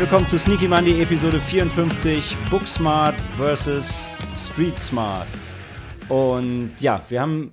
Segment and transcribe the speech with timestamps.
[0.00, 4.16] willkommen zu Sneaky Monday Episode 54 Booksmart vs.
[4.34, 5.28] Street Smart.
[6.08, 7.52] Und ja, wir haben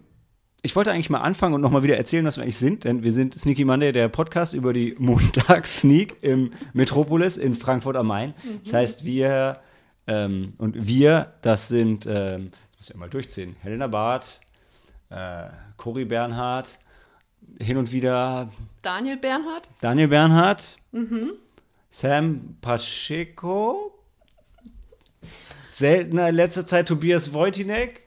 [0.61, 3.11] ich wollte eigentlich mal anfangen und nochmal wieder erzählen, was wir eigentlich sind, denn wir
[3.11, 8.33] sind Sneaky Monday, der Podcast über die Montags-Sneak im Metropolis in Frankfurt am Main.
[8.41, 8.61] Mhm.
[8.63, 9.59] Das heißt, wir
[10.07, 14.39] ähm, und wir, das sind, ähm, das muss ich mal durchziehen, Helena Barth,
[15.09, 16.79] äh, Cory Bernhardt,
[17.59, 18.49] hin und wieder
[18.81, 19.69] Daniel Bernhardt.
[19.81, 20.77] Daniel Bernhardt.
[20.93, 21.33] Mhm.
[21.97, 23.91] Sam Pacheco.
[25.71, 28.03] Seltener in letzter Zeit Tobias Wojtinek.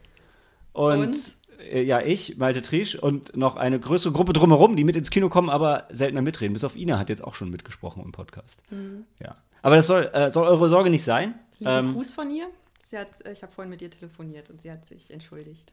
[0.72, 1.36] Und, und?
[1.58, 5.28] Äh, ja, ich, Malte Triesch und noch eine größere Gruppe drumherum, die mit ins Kino
[5.28, 6.52] kommen, aber seltener mitreden.
[6.52, 8.62] Bis auf Ina hat jetzt auch schon mitgesprochen im Podcast.
[8.70, 9.06] Mhm.
[9.18, 9.36] Ja.
[9.60, 11.34] Aber das soll, äh, soll eure Sorge nicht sein.
[11.58, 12.46] Lieben ähm, Gruß von ihr.
[12.86, 15.72] Sie hat, äh, ich habe vorhin mit ihr telefoniert und sie hat sich entschuldigt.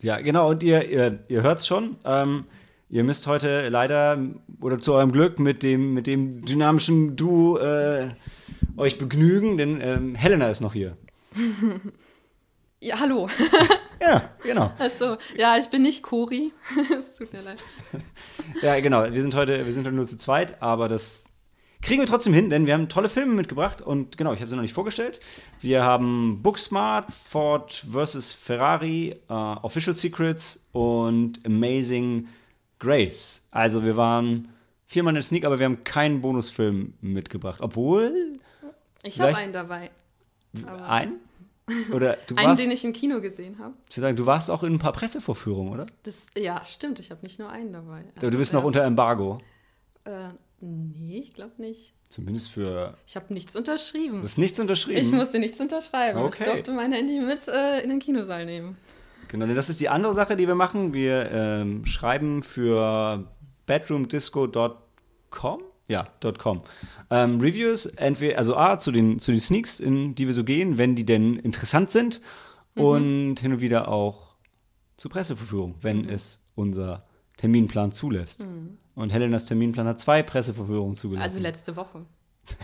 [0.00, 0.48] Ja, genau.
[0.48, 1.96] Und ihr, ihr, ihr hört es schon.
[2.04, 2.44] Ähm,
[2.90, 4.18] Ihr müsst heute leider
[4.60, 8.08] oder zu eurem Glück mit dem, mit dem dynamischen Duo äh,
[8.78, 10.96] euch begnügen, denn ähm, Helena ist noch hier.
[12.80, 13.28] Ja, hallo.
[14.00, 14.70] ja, genau.
[14.78, 16.52] Achso, ja, ich bin nicht Cori.
[16.96, 17.60] es tut mir leid.
[18.62, 19.12] ja, genau.
[19.12, 21.24] Wir sind heute, wir sind heute nur zu zweit, aber das
[21.82, 24.54] kriegen wir trotzdem hin, denn wir haben tolle Filme mitgebracht und genau, ich habe sie
[24.54, 25.18] noch nicht vorgestellt.
[25.60, 28.30] Wir haben Booksmart, Ford vs.
[28.30, 32.28] Ferrari, uh, Official Secrets und Amazing
[32.78, 33.42] Grace.
[33.50, 34.48] Also wir waren
[34.86, 37.60] viermal in der Sneak, aber wir haben keinen Bonusfilm mitgebracht.
[37.60, 38.34] Obwohl.
[39.02, 39.90] Ich habe einen dabei.
[40.86, 41.20] Ein?
[41.92, 43.74] Oder du einen, warst, den ich im Kino gesehen habe.
[43.88, 45.86] Ich würde sagen, du warst auch in ein paar Pressevorführungen, oder?
[46.02, 46.98] Das, ja, stimmt.
[46.98, 48.04] Ich habe nicht nur einen dabei.
[48.16, 48.58] Also, du bist ja.
[48.58, 49.38] noch unter Embargo.
[50.04, 50.30] Äh,
[50.60, 51.94] nee, ich glaube nicht.
[52.08, 52.96] Zumindest für.
[53.06, 54.18] Ich habe nichts unterschrieben.
[54.18, 55.00] Du hast nichts unterschrieben?
[55.00, 56.20] Ich musste nichts unterschreiben.
[56.20, 56.44] Okay.
[56.44, 58.78] Ich durfte mein Handy mit äh, in den Kinosaal nehmen.
[59.28, 60.92] Genau, das ist die andere Sache, die wir machen.
[60.94, 63.24] Wir ähm, schreiben für
[63.66, 65.62] bedroomdisco.com.
[65.86, 66.06] Ja,
[66.38, 66.62] .com.
[67.10, 70.76] Ähm, Reviews, entweder, also A, zu den, zu den Sneaks, in die wir so gehen,
[70.76, 72.20] wenn die denn interessant sind.
[72.74, 72.82] Mhm.
[72.82, 74.36] Und hin und wieder auch
[74.98, 76.10] zur Presseverführung, wenn mhm.
[76.10, 77.04] es unser
[77.38, 78.44] Terminplan zulässt.
[78.44, 78.76] Mhm.
[78.94, 81.24] Und Helenas Terminplan hat zwei Presseverführungen zugelassen.
[81.24, 82.04] Also letzte Woche.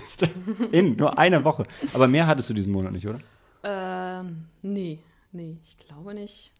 [0.73, 1.65] in nur einer Woche.
[1.93, 3.21] Aber mehr hattest du diesen Monat nicht, oder?
[3.63, 4.99] Ähm, nee.
[5.35, 6.53] Nee, ich glaube nicht.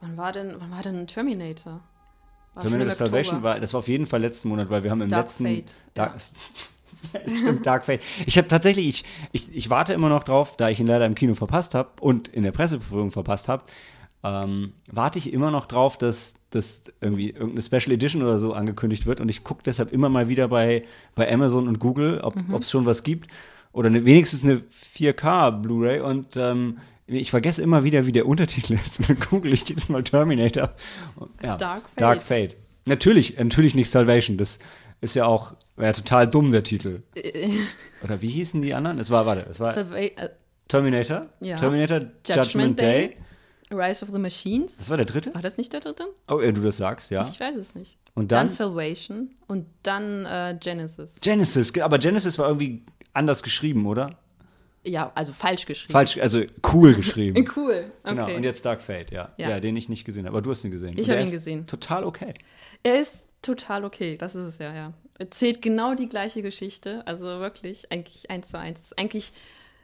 [0.00, 1.82] Wann war denn, wann war denn Terminator?
[2.54, 5.10] War Terminator Salvation war, das war auf jeden Fall letzten Monat, weil wir haben im
[5.10, 6.16] Dark letzten Fate, Dark,
[7.12, 7.20] ja.
[7.36, 8.00] Stimmt, Dark Fate.
[8.24, 11.14] Ich habe tatsächlich, ich, ich, ich warte immer noch drauf, da ich ihn leider im
[11.14, 13.64] Kino verpasst habe und in der Presseverführung verpasst habe,
[14.24, 19.04] ähm, warte ich immer noch drauf, dass, dass irgendwie irgendeine Special Edition oder so angekündigt
[19.04, 19.20] wird.
[19.20, 20.84] Und ich gucke deshalb immer mal wieder bei,
[21.14, 22.62] bei Amazon und Google, ob es mhm.
[22.62, 23.30] schon was gibt.
[23.72, 26.00] Oder eine, wenigstens eine 4K Blu-ray.
[26.00, 26.78] Und ähm,
[27.10, 29.00] ich vergesse immer wieder, wie der Untertitel ist.
[29.00, 30.70] Und dann google ich jedes Mal Terminator.
[31.42, 32.00] Ja, Dark Fate.
[32.00, 32.56] Dark Fate.
[32.86, 34.36] Natürlich, natürlich nicht Salvation.
[34.36, 34.58] Das
[35.00, 37.02] ist ja auch ja, total dumm, der Titel.
[38.02, 38.98] Oder wie hießen die anderen?
[38.98, 40.30] Es war, warte, es war Survey äh,
[40.68, 41.26] Terminator.
[41.40, 41.56] Ja.
[41.56, 43.08] Terminator Judgment, Judgment Day.
[43.08, 43.16] Day.
[43.72, 44.78] Rise of the Machines.
[44.78, 45.32] Das war der dritte?
[45.34, 46.08] War das nicht der dritte?
[46.26, 47.26] Oh, du das sagst, ja.
[47.28, 47.98] Ich weiß es nicht.
[48.14, 48.48] Und dann?
[48.48, 51.20] Dann Salvation und dann äh, Genesis.
[51.20, 54.18] Genesis, aber Genesis war irgendwie anders geschrieben, oder?
[54.82, 55.92] Ja, also falsch geschrieben.
[55.92, 56.42] Falsch, also
[56.72, 57.46] cool geschrieben.
[57.56, 58.14] cool, okay.
[58.14, 59.32] Genau, und jetzt Dark Fate, ja.
[59.36, 59.50] ja.
[59.50, 59.60] ja.
[59.60, 60.36] den ich nicht gesehen habe.
[60.36, 60.96] Aber du hast ihn gesehen.
[60.96, 61.66] Ich habe ihn gesehen.
[61.66, 62.32] Total okay.
[62.82, 64.92] Er ist total okay, das ist es ja, ja.
[65.18, 68.80] Erzählt genau die gleiche Geschichte, also wirklich, eigentlich eins zu eins.
[68.80, 69.32] Es ist eigentlich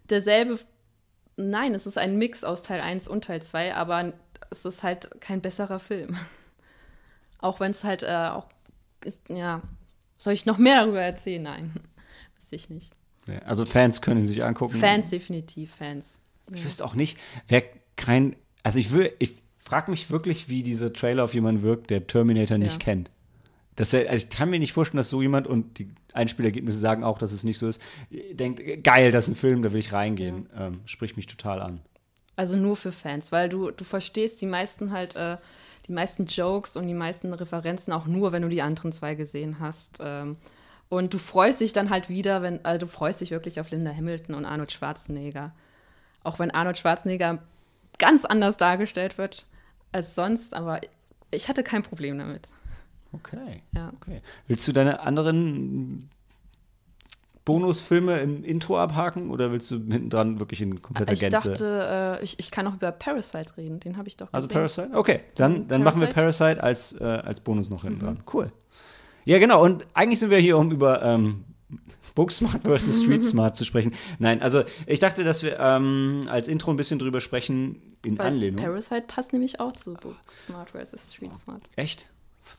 [0.08, 0.58] derselbe,
[1.36, 4.14] nein, es ist ein Mix aus Teil 1 und Teil 2, aber
[4.50, 6.16] es ist halt kein besserer Film.
[7.38, 8.48] auch wenn es halt äh, auch,
[9.04, 9.60] ist, ja,
[10.16, 11.42] soll ich noch mehr darüber erzählen?
[11.42, 11.74] Nein,
[12.38, 12.92] weiß ich nicht.
[13.44, 14.78] Also Fans können sich angucken.
[14.78, 16.18] Fans definitiv, Fans.
[16.52, 17.18] Ich wüsste auch nicht,
[17.48, 17.64] wer
[17.96, 22.06] kein, also ich will, ich frage mich wirklich, wie dieser Trailer auf jemanden wirkt, der
[22.06, 22.78] Terminator nicht ja.
[22.78, 23.10] kennt.
[23.74, 27.04] Dass er, also ich kann mir nicht vorstellen, dass so jemand und die Einspielergebnisse sagen
[27.04, 29.92] auch, dass es nicht so ist, denkt, geil, das ist ein Film, da will ich
[29.92, 30.48] reingehen.
[30.54, 30.68] Ja.
[30.68, 31.80] Ähm, spricht mich total an.
[32.36, 35.36] Also nur für Fans, weil du, du verstehst die meisten halt, äh,
[35.88, 39.58] die meisten Jokes und die meisten Referenzen auch nur, wenn du die anderen zwei gesehen
[39.60, 39.98] hast.
[40.00, 40.36] Ähm,
[40.88, 43.92] und du freust dich dann halt wieder, wenn, also du freust dich wirklich auf Linda
[43.92, 45.52] Hamilton und Arnold Schwarzenegger.
[46.22, 47.38] Auch wenn Arnold Schwarzenegger
[47.98, 49.46] ganz anders dargestellt wird
[49.92, 50.80] als sonst, aber
[51.30, 52.48] ich hatte kein Problem damit.
[53.12, 53.62] Okay.
[53.74, 53.92] Ja.
[53.96, 54.20] okay.
[54.46, 56.08] Willst du deine anderen
[57.44, 61.36] Bonusfilme im Intro abhaken oder willst du hinten dran wirklich in kompletter ich Gänze?
[61.36, 64.48] Ich dachte, äh, ich, ich kann auch über Parasite reden, den habe ich doch also
[64.48, 64.62] gesehen.
[64.62, 64.98] Also Parasite?
[64.98, 65.84] Okay, dann, dann Parasite?
[65.84, 68.04] machen wir Parasite als, äh, als Bonus noch hinten mhm.
[68.04, 68.22] dran.
[68.32, 68.52] Cool.
[69.26, 69.62] Ja, genau.
[69.62, 71.44] Und eigentlich sind wir hier, um über ähm,
[72.14, 73.92] Booksmart versus Street Smart zu sprechen.
[74.18, 78.28] Nein, also ich dachte, dass wir ähm, als Intro ein bisschen drüber sprechen in Weil
[78.28, 78.64] Anlehnung.
[78.64, 81.62] Parasite passt nämlich auch zu Booksmart versus Street Smart.
[81.76, 82.08] Echt?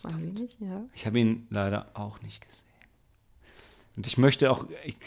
[0.04, 0.84] War wenig, ja.
[0.94, 2.64] Ich habe ihn leider auch nicht gesehen.
[3.96, 4.98] Und ich möchte auch, ich,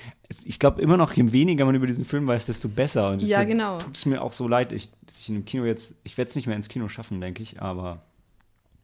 [0.45, 3.11] ich glaube immer noch, je weniger man über diesen Film weiß, desto besser.
[3.11, 3.79] Und ja, genau.
[3.79, 6.31] Tut es mir auch so leid, ich, dass ich in dem Kino jetzt, ich werde
[6.31, 8.03] es nicht mehr ins Kino schaffen, denke ich, aber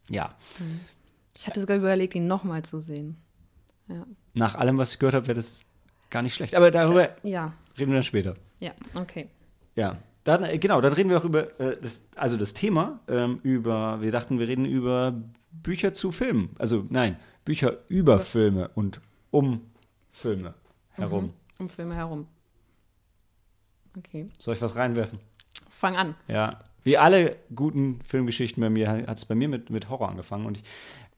[0.09, 0.35] ja.
[1.37, 3.17] Ich hatte sogar überlegt, ihn nochmal zu sehen.
[3.89, 4.07] Ja.
[4.35, 5.61] Nach allem, was ich gehört habe, wäre das
[6.11, 6.55] gar nicht schlecht.
[6.55, 8.35] Aber darüber Ja, reden wir dann später.
[8.61, 9.29] ja, okay.
[9.75, 9.99] Ja.
[10.25, 14.01] Dann, äh, genau, dann reden wir auch über äh, das, also das Thema, ähm, über,
[14.01, 15.15] wir dachten, wir reden über
[15.53, 16.51] Bücher zu Filmen.
[16.59, 19.01] Also nein, Bücher über Filme und
[19.31, 19.61] um
[20.11, 20.55] Filme
[20.93, 21.33] herum.
[21.59, 22.27] Um Filme herum.
[23.97, 24.29] Okay.
[24.39, 25.21] Soll ich was reinwerfen?
[25.71, 26.15] Fang an.
[26.27, 30.47] Ja, wie alle guten Filmgeschichten bei mir hat es bei mir mit, mit Horror angefangen
[30.47, 30.65] und ich,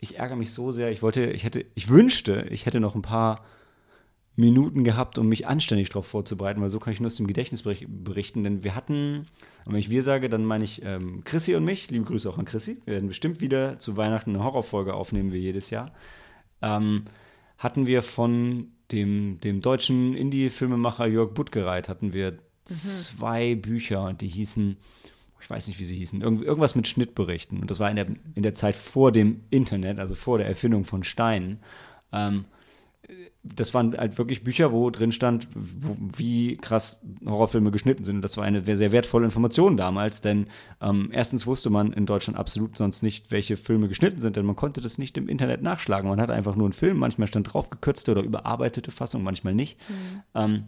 [0.00, 0.90] ich ärgere mich so sehr.
[0.90, 3.44] Ich wollte, ich hätte, ich wünschte, ich hätte noch ein paar
[4.36, 7.64] Minuten gehabt, um mich anständig darauf vorzubereiten, weil so kann ich nur aus dem Gedächtnis
[7.64, 9.26] berich- berichten, denn wir hatten,
[9.64, 12.38] und wenn ich wir sage, dann meine ich ähm, Chrissy und mich, liebe Grüße auch
[12.38, 15.92] an Chrissy, wir werden bestimmt wieder zu Weihnachten eine Horrorfolge aufnehmen, wie jedes Jahr,
[16.62, 17.06] ähm,
[17.56, 24.76] hatten wir von dem, dem deutschen Indie-Filmemacher Jörg Buttgereit, hatten wir zwei Bücher, die hießen,
[25.48, 27.60] ich weiß nicht, wie sie hießen, irgend, irgendwas mit Schnittberichten.
[27.60, 30.84] Und das war in der, in der Zeit vor dem Internet, also vor der Erfindung
[30.84, 31.60] von Steinen.
[32.12, 32.44] Ähm,
[33.42, 38.16] das waren halt wirklich Bücher, wo drin stand, wo, wie krass Horrorfilme geschnitten sind.
[38.16, 40.48] Und das war eine sehr wertvolle Information damals, denn
[40.82, 44.54] ähm, erstens wusste man in Deutschland absolut sonst nicht, welche Filme geschnitten sind, denn man
[44.54, 46.10] konnte das nicht im Internet nachschlagen.
[46.10, 49.78] Man hatte einfach nur einen Film, manchmal stand drauf gekürzte oder überarbeitete Fassung, manchmal nicht.
[50.34, 50.64] Ähm,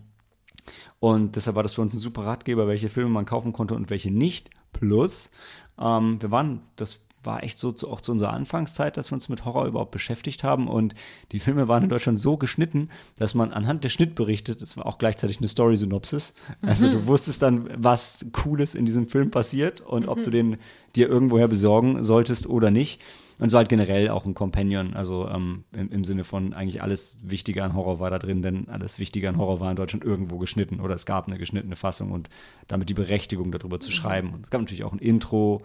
[1.00, 3.90] und deshalb war das für uns ein super Ratgeber, welche Filme man kaufen konnte und
[3.90, 4.48] welche nicht.
[4.72, 5.30] Plus,
[5.78, 9.28] ähm, wir waren, das war echt so zu, auch zu unserer Anfangszeit, dass wir uns
[9.28, 10.68] mit Horror überhaupt beschäftigt haben.
[10.68, 10.94] Und
[11.32, 12.88] die Filme waren in Deutschland so geschnitten,
[13.18, 17.68] dass man anhand der Schnittberichte, das war auch gleichzeitig eine Story-Synopsis, also du wusstest dann,
[17.76, 20.56] was Cooles in diesem Film passiert und ob du den
[20.96, 23.00] dir irgendwoher besorgen solltest oder nicht.
[23.40, 27.16] Und so halt generell auch ein Companion, also ähm, im, im Sinne von eigentlich alles
[27.22, 30.36] Wichtige an Horror war da drin, denn alles Wichtige an Horror war in Deutschland irgendwo
[30.36, 32.28] geschnitten oder es gab eine geschnittene Fassung und
[32.68, 34.34] damit die Berechtigung darüber zu schreiben.
[34.34, 35.62] Und es gab natürlich auch ein Intro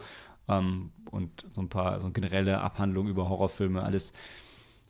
[0.48, 4.13] ähm, und so ein paar so eine generelle Abhandlung über Horrorfilme, alles,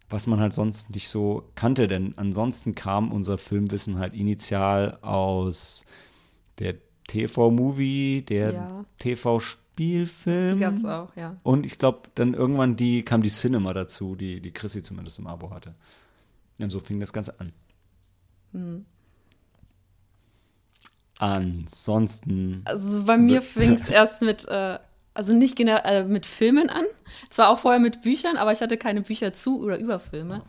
[0.08, 5.86] was man halt sonst nicht so kannte, denn ansonsten kam unser Filmwissen halt initial aus
[6.60, 6.76] der
[7.08, 8.86] TV-Movie, der Ja.
[9.76, 10.56] TV-Spielfilm.
[10.56, 11.38] Die gab es auch, ja.
[11.44, 15.28] Und ich glaube, dann irgendwann die, kam die Cinema dazu, die, die Chrissy zumindest im
[15.28, 15.76] Abo hatte.
[16.60, 17.52] Und so fing das Ganze an.
[18.54, 18.86] Hm.
[21.20, 22.62] Ansonsten.
[22.66, 24.80] Also bei mir fing es erst mit, äh,
[25.14, 26.86] also nicht genau äh, mit Filmen an.
[27.30, 30.44] Zwar auch vorher mit Büchern, aber ich hatte keine Bücher zu oder über Filme.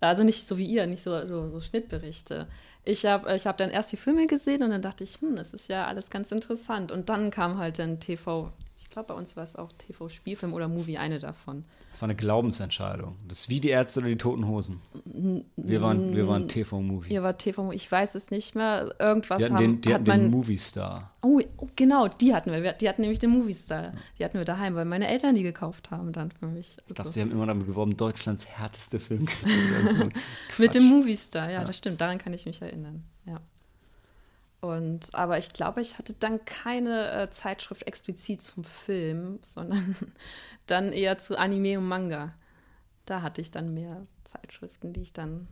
[0.00, 2.46] Also nicht so wie ihr, nicht so, so, so Schnittberichte.
[2.84, 5.52] Ich habe ich hab dann erst die Filme gesehen und dann dachte ich, hm, das
[5.52, 6.90] ist ja alles ganz interessant.
[6.92, 8.50] Und dann kam halt dann TV,
[8.98, 11.64] glaube, bei uns war es auch TV-Spielfilm oder Movie, eine davon.
[11.92, 13.16] Das war eine Glaubensentscheidung.
[13.28, 14.80] Das ist wie die Ärzte oder die Toten Hosen.
[15.56, 17.12] Wir waren, wir waren TV-Movie.
[17.12, 18.94] Ihr war TV, ich weiß es nicht mehr.
[18.98, 21.12] Irgendwas Die hatten haben, den, die hat hatten den Movie-Star.
[21.22, 22.72] Oh, oh, genau, die hatten wir.
[22.72, 23.92] Die hatten nämlich den Movie-Star.
[24.18, 26.76] Die hatten wir daheim, weil meine Eltern die gekauft haben dann für mich.
[26.86, 29.00] Ich dachte, Also, sie haben immer damit geworben, Deutschlands härteste.
[29.10, 29.30] Und
[29.90, 30.04] so
[30.58, 30.90] mit dem Quatsch.
[30.90, 32.00] Movie-Star, ja, das stimmt.
[32.00, 33.04] Daran kann ich mich erinnern.
[34.60, 39.94] Und, aber ich glaube, ich hatte dann keine äh, Zeitschrift explizit zum Film, sondern
[40.66, 42.34] dann eher zu Anime und Manga.
[43.06, 45.48] Da hatte ich dann mehr Zeitschriften, die ich dann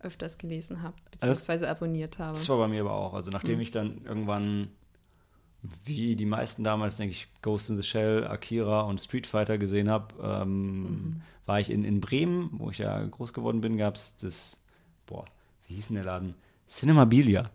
[0.00, 2.32] öfters gelesen habe, beziehungsweise abonniert habe.
[2.32, 3.14] Das war bei mir aber auch.
[3.14, 4.68] Also nachdem ich dann irgendwann,
[5.84, 9.90] wie die meisten damals, denke ich, Ghost in the Shell, Akira und Street Fighter gesehen
[9.90, 14.16] habe, ähm, war ich in, in Bremen, wo ich ja groß geworden bin, gab es
[14.16, 14.58] das,
[15.06, 15.24] boah,
[15.66, 16.34] wie hieß denn der Laden?
[16.68, 17.50] Cinemabilia.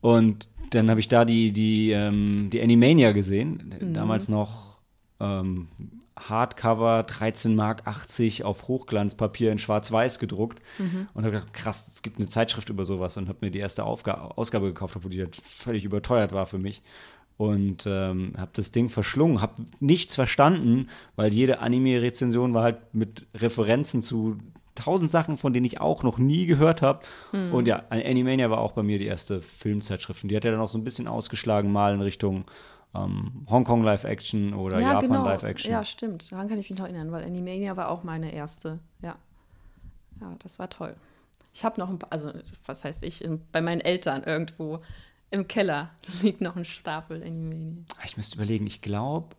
[0.00, 4.78] Und dann habe ich da die, die, ähm, die Animania gesehen, damals noch
[5.20, 5.68] ähm,
[6.18, 10.60] Hardcover, 13 Mark 80 auf Hochglanzpapier in schwarz-weiß gedruckt.
[11.14, 13.16] Und habe gedacht, krass, es gibt eine Zeitschrift über sowas.
[13.16, 16.58] Und habe mir die erste Aufga Ausgabe gekauft, obwohl die halt völlig überteuert war für
[16.58, 16.82] mich.
[17.36, 23.26] Und ähm, habe das Ding verschlungen, habe nichts verstanden, weil jede Anime-Rezension war halt mit
[23.34, 24.38] Referenzen zu
[24.76, 27.00] tausend Sachen, von denen ich auch noch nie gehört habe.
[27.32, 30.22] Und ja, Animania war auch bei mir die erste Filmzeitschrift.
[30.22, 32.44] Und die hat ja dann auch so ein bisschen ausgeschlagen, mal in Richtung
[32.94, 35.68] ähm, Hongkong Live-Action oder Japan Live-Action.
[35.68, 35.80] genau.
[35.80, 36.30] Ja, stimmt.
[36.32, 38.78] Daran kann ich mich noch erinnern, weil Animania war auch meine erste.
[39.02, 39.16] Ja.
[40.20, 40.94] Ja, das war toll.
[41.52, 42.32] Ich habe noch ein paar, also
[42.64, 44.80] was heißt ich, bei meinen Eltern irgendwo
[45.30, 45.90] im Keller
[46.22, 47.84] liegt noch ein Stapel Animania.
[48.04, 49.34] Ich müsste überlegen, ich glaube,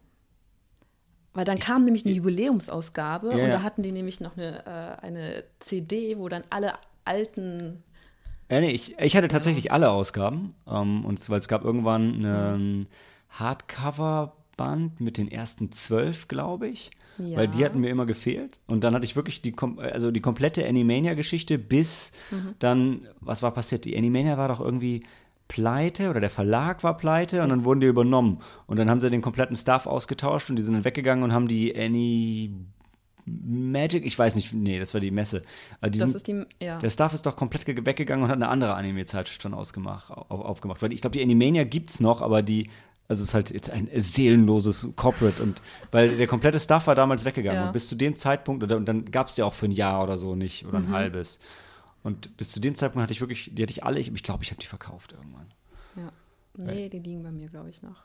[1.37, 5.05] Weil dann kam nämlich eine Jubiläumsausgabe Ja, und da hatten die nämlich noch eine, äh,
[5.05, 6.73] eine CD, wo dann alle
[7.05, 7.83] alten
[8.49, 10.55] Ja, nee, ich, ich hatte tatsächlich alle Ausgaben.
[10.67, 12.87] Ähm, und zwar, es gab irgendwann einen
[13.29, 16.91] Hardcover-Band mit den ersten zwölf, glaube ich.
[17.19, 17.37] Ja.
[17.39, 18.59] weil die hatten mir immer gefehlt.
[18.67, 22.53] Und dann hatte ich wirklich die, also die komplette Animania-Geschichte bis Mhm.
[22.59, 23.85] dann, was war passiert?
[23.85, 25.01] Die Animania war doch irgendwie
[25.47, 28.39] pleite oder der Verlag war pleite und dann wurden die übernommen.
[28.65, 31.47] Und dann haben sie den kompletten Staff ausgetauscht und die sind dann weggegangen und haben
[31.47, 32.51] die Annie
[33.25, 35.41] Magic, ich weiß nicht, nee, das war die Messe.
[35.81, 36.77] Aber die Das sind, ist die, ja.
[36.79, 40.29] der Staff ist doch komplett ge- weggegangen und hat eine andere Anime-Zeitschrift schon ausgemacht, auf,
[40.31, 40.81] aufgemacht.
[40.81, 42.69] Weil ich glaube, die Animania gibt's noch, aber die,
[43.09, 45.61] also es ist halt jetzt ein seelenloses Corporate und
[45.91, 47.67] weil der komplette Staff war damals weggegangen Ja.
[47.67, 50.03] und bis zu dem Zeitpunkt, oder, und dann gab es die auch für ein Jahr
[50.03, 50.87] oder so nicht oder Mhm.
[50.87, 51.39] ein halbes.
[52.03, 54.23] Und bis zu dem Zeitpunkt hatte ich wirklich, die hatte ich alle, ich glaube, ich,
[54.23, 55.47] glaub, ich habe die verkauft irgendwann.
[55.95, 56.11] Ja.
[56.55, 58.03] Nee, die liegen bei mir, glaube ich, noch.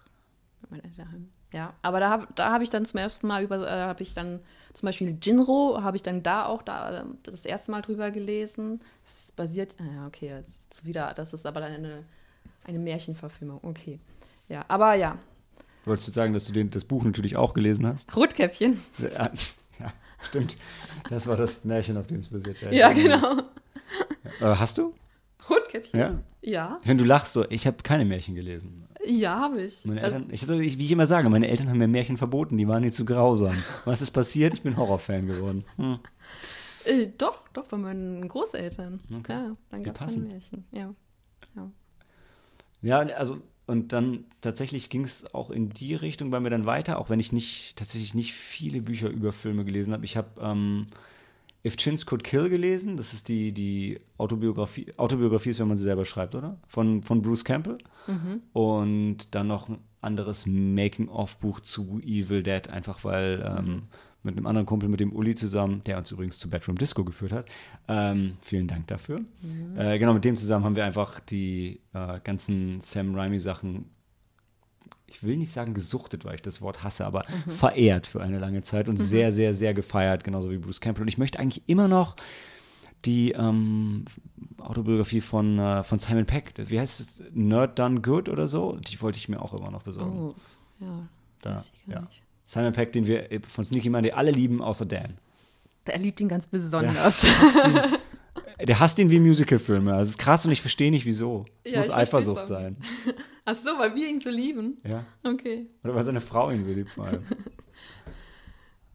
[1.52, 4.14] Ja, aber da habe da hab ich dann zum ersten Mal über, äh, habe ich
[4.14, 4.40] dann
[4.72, 8.80] zum Beispiel Jinro, habe ich dann da auch da äh, das erste Mal drüber gelesen.
[9.04, 12.04] Das basiert, ah ja, okay, das ist wieder, das ist aber dann eine,
[12.64, 13.98] eine Märchenverfilmung, okay.
[14.48, 15.18] Ja, aber ja,
[15.84, 18.14] Wolltest du sagen, dass du den, das Buch natürlich auch gelesen hast?
[18.14, 18.80] Rotkäppchen.
[18.98, 19.30] Ja,
[19.80, 20.56] ja, stimmt.
[21.08, 22.58] Das war das Märchen, auf dem es basiert.
[22.70, 23.42] Ja, genau.
[24.40, 24.94] Äh, hast du?
[25.48, 25.98] Rotkäppchen.
[26.00, 26.22] Ja.
[26.44, 28.88] Ja, Wenn du lachst, so, ich habe keine Märchen gelesen.
[29.06, 29.84] ja habe ich.
[29.84, 32.66] Meine Also, Eltern, ich, wie ich immer sage, meine Eltern haben mir Märchen verboten, die
[32.66, 33.56] waren nie zu grausam.
[33.84, 34.54] Was ist passiert?
[34.54, 35.64] Ich bin Horrorfan geworden.
[35.76, 35.98] Hm.
[36.84, 38.98] äh, doch, doch, bei meinen Großeltern.
[39.18, 39.32] Okay.
[39.32, 40.16] Ja, dann gab es.
[40.16, 40.64] Märchen.
[40.72, 40.92] Ja.
[41.54, 41.70] ja.
[42.82, 46.98] Ja, also, und dann tatsächlich ging es auch in die Richtung bei mir dann weiter,
[46.98, 50.04] auch wenn ich nicht, tatsächlich nicht viele Bücher über Filme gelesen habe.
[50.04, 50.88] Ich habe ähm,
[51.64, 55.84] If Chins Could Kill gelesen, das ist die, die Autobiografie, Autobiografie ist, wenn man sie
[55.84, 56.58] selber schreibt, oder?
[56.66, 57.78] Von, von Bruce Campbell.
[58.52, 63.82] Und dann noch ein anderes Making-of-Buch zu Evil Dead, einfach weil ähm,
[64.24, 67.32] mit einem anderen Kumpel, mit dem Uli zusammen, der uns übrigens zu Bedroom Disco geführt
[67.32, 67.48] hat.
[67.88, 69.20] Ähm, vielen Dank dafür.
[69.76, 73.86] Äh, genau, mit dem zusammen haben wir einfach die äh, ganzen Sam Raimi-Sachen,
[75.12, 78.62] ich will nicht sagen gesuchtet, weil ich das Wort hasse, aber verehrt für eine lange
[78.62, 81.02] Zeit und sehr, sehr, sehr gefeiert, genauso wie Bruce Campbell.
[81.02, 82.16] Und ich möchte eigentlich immer noch
[83.04, 84.04] die ähm,
[84.58, 89.00] Autobiografie von, äh, von Simon Peck, wie heißt es, Nerd Done Good oder so, die
[89.02, 90.18] wollte ich mir auch immer noch besorgen.
[90.18, 90.34] Oh,
[90.80, 91.08] ja.
[91.42, 92.06] da, ja.
[92.46, 95.18] Simon Peck, den wir von Sneaky Man, die alle lieben, außer Dan.
[95.84, 97.26] Er liebt ihn ganz besonders.
[98.64, 99.92] Der hasst ihn wie Musicalfilme.
[99.92, 101.44] Also es ist krass und ich verstehe nicht, wieso.
[101.64, 102.76] Es Ja, muss Eifersucht sein.
[103.44, 104.78] Ach so, weil wir ihn so lieben.
[104.86, 105.04] Ja.
[105.24, 105.66] Okay.
[105.82, 107.22] Oder weil seine Frau ihn so liebt vor allem.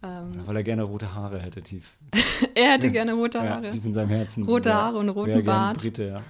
[0.03, 1.97] Ähm, Oder weil er gerne rote Haare hätte, tief.
[2.55, 3.69] er hätte gerne rote Ja, Haare.
[3.69, 4.43] tief in seinem Herzen.
[4.43, 5.79] Rote Haare und roten Bart.
[5.79, 6.23] Brite, ja.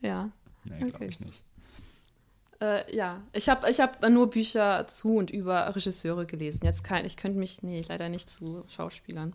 [0.00, 0.30] Ja.
[0.64, 1.06] Nee, glaube Okay.
[1.06, 1.44] ich nicht.
[2.60, 6.64] Äh, ja, ich habe ich hab nur Bücher zu und über Regisseure gelesen.
[6.64, 9.32] Jetzt kein, ich könnte mich, nee, leider nicht zu Schauspielern.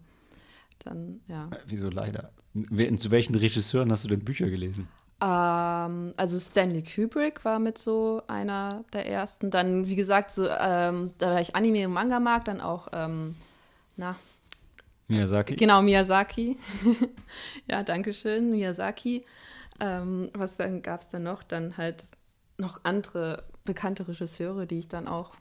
[0.79, 1.49] Dann, ja.
[1.65, 2.31] Wieso leider?
[2.53, 4.87] Zu welchen Regisseuren hast du denn Bücher gelesen?
[5.21, 9.51] Ähm, also Stanley Kubrick war mit so einer der ersten.
[9.51, 13.35] Dann, wie gesagt, so, ähm, da ich Anime und Manga mag, dann auch, ähm,
[13.97, 14.15] na,
[15.09, 15.55] Miyazaki?
[15.55, 16.57] Genau, Miyazaki.
[17.67, 19.25] ja, danke schön, Miyazaki.
[19.79, 21.41] Ähm, was dann gab es dann noch?
[21.41, 22.05] Dann halt
[22.57, 25.35] noch andere bekannte Regisseure, die ich dann auch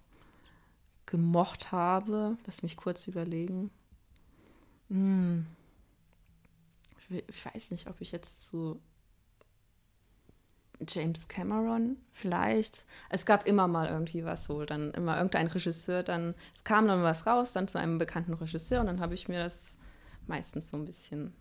[1.05, 2.39] gemocht habe.
[2.47, 3.71] Lass mich kurz überlegen.
[4.89, 5.47] Hm.
[7.09, 8.81] Ich, we- ich weiß nicht, ob ich jetzt zu
[10.87, 12.87] James Cameron vielleicht.
[13.11, 17.03] Es gab immer mal irgendwie was, wo dann immer irgendein Regisseur dann, es kam dann
[17.03, 19.61] was raus, dann zu einem bekannten Regisseur und dann habe ich mir das
[20.29, 21.33] meistens so ein bisschen.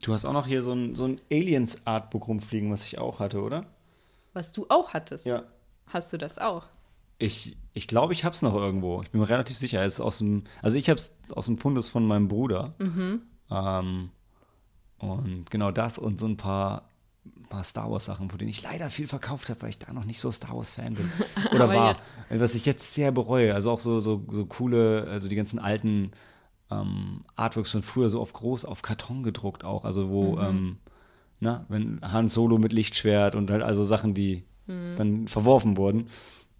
[0.00, 3.42] Du hast auch noch hier so ein, so ein Aliens-Artbook rumfliegen, was ich auch hatte,
[3.42, 3.66] oder?
[4.32, 5.26] Was du auch hattest.
[5.26, 5.44] Ja.
[5.86, 6.66] Hast du das auch?
[7.18, 9.02] Ich, ich glaube, ich habe es noch irgendwo.
[9.02, 9.82] Ich bin mir relativ sicher.
[9.84, 12.74] Es ist aus dem, also ich habe es aus dem Fundus von meinem Bruder.
[13.52, 14.10] Ähm,
[14.98, 16.88] und genau das und so ein paar,
[17.50, 20.20] paar Star Wars-Sachen, von denen ich leider viel verkauft habe, weil ich da noch nicht
[20.20, 21.10] so Star Wars-Fan bin.
[21.52, 21.90] Oder war.
[21.90, 22.02] jetzt.
[22.40, 23.54] Was ich jetzt sehr bereue.
[23.54, 26.12] Also auch so, so, so coole, also die ganzen alten
[26.70, 29.84] ähm, Artworks von früher so auf groß, auf Karton gedruckt auch.
[29.84, 30.78] Also wo, ähm,
[31.40, 34.44] na, wenn Han Solo mit Lichtschwert und halt also Sachen, die
[34.96, 36.06] dann verworfen wurden.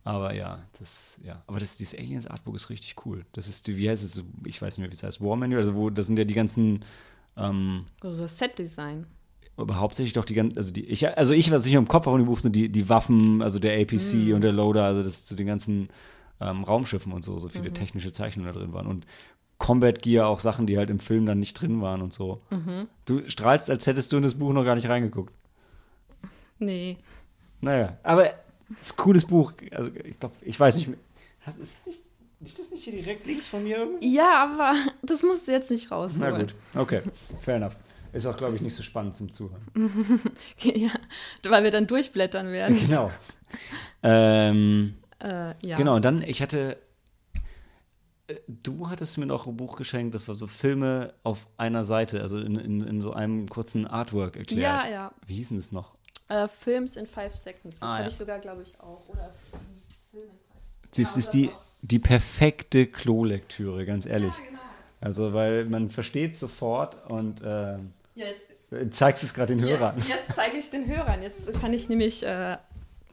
[0.05, 3.25] Aber ja, das, ja, aber das, dieses Aliens Artbook ist richtig cool.
[3.33, 5.75] Das ist, wie heißt es, ich weiß nicht mehr, wie es heißt, War Manual, also
[5.77, 6.85] wo, das sind ja die ganzen,
[7.37, 9.07] ähm, Also das Set-Design.
[9.57, 12.15] aber hauptsächlich doch die ganzen, also die, ich, also ich, was ich im Kopf habe
[12.17, 15.25] von dem Buch, sind die, die Waffen, also der APC und der Loader, also das
[15.25, 15.89] zu den ganzen
[16.41, 18.89] ähm, Raumschiffen und so, so viele technische Zeichnungen da drin waren.
[18.89, 19.07] Und
[19.59, 22.43] Combat Gear, auch Sachen, die halt im Film dann nicht drin waren und so.
[23.05, 25.33] Du strahlst, als hättest du in das Buch noch gar nicht reingeguckt.
[26.59, 26.97] Nee.
[27.61, 28.31] Naja, aber
[28.79, 29.53] das ist ein cooles Buch.
[29.71, 30.99] Also ich glaube, ich weiß nicht mehr.
[31.41, 31.99] Hast- Ist nicht,
[32.41, 34.15] nicht das nicht hier direkt links von mir irgendwie?
[34.15, 36.33] Ja, aber das musst du jetzt nicht rausholen.
[36.33, 37.03] Na gut, okay,
[37.41, 37.77] fair enough.
[38.13, 39.63] Ist auch, glaube ich, nicht so spannend zum Zuhören.
[40.59, 40.91] ja,
[41.49, 42.77] weil wir dann durchblättern werden.
[42.87, 43.11] Genau.
[44.03, 45.77] ähm, äh, ja.
[45.77, 46.77] Genau, und dann, ich hatte
[48.47, 52.39] Du hattest mir noch ein Buch geschenkt, das war so Filme auf einer Seite, also
[52.39, 54.85] in, in, in so einem kurzen Artwork erklärt.
[54.85, 55.13] Ja, ja.
[55.27, 55.97] Wie hieß denn das noch?
[56.33, 57.81] Äh, Films in Five Seconds.
[57.81, 58.09] Das Ah, habe ja.
[58.09, 59.07] ich sogar, glaube ich, auch.
[59.09, 59.31] Oder
[60.11, 61.51] Film in Five Das Ja, ist die,
[61.83, 64.35] die perfekte Klolektüre, ganz ehrlich.
[64.37, 64.59] genau.
[65.01, 67.79] Also, weil man versteht sofort und äh, Ja,
[68.15, 69.97] jetzt, zeigst es gerade den Hörern.
[69.99, 71.23] Jetzt, jetzt zeige ich es den Hörern.
[71.23, 72.57] Jetzt kann ich nämlich äh,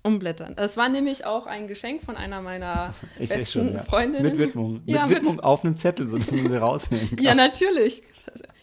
[0.04, 0.54] umblättern.
[0.56, 3.84] Es war nämlich auch ein Geschenk von einer meiner Ich besten schon, ja.
[3.84, 4.24] Freundinnen.
[4.24, 4.82] Mit Widmung.
[4.86, 7.26] Ja, mit mit- Widmung auf einem Zettel, sodass man sie rausnehmen kann.
[7.26, 8.04] Ja, natürlich.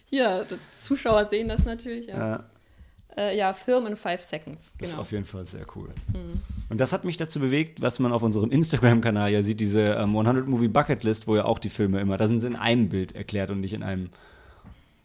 [0.05, 0.45] Hier,
[0.81, 2.07] Zuschauer sehen das natürlich.
[2.07, 2.49] Ja, Ja,
[3.17, 4.71] äh, ja Film in Five Seconds.
[4.77, 5.01] das ist Genau.
[5.01, 5.89] auf jeden Fall sehr cool.
[6.13, 6.41] Mhm.
[6.69, 10.15] Und das hat mich dazu bewegt, was man auf unserem Instagram-Kanal ja sieht, diese ähm,
[10.17, 12.89] 100 Movie Bucket List, wo ja auch die Filme immer, da sind sie in einem
[12.89, 14.09] Bild erklärt und nicht in einem,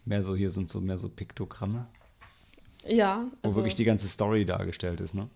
[0.05, 1.87] mehr so, hier sind so mehr so Piktogramme,
[2.87, 5.29] Ja, wo also, wirklich die ganze Story dargestellt ist, ne?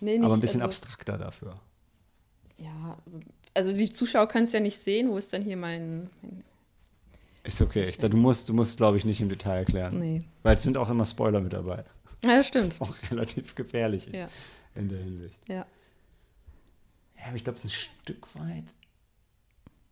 [0.00, 1.56] nee, nicht, Aber ein bisschen also, abstrakter dafür.
[2.58, 2.96] Ja,
[3.54, 5.10] also die Zuschauer können es ja nicht sehen.
[5.10, 6.08] Wo ist denn hier mein.
[6.22, 6.44] mein
[7.42, 7.82] Ist okay.
[7.82, 9.98] Ich, du musst, du musst, glaube ich, nicht im Detail erklären.
[9.98, 10.22] nee.
[10.44, 11.84] Weil es sind auch immer Spoiler mit dabei.
[12.24, 12.72] Ja, das Das stimmt.
[12.74, 14.28] ist auch relativ gefährlich Ja,
[14.74, 15.40] in der Hinsicht.
[15.48, 15.66] ja.
[17.18, 18.64] Ja, aber ich glaube, ein Stück weit.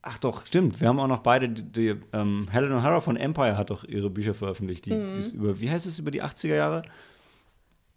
[0.02, 0.80] Ach doch, stimmt.
[0.80, 4.10] Wir haben auch noch beide, die, die ähm, Helen O'Hara von Empire hat doch ihre
[4.10, 4.86] Bücher veröffentlicht.
[4.86, 5.14] Die, Mhm.
[5.14, 6.82] das über, wie heißt es über die 80er Jahre?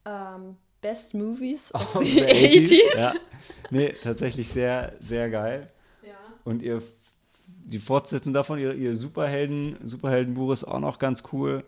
[0.05, 2.97] Ähm, Best Movies of Of the the 80s.
[2.97, 3.13] Ja.
[3.71, 5.67] Nee, tatsächlich sehr, sehr geil.
[6.05, 6.13] Ja.
[6.43, 6.81] Und ihr,
[7.47, 11.63] die Fortsetzung davon, ihr, ihr Superhelden, Superheldenbuch ist auch noch ganz cool.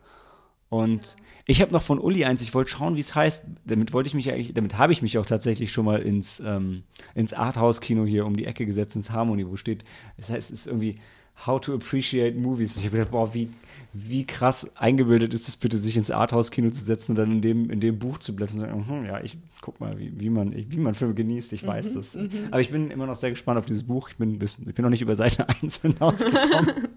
[0.69, 1.15] Und
[1.47, 3.45] ich habe noch von Uli eins, ich wollte schauen, wie es heißt.
[3.65, 6.83] Damit wollte ich mich eigentlich, damit habe ich mich auch tatsächlich schon mal ins, ähm,
[7.13, 9.85] ins Arthouse-Kino hier um die Ecke gesetzt, ins Harmony, wo steht,
[10.17, 10.99] das heißt, es ist irgendwie
[11.45, 12.75] How to Appreciate Movies.
[12.75, 13.49] Und ich habe gedacht, boah, wie,
[13.93, 17.69] wie krass eingebildet ist es bitte, sich ins Arthouse-Kino zu setzen und dann in dem,
[17.69, 20.29] in dem Buch zu blättern und zu sagen, hm, ja, ich guck mal, wie, wie,
[20.29, 22.17] man, wie man Filme genießt, ich weiß das.
[22.51, 24.09] Aber ich bin immer noch sehr gespannt auf dieses Buch.
[24.09, 26.87] Ich bin, ein bisschen, ich bin noch nicht über Seite 1 hinausgekommen.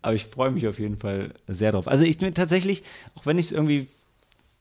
[0.00, 1.88] Aber ich freue mich auf jeden Fall sehr drauf.
[1.88, 2.82] Also ich bin tatsächlich,
[3.14, 3.86] auch wenn ich es irgendwie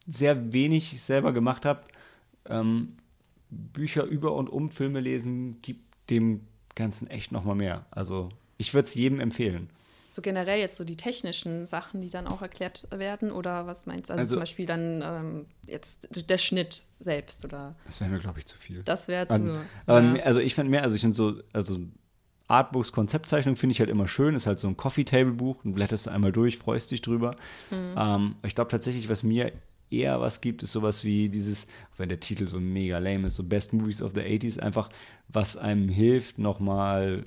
[0.08, 1.82] sehr wenig selber gemacht habe,
[2.47, 2.93] ähm,
[3.49, 6.41] Bücher über und um Filme lesen gibt dem
[6.75, 7.86] Ganzen echt noch mal mehr.
[7.91, 8.30] Also
[8.62, 9.69] ich würde es jedem empfehlen.
[10.10, 14.10] So generell jetzt so die technischen Sachen, die dann auch erklärt werden oder was meinst
[14.10, 14.13] du?
[14.13, 18.39] Also, Also- zum Beispiel dann ähm, jetzt der Schnitt selbst oder Das wäre mir, glaube
[18.39, 18.82] ich, zu viel.
[18.84, 19.54] das wäre An- zu.
[19.86, 20.12] Aber ja.
[20.12, 21.80] mehr- also ich finde mehr, also ich finde so, also
[22.50, 26.12] Artbooks, Konzeptzeichnung finde ich halt immer schön, ist halt so ein Coffee-Table-Buch, du blätterst du
[26.12, 27.32] einmal durch, freust dich drüber.
[27.69, 27.95] Mhm.
[27.97, 29.54] Ähm, ich glaube tatsächlich, was mir
[29.89, 33.36] eher was gibt, ist sowas wie dieses, auch wenn der Titel so mega lame ist,
[33.36, 34.89] so Best Movies of the 80s, einfach,
[35.30, 37.24] was einem hilft, nochmal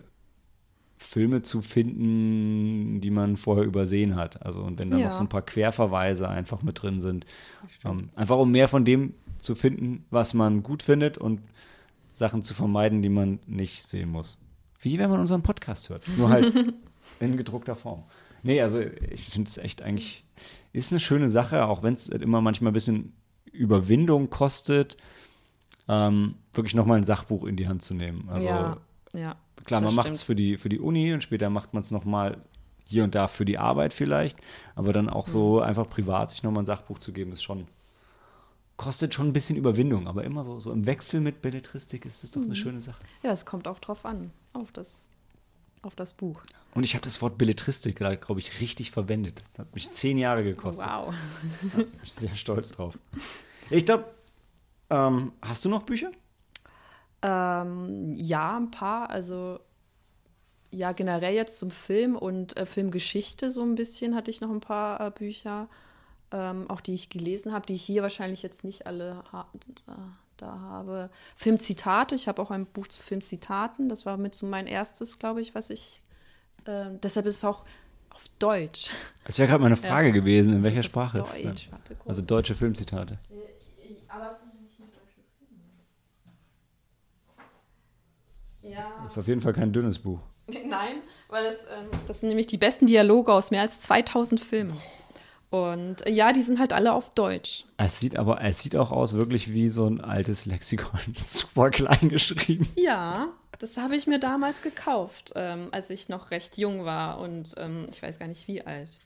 [0.97, 4.45] Filme zu finden, die man vorher übersehen hat.
[4.45, 5.07] Also und wenn da Ja.
[5.07, 7.27] noch so ein paar Querverweise einfach mit drin sind.
[7.85, 11.41] Ähm, einfach um mehr von dem zu finden, was man gut findet und
[12.13, 14.39] Sachen zu vermeiden, die man nicht sehen muss.
[14.81, 16.05] Wie wenn man unseren Podcast hört.
[16.17, 16.53] Nur halt
[17.21, 18.05] in gedruckter Form.
[18.43, 20.25] Nee, also ich finde es echt eigentlich,
[20.73, 23.15] ist eine schöne Sache, auch wenn es immer manchmal ein bisschen
[23.53, 24.97] Überwindung kostet,
[25.89, 28.29] ähm, wirklich nochmal ein Sachbuch in die Hand zu nehmen.
[28.29, 28.77] Also ja,
[29.15, 29.37] ja.
[29.65, 31.91] Klar, Das man macht es für die, für die Uni und später macht man es
[31.91, 32.39] nochmal
[32.87, 34.39] hier und da für die Arbeit vielleicht.
[34.75, 35.63] Aber dann auch so Mhm.
[35.63, 37.67] einfach privat sich nochmal ein Sachbuch zu geben, ist schon,
[38.77, 40.07] kostet schon ein bisschen Überwindung.
[40.07, 42.47] Aber immer so, so im Wechsel mit Belletristik ist es doch Mhm.
[42.49, 43.03] eine schöne Sache.
[43.23, 45.05] Ja, es kommt auch drauf an, auf das,
[45.83, 46.43] auf das Buch.
[46.75, 49.41] Und ich habe das Wort Belletristik, glaube ich, richtig verwendet.
[49.53, 50.87] Das hat mich zehn Jahre gekostet.
[50.89, 51.15] Wow.
[51.77, 52.99] Bin ich sehr stolz drauf.
[53.71, 54.05] Ich glaube,
[54.91, 56.11] ähm, hast du noch Bücher?
[57.25, 59.11] Ähm, ja, ein paar.
[59.11, 59.59] Also
[60.71, 64.61] ja, generell jetzt zum Film und äh, Filmgeschichte so ein bisschen hatte ich noch ein
[64.61, 65.69] paar äh, Bücher,
[66.33, 69.47] ähm, auch die ich gelesen habe, die ich hier wahrscheinlich jetzt nicht alle ha
[70.37, 71.11] da, habe.
[71.37, 75.41] Filmzitate, ich habe auch ein Buch zu Filmzitaten, das war mit so mein erstes, glaube
[75.41, 76.03] ich, was ich.
[76.65, 77.65] Äh, deshalb ist es auch
[78.13, 78.91] auf Deutsch.
[79.25, 81.41] Das wäre gerade meine Frage gewesen, in Es welcher Sprache es?
[81.41, 81.69] Deutsch.
[81.71, 82.09] Warte kurz.
[82.09, 83.19] Also deutsche Filmzitate.
[84.09, 85.63] aber es sind nicht nur deutsche Filme.
[88.75, 88.91] Ja.
[88.91, 90.21] Das ist auf jeden Fall kein dünnes Buch.
[90.47, 90.97] Nein,
[91.29, 94.77] weil das, ähm, das sind nämlich die besten Dialoge aus mehr als 2000 Filmen.
[95.51, 97.65] Und äh, ja, die sind halt alle auf Deutsch.
[97.77, 101.01] Es sieht aber, es sieht auch aus wirklich wie so ein altes Lexikon.
[101.15, 102.69] Super klein geschrieben.
[102.77, 107.55] Ja, das habe ich mir damals gekauft, ähm, als ich noch recht jung war und
[107.57, 109.01] ähm, ich weiß gar nicht wie alt.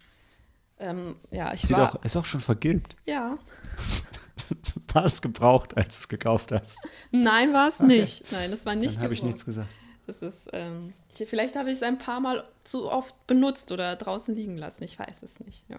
[0.80, 1.96] Ähm, ja, ich Sieht war.
[1.96, 2.96] auch, ist auch schon vergilbt.
[3.04, 3.38] Ja.
[4.94, 6.78] War es gebraucht, als du es gekauft hast?
[7.10, 8.32] Nein, war es nicht.
[8.32, 9.68] Nein, das war nicht Dann habe ich nichts gesagt.
[10.08, 13.94] Das ist, ähm, ich, vielleicht habe ich es ein paar Mal zu oft benutzt oder
[13.94, 14.82] draußen liegen lassen.
[14.82, 15.68] Ich weiß es nicht.
[15.68, 15.76] Ja.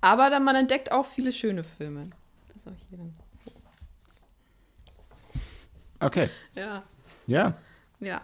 [0.00, 2.10] Aber dann, man entdeckt auch viele schöne Filme.
[2.52, 3.14] Das auch hier dann.
[6.00, 6.28] Okay.
[6.56, 6.82] Ja,
[7.28, 7.54] Ja.
[8.00, 8.22] ja.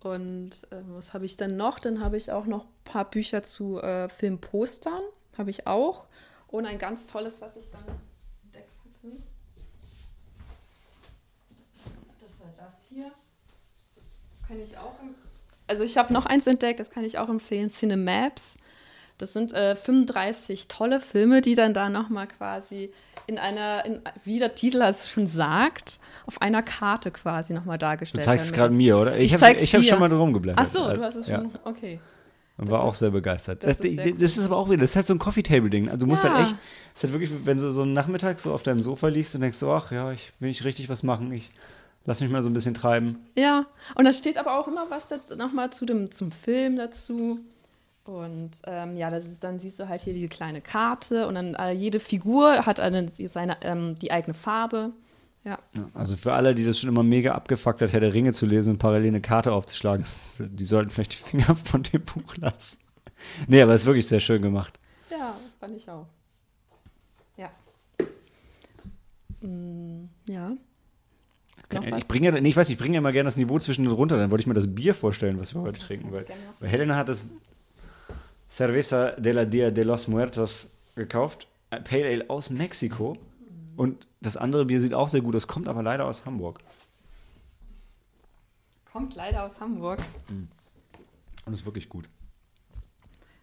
[0.00, 1.78] Und äh, was habe ich dann noch?
[1.78, 5.02] Dann habe ich auch noch ein paar Bücher zu äh, Filmpostern,
[5.36, 6.06] habe ich auch.
[6.46, 7.84] Und ein ganz tolles, was ich dann
[8.44, 9.22] entdeckt hatte.
[12.18, 13.12] Das war das hier.
[14.48, 14.94] Kann ich auch.
[15.66, 18.54] Also ich habe noch eins entdeckt, das kann ich auch empfehlen, Cinemaps.
[19.18, 22.90] Das sind äh, 35 tolle Filme, die dann da nochmal quasi
[23.26, 28.22] in einer, in, wie der Titel es schon sagt, auf einer Karte quasi nochmal dargestellt
[28.22, 28.60] Du zeigst es werden.
[28.62, 29.18] gerade mir, oder?
[29.18, 29.88] Ich habe ich hab dir.
[29.88, 30.64] schon mal drum geblättert.
[30.66, 31.38] Ach so, du hast es Ja.
[31.40, 31.50] schon.
[31.64, 32.00] Okay.
[32.56, 33.62] Und war auch sehr begeistert.
[33.64, 35.18] das Das, ist das, sehr das ist aber auch wieder, das ist halt so ein
[35.18, 35.88] Coffee-Table-Ding.
[35.88, 36.32] Also du musst Ja.
[36.32, 36.56] halt echt,
[36.94, 39.42] es ist halt wirklich, wenn du so einen Nachmittag so auf deinem Sofa liegst und
[39.42, 41.50] denkst so, ach ja, ich will nicht richtig was machen, ich
[42.08, 43.18] lass mich mal so ein bisschen treiben.
[43.36, 47.38] Ja, und da steht aber auch immer was nochmal zu dem, zum Film dazu.
[48.04, 51.54] Und ähm, ja, das ist, dann siehst du halt hier diese kleine Karte und dann
[51.54, 54.92] äh, jede Figur hat eine, seine, ähm, die eigene Farbe.
[55.44, 55.58] Ja.
[55.76, 58.46] Ja, Also für alle, die das schon immer mega abgefuckt hat, Herr der Ringe zu
[58.46, 60.06] lesen und parallel eine Karte aufzuschlagen,
[60.40, 62.78] die sollten vielleicht die Finger von dem Buch lassen.
[63.48, 64.80] Nee, aber es ist wirklich sehr schön gemacht.
[65.10, 66.06] Ja, fand ich auch.
[67.36, 67.50] Ja.
[69.46, 70.56] Mm, ja.
[71.70, 74.16] Ich bringe, ja- nee, ich weiß, ich bringe mal gerne das Niveau zwischen runter.
[74.16, 76.10] Dann wollte ich mir das Bier vorstellen, was wir heute trinken.
[76.12, 76.24] Weil,
[76.60, 77.28] weil Helena hat das
[78.48, 81.46] Cerveza de la Dia de los Muertos gekauft.
[81.70, 83.18] Ein Pale Ale aus Mexiko.
[83.76, 86.58] Und das andere Bier sieht auch sehr gut aus, kommt aber leider aus Hamburg.
[88.90, 90.00] Kommt leider aus Hamburg.
[91.46, 92.08] Und ist wirklich gut.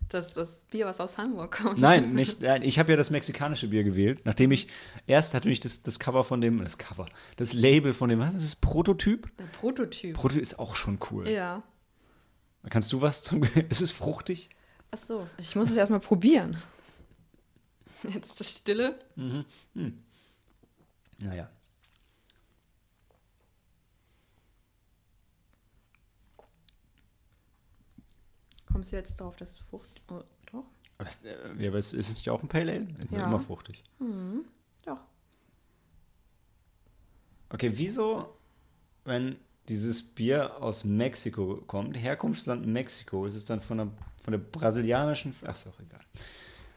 [0.10, 1.80] Das, das Bier, was aus Hamburg kommt.
[1.80, 4.68] Nein, nicht, nein, ich habe ja das mexikanische Bier gewählt, nachdem ich
[5.08, 8.36] erst hatte mich das, das Cover von dem, das Cover, das Label von dem, was
[8.36, 9.36] ist das, Prototyp?
[9.38, 10.16] Der Prototyp.
[10.16, 11.28] Prototyp ist auch schon cool.
[11.30, 11.64] ja.
[12.70, 14.50] Kannst du was zum, ist es fruchtig?
[14.92, 16.58] Ach so, ich muss es erstmal probieren.
[18.12, 19.00] Jetzt ist Stille.
[21.20, 21.50] Naja.
[28.76, 30.02] Kommst du jetzt drauf, dass es Frucht.
[30.12, 30.66] Oh, doch?
[30.66, 32.88] Aber das, äh, Ja, aber ist ist es nicht auch ein Pale Ale?
[33.04, 33.26] Ist Ja.
[33.26, 33.84] immer fruchtig.
[34.86, 35.00] Doch.
[37.50, 38.36] Okay, wieso,
[39.04, 39.36] wenn
[39.68, 43.88] dieses Bier aus Mexiko kommt, Herkunftsland Mexiko, ist es dann von der,
[44.24, 46.02] von der brasilianischen, ach ist auch egal.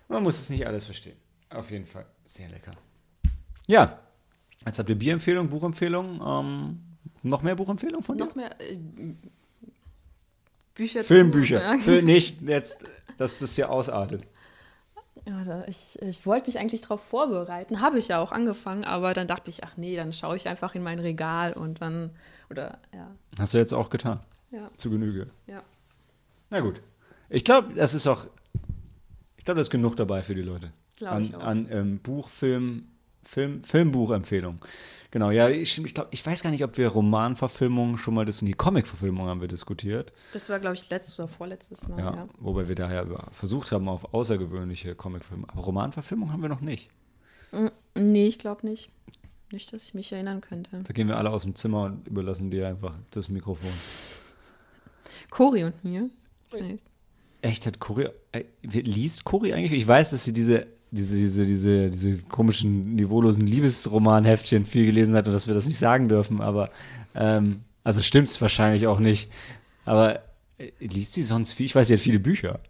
[0.08, 1.16] Man muss es nicht alles verstehen.
[1.50, 2.72] Auf jeden Fall sehr lecker.
[3.66, 3.98] Ja,
[4.66, 6.80] jetzt habt ihr Bierempfehlung, Buchempfehlung, ähm,
[7.22, 8.24] noch mehr Buchempfehlung von dir?
[8.24, 8.78] Noch mehr äh,
[10.78, 11.60] Bücher zu- Filmbücher.
[11.62, 11.78] Ja.
[11.78, 12.78] Film nicht jetzt,
[13.18, 14.22] dass das hier ausartet.
[15.26, 17.82] Ja, ich, ich wollte mich eigentlich darauf vorbereiten.
[17.82, 20.74] Habe ich ja auch angefangen, aber dann dachte ich, ach nee, dann schaue ich einfach
[20.74, 22.12] in mein Regal und dann,
[22.48, 24.20] oder ja, Hast du jetzt auch getan.
[24.50, 25.28] ja, Zu Genüge.
[25.46, 25.62] ja.
[26.50, 26.80] Na gut.
[27.28, 28.26] Ich glaube, das ist auch.
[29.36, 30.72] Ich glaube, da ist genug dabei für die Leute.
[30.96, 31.40] Glaub an ich auch.
[31.42, 32.88] an ähm, Buch, Film,
[33.28, 34.58] Film, Filmbuchempfehlung.
[35.10, 38.38] Genau, ja, ich, ich glaube, ich weiß gar nicht, ob wir Romanverfilmungen schon mal das
[38.38, 40.12] die Comic-Verfilmung haben wir diskutiert.
[40.32, 42.28] Das war, glaube ich, letztes oder vorletztes Mal, Ja, ja.
[42.38, 45.44] wobei wir daher versucht haben auf außergewöhnliche Comic-Filme.
[45.48, 46.88] Aber Romanverfilmung haben wir noch nicht.
[47.52, 48.88] Mm, Nee, ich glaube nicht.
[49.52, 50.82] Nicht, dass ich mich erinnern könnte.
[50.82, 53.72] Da gehen wir alle aus dem Zimmer und überlassen dir einfach das Mikrofon.
[55.30, 56.08] Cori und mir.
[56.52, 56.78] Nee.
[57.42, 59.72] Echt, hat Cory, äh, liest Cory eigentlich?
[59.72, 65.26] Ich weiß, dass sie diese, diese, diese, diese, diese komischen, niveaulosen Liebesromanheftchen viel gelesen hat
[65.26, 66.70] und dass wir das nicht sagen dürfen, aber,
[67.14, 69.30] ähm, also stimmt es wahrscheinlich auch nicht.
[69.84, 70.20] Aber
[70.58, 71.66] äh, liest sie sonst viel?
[71.66, 72.60] Ich weiß, sie hat viele Bücher.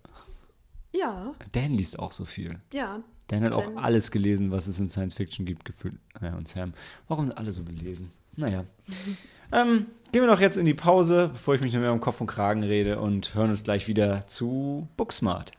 [0.93, 2.59] Ja, Dan liest auch so viel.
[2.73, 3.01] ja.
[3.31, 5.97] Dan hat auch Dan- alles gelesen, was es in Science Fiction gibt, gefühlt.
[6.23, 6.73] Ja, und Sam.
[7.09, 8.11] Warum sind alle so belesen?
[8.37, 8.65] Naja.
[9.53, 12.23] ähm, gehen wir doch jetzt in die Pause, bevor ich mich noch mehr um Kopf
[12.23, 15.53] und Kragen rede und hören uns gleich wieder zu Booksmart.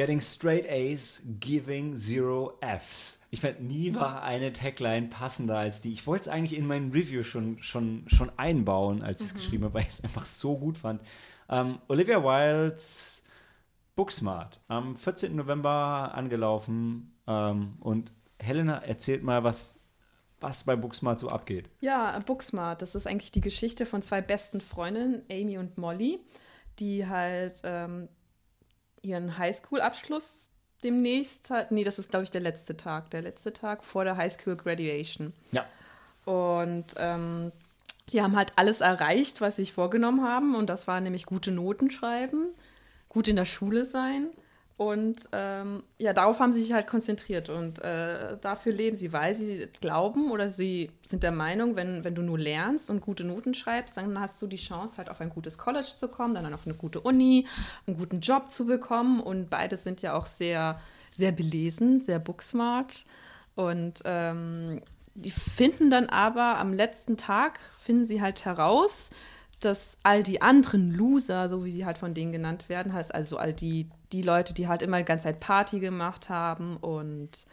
[0.00, 3.20] Getting straight A's, giving zero F's.
[3.30, 5.92] Ich fand, nie war eine Tagline passender als die.
[5.92, 9.64] Ich wollte es eigentlich in mein Review schon, schon, schon einbauen, als ich es geschrieben
[9.64, 11.02] habe, weil ich es einfach so gut fand.
[11.50, 13.24] Ähm, Olivia Wildes
[13.94, 15.36] Booksmart, am 14.
[15.36, 17.14] November angelaufen.
[17.26, 19.80] Ähm, und Helena erzählt mal, was,
[20.40, 21.68] was bei Booksmart so abgeht.
[21.80, 26.20] Ja, Booksmart, das ist eigentlich die Geschichte von zwei besten Freundinnen, Amy und Molly,
[26.78, 28.08] die halt ähm,
[29.02, 30.48] ihren Highschool-Abschluss
[30.82, 31.70] demnächst hat.
[31.70, 33.10] Nee, das ist, glaube ich, der letzte Tag.
[33.10, 35.32] Der letzte Tag vor der Highschool Graduation.
[35.52, 35.66] Ja.
[36.24, 37.52] Und ähm,
[38.12, 40.54] die haben halt alles erreicht, was sie sich vorgenommen haben.
[40.54, 42.48] Und das war nämlich gute Noten schreiben,
[43.08, 44.28] gut in der Schule sein.
[44.80, 47.50] Und ähm, ja, darauf haben sie sich halt konzentriert.
[47.50, 52.14] Und äh, dafür leben sie, weil sie glauben oder sie sind der Meinung, wenn, wenn
[52.14, 55.28] du nur lernst und gute Noten schreibst, dann hast du die Chance, halt auf ein
[55.28, 57.46] gutes College zu kommen, dann auf eine gute Uni,
[57.86, 59.20] einen guten Job zu bekommen.
[59.20, 60.80] Und beide sind ja auch sehr
[61.14, 63.04] sehr belesen, sehr booksmart.
[63.56, 64.80] Und ähm,
[65.14, 69.10] die finden dann aber am letzten Tag, finden sie halt heraus,
[69.60, 73.36] dass all die anderen Loser, so wie sie halt von denen genannt werden, heißt also
[73.36, 77.46] all die, die Leute, die halt immer die ganze Zeit Party gemacht haben und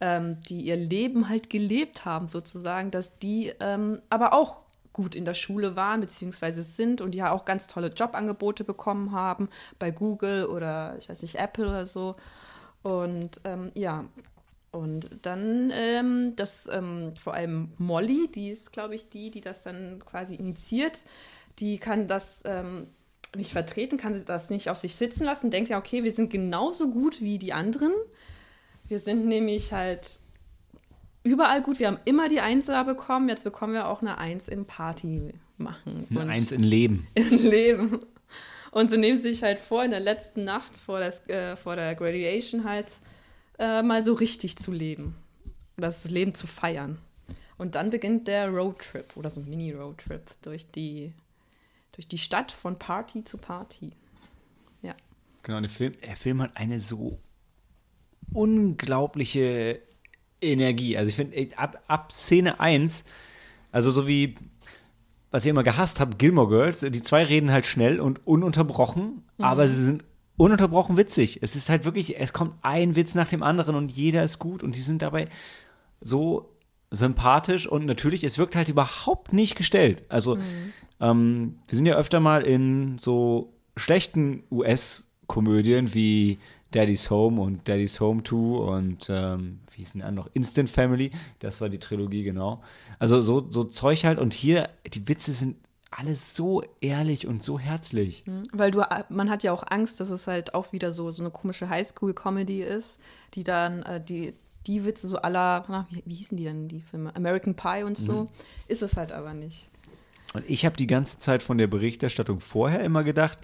[0.00, 5.24] ähm, die ihr Leben halt gelebt haben, sozusagen, dass die ähm, aber auch gut in
[5.24, 9.90] der Schule waren, beziehungsweise sind und die ja auch ganz tolle Jobangebote bekommen haben bei
[9.90, 12.16] Google oder ich weiß nicht, Apple oder so.
[12.82, 14.04] Und ähm, ja,
[14.70, 19.62] und dann ähm, das ähm, vor allem Molly, die ist, glaube ich, die, die das
[19.62, 21.04] dann quasi initiiert,
[21.58, 22.86] die kann das ähm,
[23.36, 26.90] nicht vertreten, kann das nicht auf sich sitzen lassen, denkt ja, okay, wir sind genauso
[26.90, 27.92] gut wie die anderen.
[28.88, 30.20] Wir sind nämlich halt
[31.22, 31.78] überall gut.
[31.78, 33.28] Wir haben immer die Einser bekommen.
[33.28, 36.06] Jetzt bekommen wir auch eine Eins im Party machen.
[36.10, 37.06] Eine Eins im Leben.
[37.14, 38.00] Im Leben.
[38.70, 41.76] Und so nehmen sie sich halt vor, in der letzten Nacht vor, das, äh, vor
[41.76, 42.88] der Graduation halt
[43.58, 45.14] äh, mal so richtig zu leben.
[45.76, 46.98] Das Leben zu feiern.
[47.56, 51.12] Und dann beginnt der Roadtrip oder so ein Mini-Roadtrip durch die,
[51.94, 53.92] durch die Stadt von Party zu Party.
[54.82, 54.94] Ja.
[55.42, 57.18] Genau, der Film, der Film hat eine so
[58.32, 59.80] unglaubliche
[60.40, 60.96] Energie.
[60.96, 63.04] Also ich finde, ab, ab Szene 1,
[63.72, 64.34] also so wie,
[65.30, 69.44] was ich immer gehasst habe, Gilmore Girls, die zwei reden halt schnell und ununterbrochen, mhm.
[69.44, 70.04] aber sie sind
[70.36, 71.40] ununterbrochen witzig.
[71.42, 74.62] Es ist halt wirklich, es kommt ein Witz nach dem anderen und jeder ist gut
[74.62, 75.26] und die sind dabei
[76.00, 76.53] so
[76.90, 80.02] sympathisch und natürlich, es wirkt halt überhaupt nicht gestellt.
[80.08, 80.72] Also, mhm.
[81.00, 86.38] ähm, wir sind ja öfter mal in so schlechten US-Komödien wie
[86.70, 90.28] Daddy's Home und Daddy's Home 2 und ähm, wie hieß denn der noch?
[90.34, 92.62] Instant Family, das war die Trilogie, genau.
[92.98, 95.56] Also so, so Zeug halt und hier, die Witze sind
[95.90, 98.24] alles so ehrlich und so herzlich.
[98.26, 98.42] Mhm.
[98.52, 101.30] Weil du, man hat ja auch Angst, dass es halt auch wieder so, so eine
[101.30, 102.98] komische Highschool-Comedy ist,
[103.34, 104.34] die dann äh, die,
[104.66, 107.14] die Witze so aller, wie, wie hießen die denn, die Filme?
[107.14, 108.28] American Pie und so, mhm.
[108.68, 109.70] ist es halt aber nicht.
[110.32, 113.38] Und ich habe die ganze Zeit von der Berichterstattung vorher immer gedacht,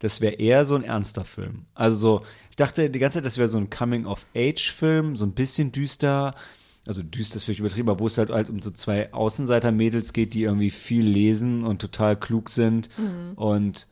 [0.00, 1.66] das wäre eher so ein ernster Film.
[1.74, 5.72] Also so, ich dachte die ganze Zeit, das wäre so ein Coming-of-Age-Film, so ein bisschen
[5.72, 6.34] düster.
[6.86, 10.34] Also düster ist vielleicht übertrieben, aber wo es halt, halt um so zwei Außenseiter-Mädels geht,
[10.34, 13.32] die irgendwie viel lesen und total klug sind mhm.
[13.36, 13.86] und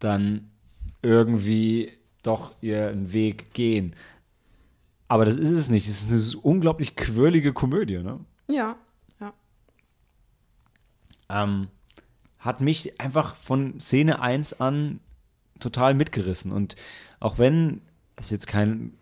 [0.00, 0.50] dann
[1.00, 3.94] irgendwie doch ihren Weg gehen.
[5.08, 5.88] Aber das ist es nicht.
[5.88, 8.20] Es ist eine unglaublich quirlige Komödie, ne?
[8.46, 8.76] Ja,
[9.20, 9.32] ja.
[11.30, 11.68] Ähm,
[12.38, 15.00] hat mich einfach von Szene 1 an
[15.60, 16.52] total mitgerissen.
[16.52, 16.76] Und
[17.20, 17.80] auch wenn,
[18.16, 18.92] das ist jetzt kein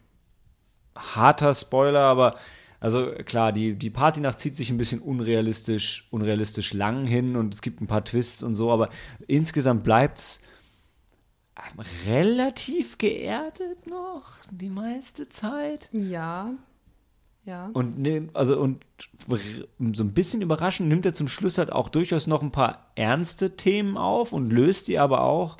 [0.97, 2.37] harter Spoiler, aber
[2.81, 7.62] also klar, die, die Partynacht zieht sich ein bisschen unrealistisch, unrealistisch lang hin und es
[7.62, 8.90] gibt ein paar Twists und so, aber
[9.27, 10.40] insgesamt bleibt es
[12.07, 15.88] relativ geerdet noch die meiste Zeit.
[15.92, 16.55] Ja,
[17.47, 17.71] ja.
[17.73, 18.85] Und ne, also und
[19.29, 23.57] so ein bisschen überraschend nimmt er zum Schluss halt auch durchaus noch ein paar ernste
[23.57, 25.57] Themen auf und löst die aber auch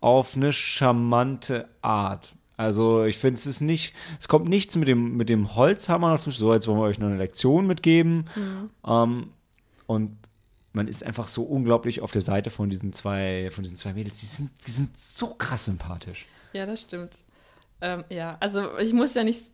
[0.00, 2.34] auf eine charmante Art.
[2.56, 6.20] Also ich finde, es ist nicht, es kommt nichts mit dem, mit dem Holzhammer noch
[6.20, 8.28] zum Schluss, so als wollen wir euch noch eine Lektion mitgeben.
[8.34, 8.70] Mhm.
[8.86, 9.30] Ähm,
[9.86, 10.18] und
[10.72, 14.20] man ist einfach so unglaublich auf der Seite von diesen zwei, von diesen zwei Mädels.
[14.20, 16.26] Die sind, die sind so krass sympathisch.
[16.52, 17.18] Ja, das stimmt.
[17.80, 19.46] Ähm, ja, also ich muss ja nicht,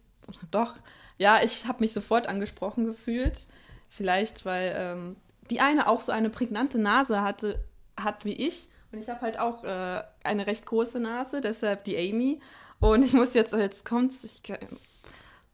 [0.51, 0.77] doch,
[1.19, 3.47] ja, ich habe mich sofort angesprochen gefühlt.
[3.89, 5.17] Vielleicht, weil ähm,
[5.51, 7.65] die eine auch so eine prägnante Nase hatte,
[7.97, 8.69] hat wie ich.
[8.93, 12.41] Und ich habe halt auch äh, eine recht große Nase, deshalb die Amy.
[12.79, 14.43] Und ich muss jetzt, jetzt kommt's, ich,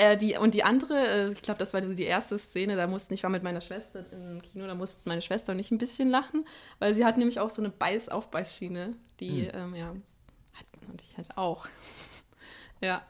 [0.02, 3.14] äh, die, und die andere, äh, ich glaube, das war die erste Szene, da mussten,
[3.14, 6.10] ich war mit meiner Schwester im Kino, da mussten meine Schwester und ich ein bisschen
[6.10, 6.44] lachen,
[6.78, 9.50] weil sie hat nämlich auch so eine Beiß-Aufbeißschiene, die, mhm.
[9.54, 9.86] ähm, ja,
[10.54, 11.66] hat, und ich halt auch.
[12.80, 13.02] ja.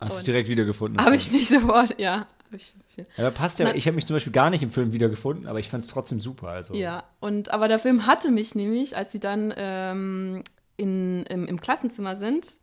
[0.00, 1.02] Hast du direkt wiedergefunden?
[1.02, 2.26] Habe ich mich sofort, ja.
[2.52, 2.74] Ich,
[3.16, 3.74] ja, passt ja.
[3.74, 6.20] Ich habe mich zum Beispiel gar nicht im Film wiedergefunden, aber ich fand es trotzdem
[6.20, 6.48] super.
[6.48, 6.74] Also.
[6.74, 10.44] Ja, und aber der Film hatte mich nämlich, als sie dann ähm,
[10.76, 12.60] in, im, im Klassenzimmer sind,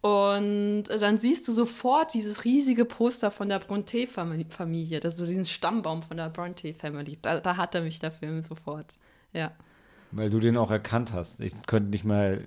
[0.00, 5.44] und dann siehst du sofort dieses riesige Poster von der Bronte-Familie, das ist so diesen
[5.44, 7.18] Stammbaum von der Bronte-Family.
[7.20, 8.94] Da, da hat er mich der Film sofort.
[9.32, 9.52] Ja.
[10.12, 11.40] Weil du den auch erkannt hast.
[11.40, 12.44] Ich könnte nicht mal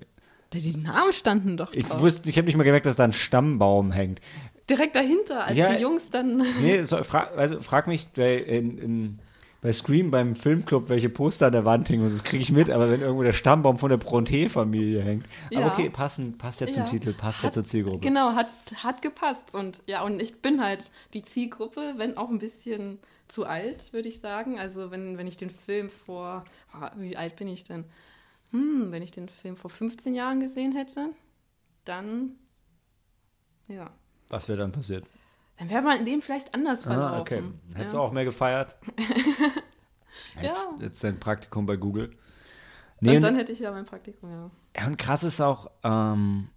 [0.52, 1.72] die Namen standen doch.
[1.72, 4.20] Ich wusste, ich habe nicht mal gemerkt, dass da ein Stammbaum hängt.
[4.68, 6.42] Direkt dahinter, als ja, die Jungs dann.
[6.60, 9.18] Nee, so, frag, also frag mich bei, in, in,
[9.64, 12.04] bei Scream beim Filmclub, welche Poster an der Wand hängen.
[12.04, 15.26] Das kriege ich mit, aber wenn irgendwo der Stammbaum von der Bronte-Familie hängt.
[15.50, 15.60] Ja.
[15.60, 16.88] Aber okay, passen, passt ja zum ja.
[16.88, 18.00] Titel, passt hat, ja zur Zielgruppe.
[18.00, 18.46] Genau, hat,
[18.82, 19.54] hat gepasst.
[19.54, 24.08] Und ja, und ich bin halt die Zielgruppe, wenn auch ein bisschen zu alt, würde
[24.08, 24.58] ich sagen.
[24.58, 26.44] Also wenn, wenn ich den Film vor,
[26.78, 27.86] oh, wie alt bin ich denn?
[28.54, 31.10] hm, wenn ich den Film vor 15 Jahren gesehen hätte,
[31.84, 32.36] dann
[33.66, 33.90] Ja.
[34.28, 35.04] Was wäre dann passiert?
[35.58, 37.14] Dann wäre mein Leben vielleicht anders verlaufen.
[37.14, 37.42] Ah, okay.
[37.74, 38.00] Hättest ja.
[38.00, 38.76] du auch mehr gefeiert?
[40.36, 40.42] Ja.
[40.42, 42.06] Jetzt, jetzt dein Praktikum bei Google.
[42.06, 42.14] Und
[43.00, 44.50] Nee, dann und, hätte ich ja mein Praktikum, ja.
[44.76, 46.48] ja, und krass ist auch, ähm,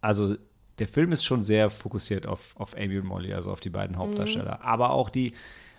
[0.00, 0.36] also
[0.78, 3.96] der Film ist schon sehr fokussiert auf, auf Amy und Molly, also auf die beiden
[3.96, 4.00] Mhm.
[4.00, 4.62] Hauptdarsteller.
[4.62, 5.32] Aber auch die,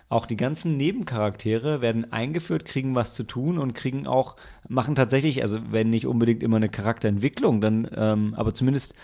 [0.08, 4.36] auch die ganzen Nebencharaktere werden eingeführt, kriegen was zu tun und kriegen auch,
[4.68, 8.94] machen tatsächlich, also wenn nicht unbedingt immer eine Charakterentwicklung, dann, ähm, aber zumindest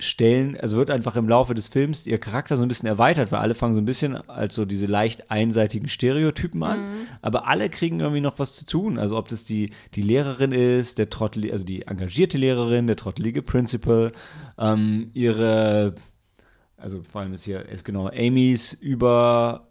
[0.00, 3.40] stellen, also wird einfach im Laufe des Films ihr Charakter so ein bisschen erweitert, weil
[3.40, 8.00] alle fangen so ein bisschen als so diese leicht einseitigen Stereotypen an, aber alle kriegen
[8.00, 8.98] irgendwie noch was zu tun.
[8.98, 13.42] Also ob das die, die Lehrerin ist, der Trottel, also die engagierte Lehrerin, der trottelige
[13.42, 14.10] Principal,
[14.58, 15.94] ähm, ihre,
[16.76, 19.68] also vor allem ist hier ist genau Amys über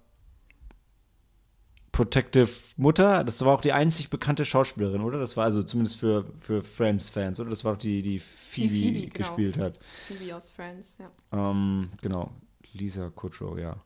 [1.94, 5.20] Protective Mutter, das war auch die einzig bekannte Schauspielerin, oder?
[5.20, 7.52] Das war also zumindest für, für Friends-Fans, oder?
[7.52, 9.14] Das war auch die, die Phoebe, Phoebe, genau.
[9.14, 9.78] gespielt hat.
[10.08, 11.12] Phoebe aus Friends, ja.
[11.32, 12.32] Ähm, genau,
[12.74, 13.78] Lisa Kudrow, ja.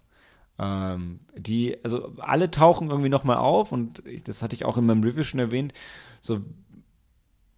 [0.58, 4.86] Ähm, die, also alle tauchen irgendwie nochmal auf und ich, das hatte ich auch in
[4.86, 5.74] meinem Review schon erwähnt,
[6.22, 6.40] so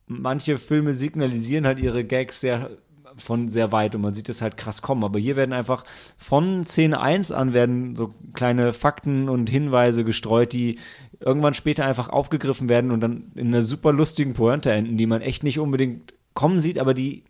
[0.07, 2.71] manche Filme signalisieren halt ihre Gags sehr
[3.19, 5.03] von sehr weit und man sieht das halt krass kommen.
[5.03, 5.83] Aber hier werden einfach
[6.17, 10.79] von Szene 1 an werden so kleine Fakten und Hinweise gestreut, die
[11.19, 15.21] irgendwann später einfach aufgegriffen werden und dann in einer super lustigen Pointe enden, die man
[15.21, 17.23] echt nicht unbedingt kommen sieht, aber die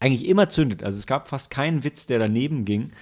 [0.00, 0.82] eigentlich immer zündet.
[0.82, 2.92] Also es gab fast keinen Witz, der daneben ging.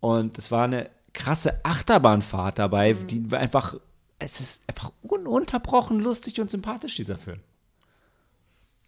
[0.00, 3.74] Und es war eine krasse Achterbahnfahrt dabei, die war einfach,
[4.18, 7.40] es ist einfach ununterbrochen lustig und sympathisch, dieser Film.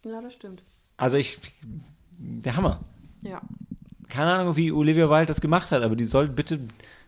[0.04, 0.62] Ja, das stimmt.
[0.96, 1.38] Also ich,
[2.24, 2.84] der Hammer.
[3.22, 3.42] Ja.
[4.08, 6.60] Keine Ahnung, wie Olivia Wilde das gemacht hat, aber die soll bitte,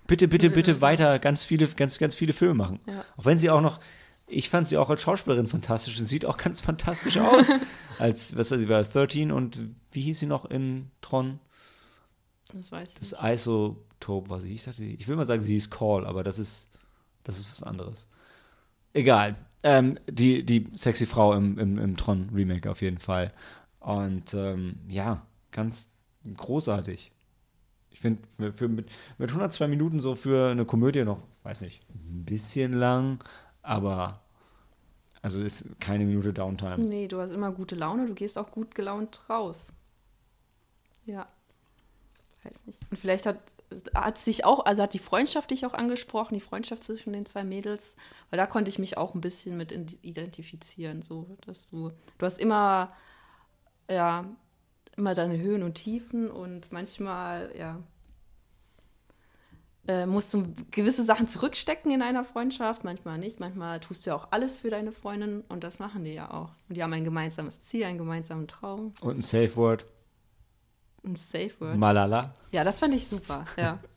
[0.06, 2.80] bitte, bitte, bitte weiter ganz viele, ganz, ganz viele Filme machen.
[2.86, 3.04] Ja.
[3.16, 3.80] Auch wenn sie auch noch,
[4.26, 7.50] ich fand sie auch als Schauspielerin fantastisch und sieht auch ganz fantastisch aus.
[7.98, 9.58] als, was sie war, 13 und
[9.92, 11.38] wie hieß sie noch in Tron?
[12.52, 12.94] Das weiß ich.
[12.94, 13.22] Das nicht.
[13.22, 14.52] Isotop war sie.
[14.54, 16.70] Ich, dachte, ich will mal sagen, sie ist Call, aber das ist,
[17.24, 18.08] das ist was anderes.
[18.92, 19.36] Egal.
[19.62, 23.32] Ähm, die, die sexy Frau im, im, im Tron-Remake auf jeden Fall.
[23.86, 25.92] Und ähm, ja, ganz
[26.36, 27.12] großartig.
[27.90, 32.72] Ich finde, mit, mit 102 Minuten so für eine Komödie noch, weiß nicht, ein bisschen
[32.72, 33.22] lang,
[33.62, 34.22] aber
[35.22, 36.78] also ist keine Minute Downtime.
[36.78, 39.72] Nee, du hast immer gute Laune, du gehst auch gut gelaunt raus.
[41.04, 41.28] Ja.
[42.42, 42.80] Weiß nicht.
[42.90, 43.38] Und vielleicht hat,
[43.94, 47.44] hat sich auch, also hat die Freundschaft dich auch angesprochen, die Freundschaft zwischen den zwei
[47.44, 47.94] Mädels,
[48.30, 49.70] weil da konnte ich mich auch ein bisschen mit
[50.02, 51.02] identifizieren.
[51.02, 52.92] So, dass du, du hast immer,
[53.90, 54.24] ja,
[54.96, 57.78] immer deine Höhen und Tiefen und manchmal, ja,
[59.88, 63.38] äh, musst du gewisse Sachen zurückstecken in einer Freundschaft, manchmal nicht.
[63.38, 66.50] Manchmal tust du ja auch alles für deine Freundin und das machen die ja auch.
[66.68, 69.86] Und die haben ein gemeinsames Ziel, einen gemeinsamen Traum, Und ein Safe Word.
[71.04, 71.76] ein Safe Word.
[71.76, 72.34] Malala.
[72.50, 73.78] Ja, das fand ich super, ja.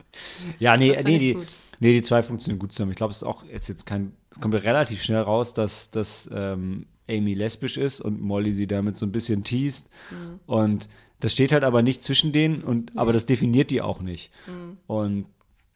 [0.58, 1.38] Ja, nee, nee, die,
[1.80, 2.90] nee, die zwei funktionieren gut zusammen.
[2.90, 5.92] Ich glaube, es ist auch jetzt, jetzt kein, es kommt ja relativ schnell raus, dass,
[5.92, 9.90] dass ähm, Amy lesbisch ist und Molly sie damit so ein bisschen teast.
[10.12, 10.40] Mhm.
[10.46, 14.32] Und das steht halt aber nicht zwischen denen, und, aber das definiert die auch nicht.
[14.48, 14.78] Mhm.
[14.88, 15.26] Und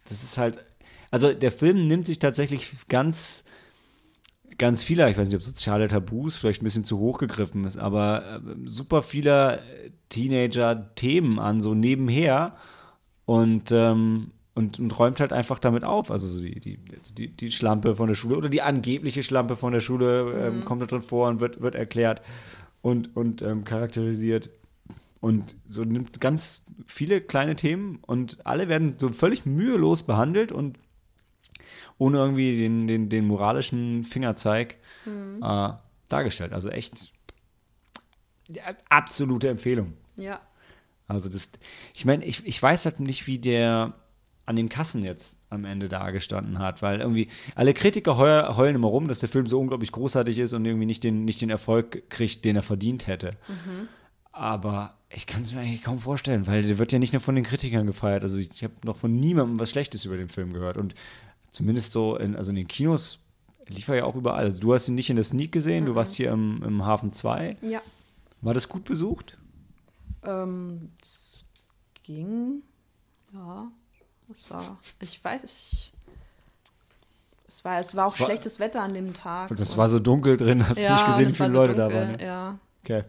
[0.08, 0.64] das ist halt,
[1.12, 3.44] also der Film nimmt sich tatsächlich ganz,
[4.58, 7.78] ganz vieler, ich weiß nicht, ob soziale Tabus vielleicht ein bisschen zu hoch gegriffen ist,
[7.78, 9.60] aber äh, super vieler
[10.10, 12.56] Teenager-Themen an, so nebenher
[13.26, 16.12] und, ähm, und, und räumt halt einfach damit auf.
[16.12, 16.80] Also so die, die,
[17.18, 20.82] die, die Schlampe von der Schule oder die angebliche Schlampe von der Schule ähm, kommt
[20.82, 22.22] da drin vor und wird, wird erklärt
[22.82, 24.50] und, und ähm, charakterisiert.
[25.20, 30.78] Und so nimmt ganz viele kleine Themen und alle werden so völlig mühelos behandelt und
[31.98, 34.78] ohne irgendwie den, den, den moralischen Fingerzeig
[35.42, 35.70] äh,
[36.10, 36.52] dargestellt.
[36.54, 37.12] Also echt
[38.90, 39.94] absolute Empfehlung.
[40.18, 40.42] Ja,
[41.08, 41.52] Also das,
[41.94, 43.94] ich meine, ich, ich weiß halt nicht, wie der
[44.46, 48.90] an den Kassen jetzt am Ende dagestanden hat, weil irgendwie alle Kritiker heu, heulen immer
[48.90, 52.10] rum, dass der Film so unglaublich großartig ist und irgendwie nicht den, nicht den Erfolg
[52.10, 53.32] kriegt, den er verdient hätte.
[54.34, 57.36] Aber ich kann es mir eigentlich kaum vorstellen, weil der wird ja nicht nur von
[57.36, 58.24] den Kritikern gefeiert.
[58.24, 60.78] Also ich habe noch von niemandem was Schlechtes über den Film gehört.
[60.78, 60.94] Und
[61.52, 63.20] zumindest so, in, also in den Kinos
[63.68, 64.46] lief er ja auch überall.
[64.46, 67.14] Also du hast ihn nicht in der Sneak gesehen, du warst hier im, im Hafen
[67.14, 67.58] 2.
[67.62, 67.82] ja.
[68.42, 69.38] War das gut besucht?
[70.26, 71.46] Ähm, es
[72.04, 72.62] ging,
[73.34, 73.72] ja,
[74.34, 75.94] das war, ich weiß, ich,
[77.48, 79.52] es war, es war auch Es war- schlechtes Wetter an dem Tag.
[79.52, 81.52] Und das und- war so dunkel drin, hast du ja, nicht gesehen, wie es viele
[81.52, 82.16] so Leute da dunkel, waren.
[82.18, 82.26] Ne?
[82.26, 83.04] Ja, Okay.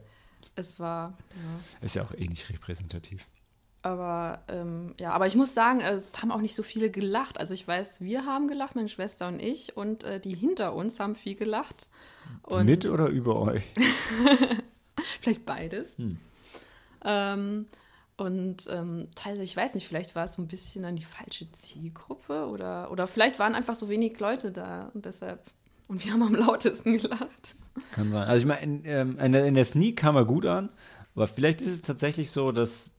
[0.57, 1.85] es war, ja.
[1.85, 3.25] Ist ja auch eh nicht repräsentativ.
[3.83, 7.39] Aber ähm, ja, aber ich muss sagen, es haben auch nicht so viele gelacht.
[7.39, 11.01] Also ich weiß, wir haben gelacht, meine Schwester und ich, und äh, die hinter uns
[11.01, 11.89] haben viel gelacht.
[12.45, 13.63] Und Mit oder über euch?
[15.21, 15.99] vielleicht beides.
[15.99, 16.17] Hm.
[17.05, 17.67] Ähm,
[18.17, 21.51] Und ähm, teilweise, ich weiß nicht, vielleicht war es so ein bisschen an die falsche
[21.51, 25.41] Zielgruppe oder, oder vielleicht waren einfach so wenig Leute da und deshalb.
[25.89, 27.57] Und wir haben am lautesten gelacht.
[27.93, 28.29] Kann sein.
[28.29, 30.71] Also ich meine, in, ähm, in, der, Sneak kam er gut an,
[31.15, 32.95] aber vielleicht ist es tatsächlich so, dass,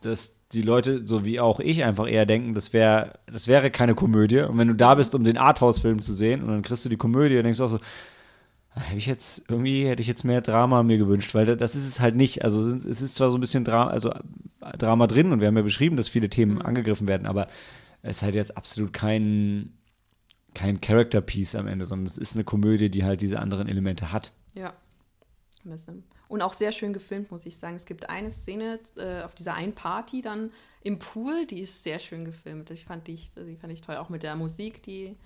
[0.00, 3.94] dass die Leute, so wie auch ich, einfach eher denken, das, wär, das wäre keine
[3.94, 4.40] Komödie.
[4.40, 6.96] Und wenn du da bist, um den Arthouse-Film zu sehen, und dann kriegst du die
[6.96, 7.78] Komödie und denkst auch so,
[8.78, 12.00] hätte ich jetzt, irgendwie hätte ich jetzt mehr Drama mir gewünscht, weil das ist es
[12.00, 12.44] halt nicht.
[12.44, 14.12] Also es ist zwar so ein bisschen Drama, also
[14.78, 16.62] Drama drin und wir haben ja beschrieben, dass viele Themen mhm.
[16.62, 17.48] angegriffen werden, aber
[18.02, 19.78] es ist halt jetzt absolut kein,
[20.54, 24.32] kein Character-Piece am Ende, sondern es ist eine Komödie, die halt diese anderen Elemente hat.
[24.54, 24.74] Ja.
[26.28, 27.76] Und auch sehr schön gefilmt, muss ich sagen.
[27.76, 30.50] Es gibt eine Szene äh, auf dieser einen Party dann
[30.82, 32.70] im Pool, die ist sehr schön gefilmt.
[32.70, 35.16] Ich fand die, die fand ich toll, auch mit der Musik, die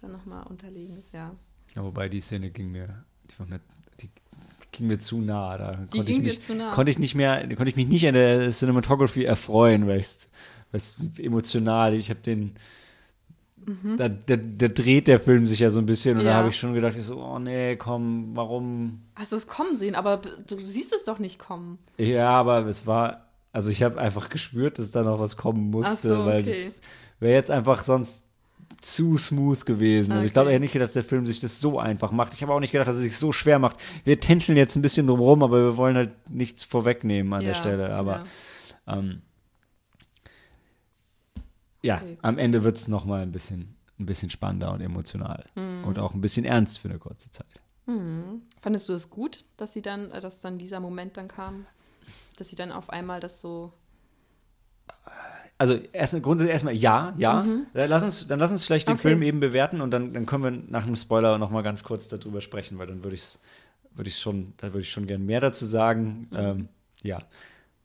[0.00, 1.34] dann nochmal unterlegen ist, ja.
[1.74, 3.60] Ja, wobei die Szene ging mir, die, war mir,
[4.00, 4.10] die
[4.72, 5.56] ging mir zu nah.
[5.56, 6.72] Da die konnte ging ich mich, zu nah.
[6.72, 10.28] Konnte ich nicht mehr, konnte ich mich nicht an der Cinematography erfreuen, weil es
[11.18, 12.54] emotional, ich habe den,
[13.64, 13.96] mhm.
[13.96, 16.32] da, da, da, dreht der Film sich ja so ein bisschen und ja.
[16.32, 19.02] da habe ich schon gedacht, ich so, oh nee, komm, warum?
[19.14, 21.78] Hast du es kommen sehen, aber du siehst es doch nicht kommen.
[21.98, 26.08] Ja, aber es war, also ich habe einfach gespürt, dass da noch was kommen musste,
[26.08, 26.26] so, okay.
[26.26, 26.80] weil das
[27.20, 28.24] wäre jetzt einfach sonst
[28.82, 30.10] zu smooth gewesen.
[30.10, 30.16] Okay.
[30.16, 32.34] Also ich glaube eher nicht, dass der Film sich das so einfach macht.
[32.34, 33.76] Ich habe auch nicht gedacht, dass er sich so schwer macht.
[34.04, 37.54] Wir tänzeln jetzt ein bisschen drumherum, aber wir wollen halt nichts vorwegnehmen an ja, der
[37.54, 37.94] Stelle.
[37.94, 38.24] Aber
[38.86, 39.22] ja, ähm,
[41.82, 42.18] ja okay.
[42.22, 45.44] am Ende wird es nochmal ein bisschen, ein bisschen spannender und emotional.
[45.54, 45.84] Mhm.
[45.84, 47.62] Und auch ein bisschen ernst für eine kurze Zeit.
[47.86, 48.42] Mhm.
[48.60, 51.66] Fandest du es gut, dass sie dann, äh, dass dann dieser Moment dann kam?
[52.36, 53.72] Dass sie dann auf einmal das so
[55.62, 57.42] also erst, grundsätzlich erstmal ja, ja.
[57.42, 57.66] Mhm.
[57.72, 59.08] Dann, lass uns, dann lass uns vielleicht den okay.
[59.08, 62.08] Film eben bewerten und dann, dann können wir nach einem Spoiler noch mal ganz kurz
[62.08, 63.38] darüber sprechen, weil dann würde ich
[63.94, 66.28] würde ich schon, da würde ich schon gerne mehr dazu sagen.
[66.30, 66.36] Mhm.
[66.36, 66.68] Ähm,
[67.02, 67.18] ja.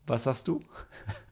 [0.06, 0.64] Was sagst du?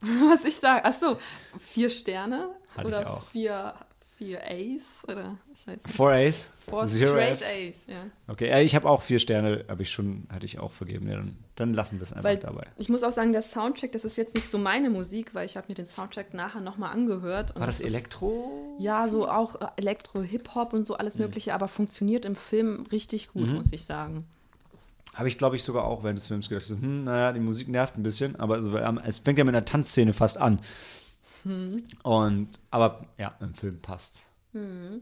[0.30, 0.84] Was ich sage?
[0.84, 1.18] Achso,
[1.58, 3.26] vier Sterne Hatte oder ich auch.
[3.28, 3.74] vier
[4.16, 5.94] vier A's oder ich weiß nicht.
[5.94, 6.50] Four A's?
[6.68, 7.56] Four Zero straight F's.
[7.56, 8.04] A's, ja.
[8.28, 11.08] Okay, ich habe auch vier Sterne, habe ich schon, hatte ich auch vergeben.
[11.08, 12.66] Ja, dann, dann lassen wir es einfach weil dabei.
[12.76, 15.56] Ich muss auch sagen, der Soundtrack, das ist jetzt nicht so meine Musik, weil ich
[15.56, 17.54] habe mir den Soundtrack nachher nochmal angehört.
[17.58, 18.76] War das Elektro?
[18.78, 21.22] ja, so auch äh, Elektro, Hip-Hop und so alles mhm.
[21.22, 23.54] mögliche, aber funktioniert im Film richtig gut, mhm.
[23.54, 24.24] muss ich sagen.
[25.14, 27.68] Habe ich, glaube ich, sogar auch während des Films gedacht, so, hm, naja, die Musik
[27.68, 30.60] nervt ein bisschen, aber also, es fängt ja mit einer Tanzszene fast an.
[31.46, 31.84] Hm.
[32.02, 34.24] Und, aber ja, im Film passt.
[34.52, 35.00] Hm.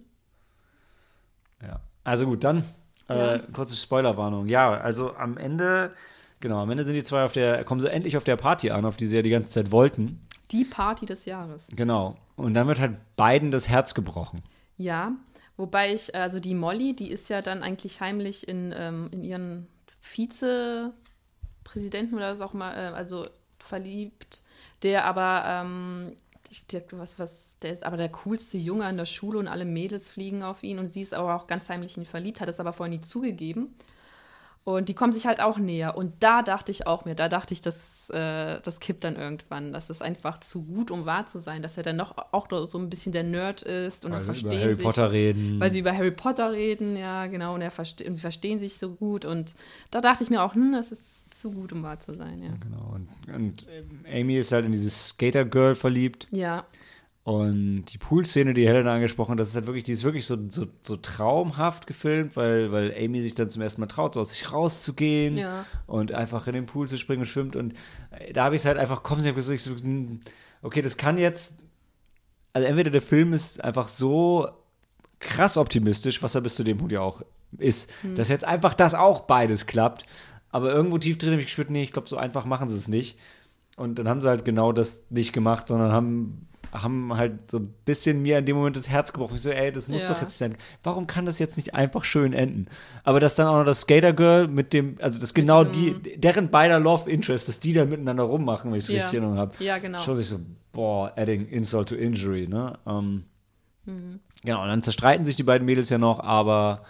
[1.63, 1.81] Ja.
[2.05, 2.65] Also gut, dann
[3.09, 3.43] äh, ja.
[3.53, 4.47] kurze Spoilerwarnung.
[4.47, 5.95] Ja, also am Ende,
[6.41, 8.85] genau, am Ende sind die zwei auf der, kommen sie endlich auf der Party an,
[8.85, 10.21] auf die sie ja die ganze Zeit wollten.
[10.51, 11.69] Die Party des Jahres.
[11.75, 12.19] Genau.
[12.37, 14.43] Und dann wird halt beiden das Herz gebrochen.
[14.77, 15.13] Ja,
[15.57, 19.67] wobei ich, also die Molly, die ist ja dann eigentlich heimlich in, ähm, in ihren
[20.03, 23.27] Vizepräsidenten oder was auch immer, äh, also
[23.59, 24.43] verliebt,
[24.83, 26.13] der aber ähm,
[26.51, 29.65] ich, der, was, was, der ist aber der coolste Junge an der Schule und alle
[29.65, 32.49] Mädels fliegen auf ihn und sie ist aber auch ganz heimlich in ihn verliebt, hat
[32.49, 33.75] es aber vorher nie zugegeben.
[34.65, 35.97] Und die kommen sich halt auch näher.
[35.97, 39.73] Und da dachte ich auch mir, da dachte ich, das, äh, das kippt dann irgendwann.
[39.73, 42.79] Das ist einfach zu gut, um wahr zu sein, dass er dann noch auch so
[42.79, 45.61] ein bisschen der Nerd ist und weil er verstehen über Harry sich, Potter reden.
[45.61, 48.91] Weil sie über Harry Potter reden, ja, genau, und, er und sie verstehen sich so
[48.91, 49.25] gut.
[49.25, 49.55] Und
[49.91, 52.53] da dachte ich mir auch, hm, das ist zu gut, um wahr zu sein, ja.
[52.61, 52.95] Genau.
[52.95, 53.67] Und, und
[54.11, 56.29] Amy ist halt in dieses Skater-Girl verliebt.
[56.31, 56.67] Ja.
[57.25, 60.37] Und die Pool-Szene, die Helena angesprochen hat, das ist halt wirklich, die ist wirklich so,
[60.51, 64.31] so, so traumhaft gefilmt, weil, weil Amy sich dann zum ersten Mal traut, so aus
[64.31, 65.65] sich rauszugehen ja.
[65.87, 67.57] und einfach in den Pool zu springen und schwimmt.
[67.57, 67.73] Und
[68.35, 70.21] da habe ich es halt einfach kommen, ich habe gesagt, so, hm,
[70.61, 71.65] okay, das kann jetzt,
[72.53, 74.51] also entweder der Film ist einfach so
[75.19, 77.23] krass optimistisch, was er bis zu dem Punkt ja auch
[77.57, 78.17] ist, hm.
[78.17, 80.05] dass jetzt einfach das auch beides klappt.
[80.51, 82.87] Aber irgendwo tief drin habe ich gespürt, nee, ich glaube, so einfach machen sie es
[82.87, 83.19] nicht.
[83.77, 87.73] Und dann haben sie halt genau das nicht gemacht, sondern haben haben halt so ein
[87.85, 89.37] bisschen mir in dem Moment das Herz gebrochen.
[89.37, 90.09] Ich so, ey, das muss ja.
[90.09, 90.57] doch jetzt nicht sein.
[90.83, 92.67] Warum kann das jetzt nicht einfach schön enden?
[93.05, 96.51] Aber dass dann auch noch das Skater Girl mit dem, also das genau die, deren
[96.51, 98.97] beider Love Interest, dass die dann miteinander rummachen, wenn ich es ja.
[99.03, 99.53] richtig erinnern habe.
[99.63, 99.99] Ja, genau.
[100.01, 100.41] Schon sich so,
[100.73, 102.77] boah, adding insult to injury, ne?
[102.87, 103.25] Ähm,
[103.85, 104.21] mhm.
[104.43, 106.83] Genau, und dann zerstreiten sich die beiden Mädels ja noch, aber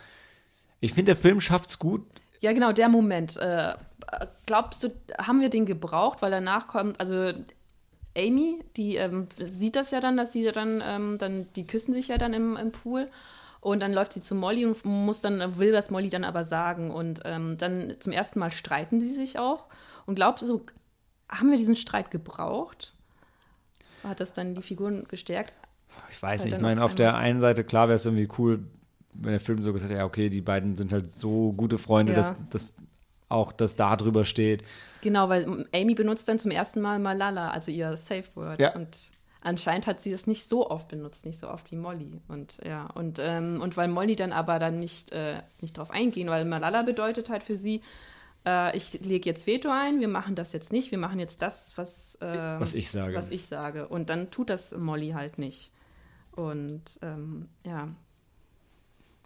[0.80, 2.06] ich finde, der Film schafft es gut.
[2.40, 3.36] Ja, genau, der Moment.
[3.36, 3.74] Äh,
[4.46, 6.20] glaubst du, haben wir den gebraucht?
[6.22, 7.32] Weil danach kommt, also
[8.16, 12.08] Amy, die ähm, sieht das ja dann, dass sie dann, ähm, dann, die küssen sich
[12.08, 13.08] ja dann im, im Pool.
[13.60, 16.90] Und dann läuft sie zu Molly und muss dann, will das Molly dann aber sagen.
[16.90, 19.66] Und ähm, dann zum ersten Mal streiten sie sich auch.
[20.06, 20.64] Und glaubst du,
[21.30, 22.94] haben wir diesen Streit gebraucht?
[24.02, 25.54] Hat das dann die Figuren gestärkt?
[26.10, 26.54] Ich weiß nicht.
[26.54, 28.64] Ich meine, auf, auf der einen Seite, klar wäre es irgendwie cool,
[29.14, 32.12] wenn der Film so gesagt hätte, ja, okay, die beiden sind halt so gute Freunde,
[32.12, 32.16] ja.
[32.16, 32.74] dass, dass
[33.28, 34.62] auch das da drüber steht.
[35.02, 38.60] Genau, weil Amy benutzt dann zum ersten Mal Malala, also ihr Safe Word.
[38.60, 38.74] Ja.
[38.74, 39.10] Und
[39.40, 42.20] anscheinend hat sie das nicht so oft benutzt, nicht so oft wie Molly.
[42.28, 46.28] Und ja, und, ähm, und weil Molly dann aber dann nicht, äh, nicht drauf eingehen,
[46.28, 47.82] weil Malala bedeutet halt für sie,
[48.46, 51.76] äh, ich lege jetzt Veto ein, wir machen das jetzt nicht, wir machen jetzt das,
[51.76, 53.14] was, äh, Was ich sage.
[53.14, 53.88] was ich sage.
[53.88, 55.70] Und dann tut das Molly halt nicht.
[56.32, 57.88] Und ähm, ja,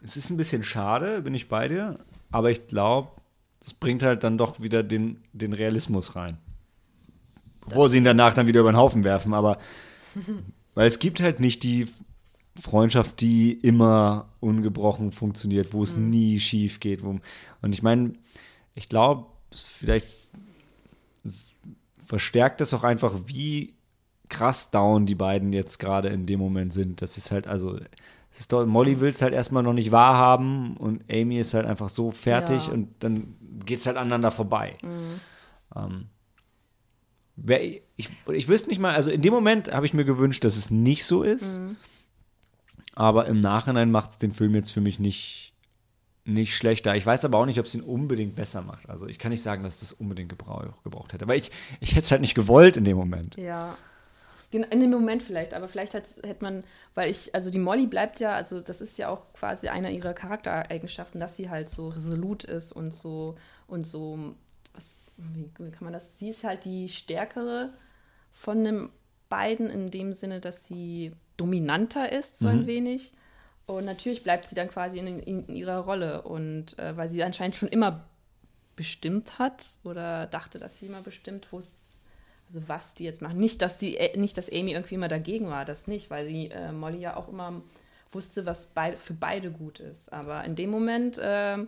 [0.05, 1.99] Es ist ein bisschen schade, bin ich bei dir,
[2.31, 3.11] aber ich glaube,
[3.61, 6.39] das bringt halt dann doch wieder den, den Realismus rein.
[7.67, 9.59] Bevor sie ihn danach dann wieder über den Haufen werfen, aber
[10.75, 11.89] weil es gibt halt nicht die
[12.61, 17.05] Freundschaft, die immer ungebrochen funktioniert, wo es nie schief geht.
[17.05, 17.19] Wo,
[17.63, 18.15] und ich meine,
[18.75, 20.07] ich glaube, vielleicht
[22.05, 23.75] verstärkt das auch einfach, wie
[24.29, 27.01] krass down die beiden jetzt gerade in dem Moment sind.
[27.03, 27.79] Das ist halt, also,
[28.31, 31.67] es ist doch, Molly will es halt erstmal noch nicht wahrhaben und Amy ist halt
[31.67, 32.73] einfach so fertig Ja.
[32.73, 34.77] und dann geht es halt aneinander vorbei.
[35.75, 36.07] Ähm,
[37.37, 37.61] wer,
[37.97, 40.71] ich, ich wüsste nicht mal, also in dem Moment habe ich mir gewünscht, dass es
[40.71, 41.59] nicht so ist.
[42.95, 45.53] Aber im Nachhinein macht es den Film jetzt für mich nicht,
[46.25, 46.97] nicht schlechter.
[46.97, 48.89] Ich weiß aber auch nicht, ob es ihn unbedingt besser macht.
[48.91, 51.29] Also ich kann nicht sagen, dass das unbedingt gebrauch, gebraucht hätte.
[51.29, 51.51] Weil ich,
[51.81, 53.37] ich hätte es halt nicht gewollt in dem Moment.
[53.37, 53.77] Ja.
[54.51, 58.35] In dem Moment vielleicht, aber vielleicht hätte man, weil ich, also die Molly bleibt ja,
[58.35, 62.73] also das ist ja auch quasi eine ihrer Charaktereigenschaften, dass sie halt so resolut ist
[62.73, 63.35] und so
[63.67, 64.35] und so,
[64.73, 64.87] was,
[65.19, 66.19] wie, wie kann man das?
[66.19, 67.75] Sie ist halt die stärkere
[68.33, 68.89] von den
[69.29, 73.13] beiden in dem Sinne, dass sie dominanter ist, so ein wenig.
[73.67, 77.55] Und natürlich bleibt sie dann quasi in, in ihrer Rolle und äh, weil sie anscheinend
[77.55, 78.07] schon immer
[78.77, 81.88] bestimmt hat oder dachte, dass sie immer bestimmt, wo es
[82.49, 83.39] also was die jetzt machen.
[83.39, 86.73] Nicht, dass die, nicht, dass Amy irgendwie immer dagegen war, das nicht, weil sie äh,
[86.73, 87.63] Molly ja auch immer
[88.13, 90.13] wusste, was bei, für beide gut ist.
[90.13, 91.59] Aber in dem Moment, äh,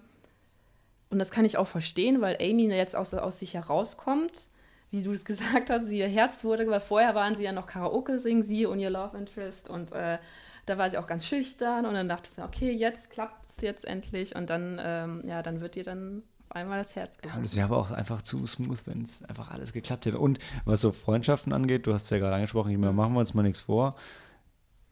[1.10, 4.46] und das kann ich auch verstehen, weil Amy jetzt aus, aus sich herauskommt,
[4.90, 7.66] wie du es gesagt hast, sie ihr Herz wurde, weil vorher waren sie ja noch
[7.66, 10.18] Karaoke singen, sie und ihr Love Interest und äh,
[10.66, 13.84] da war sie auch ganz schüchtern und dann dachte sie, okay, jetzt klappt es jetzt
[13.84, 17.38] endlich und dann, ähm, ja, dann wird ihr dann einmal das Herz Ja, gebrochen.
[17.38, 20.18] und es wäre aber auch einfach zu smooth, wenn es einfach alles geklappt hätte.
[20.18, 23.20] Und was so Freundschaften angeht, du hast es ja gerade angesprochen, ich meine, machen wir
[23.20, 23.94] uns mal nichts vor.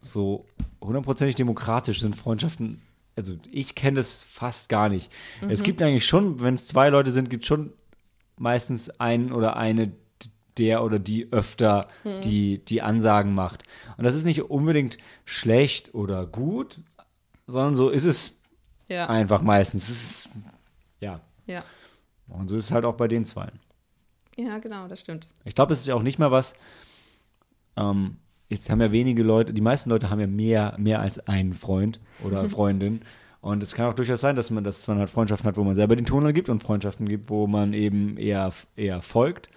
[0.01, 0.47] So
[0.81, 2.83] hundertprozentig demokratisch sind Freundschaften,
[3.17, 5.11] also ich kenne das fast gar nicht.
[5.49, 7.73] Es gibt eigentlich schon, wenn es zwei Leute sind, gibt es schon
[8.37, 9.91] meistens einen oder eine,
[10.57, 13.65] der oder die öfter die, die Ansagen macht.
[13.97, 16.81] Und das ist nicht unbedingt schlecht oder gut,
[17.49, 18.41] sondern so ist es
[18.87, 19.89] Ja, einfach meistens.
[19.89, 20.29] Es ist,
[21.01, 21.21] ja.
[21.49, 21.65] Ja.
[22.29, 23.49] Und so ist es halt auch bei den zwei.
[24.37, 25.29] Ja, genau, das stimmt.
[25.45, 26.55] Ich glaube, es ist ja auch nicht mal was.
[27.77, 28.19] Ähm,
[28.49, 32.01] jetzt haben ja wenige Leute, die meisten Leute haben ja mehr, mehr als einen Freund
[32.25, 33.03] oder Freundin.
[33.41, 35.75] Und es kann auch durchaus sein, dass man, dass man halt Freundschaften hat, wo man
[35.75, 39.49] selber den Ton angibt und Freundschaften gibt, wo man eben eher, eher folgt.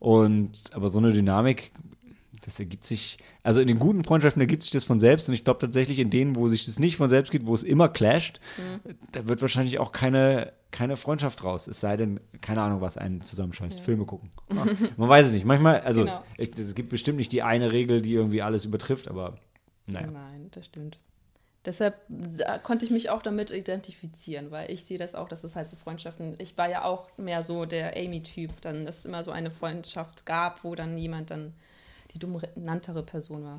[0.00, 1.70] Und aber so eine Dynamik,
[2.42, 5.28] das ergibt sich, also in den guten Freundschaften ergibt sich das von selbst.
[5.28, 7.62] Und ich glaube tatsächlich in denen, wo sich das nicht von selbst gibt, wo es
[7.62, 8.40] immer clasht,
[9.12, 11.68] da wird wahrscheinlich auch keine, keine Freundschaft raus.
[11.68, 13.80] Es sei denn, keine Ahnung, was einen zusammenscheißt.
[13.80, 14.30] Filme gucken.
[14.54, 14.66] Ja,
[14.96, 15.46] man weiß es nicht.
[15.46, 16.22] Manchmal, also Genau.
[16.36, 19.38] ich, es gibt bestimmt nicht die eine Regel, die irgendwie alles übertrifft, aber
[19.86, 20.08] naja.
[20.08, 20.98] Nein, das stimmt.
[21.64, 25.54] Deshalb da konnte ich mich auch damit identifizieren, weil ich sehe das auch, dass es
[25.54, 26.34] halt so Freundschaften.
[26.38, 30.26] Ich war ja auch mehr so der Amy-Typ, dann, dass es immer so eine Freundschaft
[30.26, 31.54] gab, wo dann jemand dann
[32.14, 33.58] die dominantere Person war.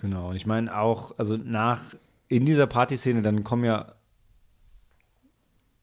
[0.00, 0.30] Genau.
[0.30, 1.94] Und ich meine auch, also nach,
[2.28, 3.92] in dieser Partyszene, dann kommen ja,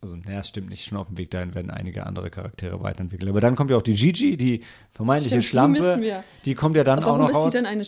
[0.02, 3.30] also, naja, es stimmt nicht, schon auf dem Weg dahin werden einige andere Charaktere weiterentwickelt.
[3.30, 6.02] Aber dann kommt ja auch die Gigi, die vermeintliche Stimmt, die Schlampe.
[6.02, 6.24] wir.
[6.46, 7.52] Die kommt ja dann Aber auch warum noch ist raus.
[7.52, 7.84] sie denn eine.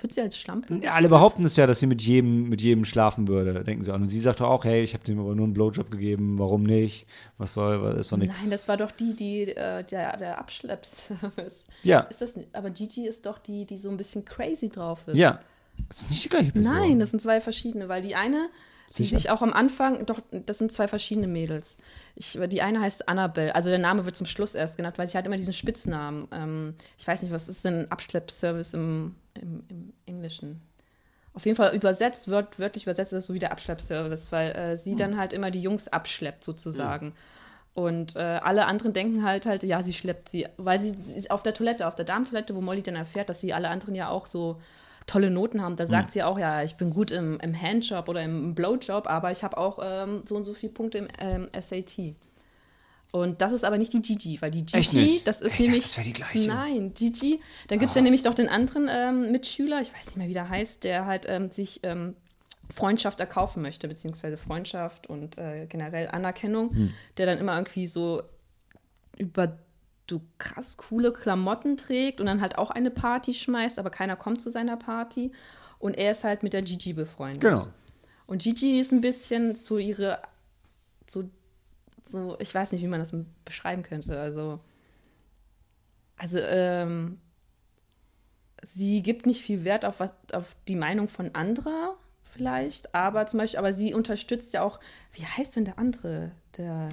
[0.00, 0.80] Wird sie als Schlampe?
[0.82, 3.90] Ja, alle behaupten es ja, dass sie mit jedem, mit jedem schlafen würde, denken sie
[3.90, 3.96] auch.
[3.96, 6.62] Und sie sagt doch auch, hey, ich habe dem aber nur einen Blowjob gegeben, warum
[6.62, 7.06] nicht?
[7.36, 8.42] Was soll, was ist doch nichts.
[8.42, 11.66] Nein, das war doch die, die äh, der, der Abschleppservice.
[11.82, 12.48] Ja, Ist das nicht?
[12.54, 15.16] Aber Gigi ist doch die, die so ein bisschen crazy drauf ist.
[15.16, 15.40] ja.
[15.88, 16.72] Das ist nicht die gleiche Person.
[16.72, 18.48] Nein, das sind zwei verschiedene, weil die eine,
[18.98, 19.16] die Sicher?
[19.16, 21.78] sich auch am Anfang, doch, das sind zwei verschiedene Mädels.
[22.14, 25.18] Ich, die eine heißt Annabelle, also der Name wird zum Schluss erst genannt, weil sie
[25.18, 26.28] hat immer diesen Spitznamen.
[26.32, 30.60] Ähm, ich weiß nicht, was ist denn Abschleppservice im, im, im Englischen?
[31.32, 34.76] Auf jeden Fall übersetzt, wört, wörtlich übersetzt ist das so wie der Abschleppservice, weil äh,
[34.76, 34.76] Hm.
[34.76, 37.14] sie dann halt immer die Jungs abschleppt sozusagen.
[37.74, 41.30] Und äh, alle anderen denken halt halt, ja, sie schleppt sie, weil sie, sie ist
[41.32, 44.08] auf der Toilette, auf der Damentoilette, wo Molly dann erfährt, dass sie alle anderen ja
[44.10, 44.60] auch so
[45.06, 45.76] tolle Noten haben.
[45.76, 49.30] Da sagt sie auch, ja, ich bin gut im, im Handjob oder im Blowjob, aber
[49.30, 52.14] ich habe auch ähm, so und so viele Punkte im ähm, SAT.
[53.12, 55.82] Und das ist aber nicht die Gigi, weil die Echt Gigi, das ist dachte, nämlich.
[55.84, 56.48] das wäre die gleiche.
[56.48, 57.38] Nein, Gigi.
[57.68, 60.32] Dann gibt es ja nämlich doch den anderen ähm, Mitschüler, ich weiß nicht mehr, wie
[60.32, 62.16] der heißt, der halt ähm, sich ähm,
[62.74, 66.92] Freundschaft erkaufen möchte, beziehungsweise Freundschaft und äh, generell Anerkennung, Hm.
[67.18, 68.22] der dann immer irgendwie so
[69.16, 69.58] über
[70.08, 74.40] so krass coole Klamotten trägt und dann halt auch eine Party schmeißt, aber keiner kommt
[74.40, 75.32] zu seiner Party.
[75.78, 77.40] Und er ist halt mit der Gigi befreundet.
[77.40, 77.66] Genau.
[78.26, 80.20] Und Gigi ist ein bisschen so ihre,
[81.06, 81.28] so,
[82.10, 84.18] so, ich weiß nicht, wie man das beschreiben könnte.
[84.18, 84.60] Also,
[86.16, 87.18] also, ähm,
[88.62, 91.96] sie gibt nicht viel Wert auf was, auf die Meinung von anderer
[92.34, 94.80] vielleicht, aber zum Beispiel, aber sie unterstützt ja auch,
[95.12, 96.88] wie heißt denn der andere, der,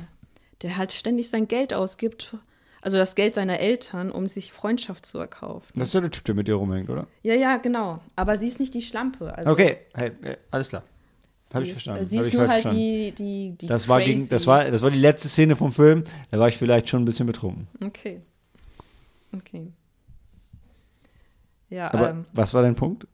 [0.62, 2.38] der halt ständig sein Geld ausgibt,
[2.82, 5.68] also das Geld seiner Eltern, um sich Freundschaft zu erkaufen.
[5.76, 7.08] Das ist ja der Typ, der mit dir rumhängt, oder?
[7.24, 8.00] Ja, ja, genau.
[8.16, 9.34] Aber sie ist nicht die Schlampe.
[9.36, 10.84] Also Okay, hey, hey, alles klar.
[11.54, 12.06] Habe ich verstanden.
[12.08, 12.80] Sie ist ich nur halt verstanden.
[12.80, 16.06] die, die, die Das war, gegen, das, war, das war die letzte Szene vom Film.
[16.32, 17.68] Da war ich vielleicht schon ein bisschen betrunken.
[17.86, 18.22] Okay.
[19.38, 19.68] Okay.
[21.70, 23.06] Ja, Aber ähm, was war dein Punkt?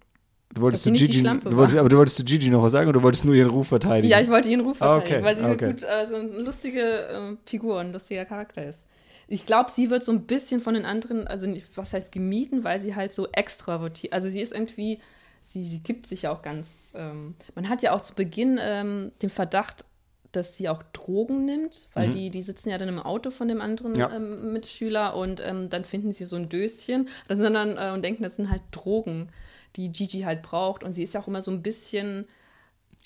[0.53, 2.99] Du wolltest zu Gigi, du wolltest, aber du wolltest zu Gigi noch was sagen oder
[2.99, 4.09] du wolltest nur ihren Ruf verteidigen?
[4.09, 5.67] ja, ich wollte ihren Ruf Ah, verteidigen, okay, weil sie so okay.
[5.71, 8.85] gut, äh, so eine lustige äh, Figur, ein lustiger Charakter ist.
[9.27, 12.79] Ich glaube, sie wird so ein bisschen von den anderen, also was heißt gemieden, weil
[12.79, 14.99] sie halt so extravertiert, also sie ist irgendwie,
[15.41, 19.11] sie, sie gibt sich ja auch ganz, ähm, man hat ja auch zu Beginn ähm,
[19.21, 19.83] den Verdacht,
[20.31, 23.59] dass sie auch Drogen nimmt, weil die, die sitzen ja dann im Auto von dem
[23.61, 23.97] anderen Mhm.
[23.99, 24.15] Ja.
[24.15, 28.03] ähm, Mitschüler und ähm, dann finden sie so ein Döschen das sind dann, äh, und
[28.03, 29.29] denken, das sind halt Drogen,
[29.77, 30.83] die Gigi halt braucht.
[30.83, 32.25] Und sie ist ja auch immer so ein bisschen,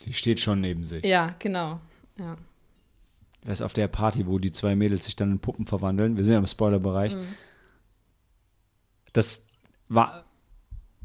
[0.06, 1.04] Die steht schon neben sich.
[1.06, 1.80] ja, genau.
[2.18, 2.38] Ja.
[3.46, 6.16] Ist auf der Party, wo die zwei Mädels sich dann in Puppen verwandeln.
[6.16, 7.16] Wir sind ja im Spoilerbereich.
[7.16, 7.28] Mhm.
[9.14, 9.44] Das
[9.90, 10.26] war,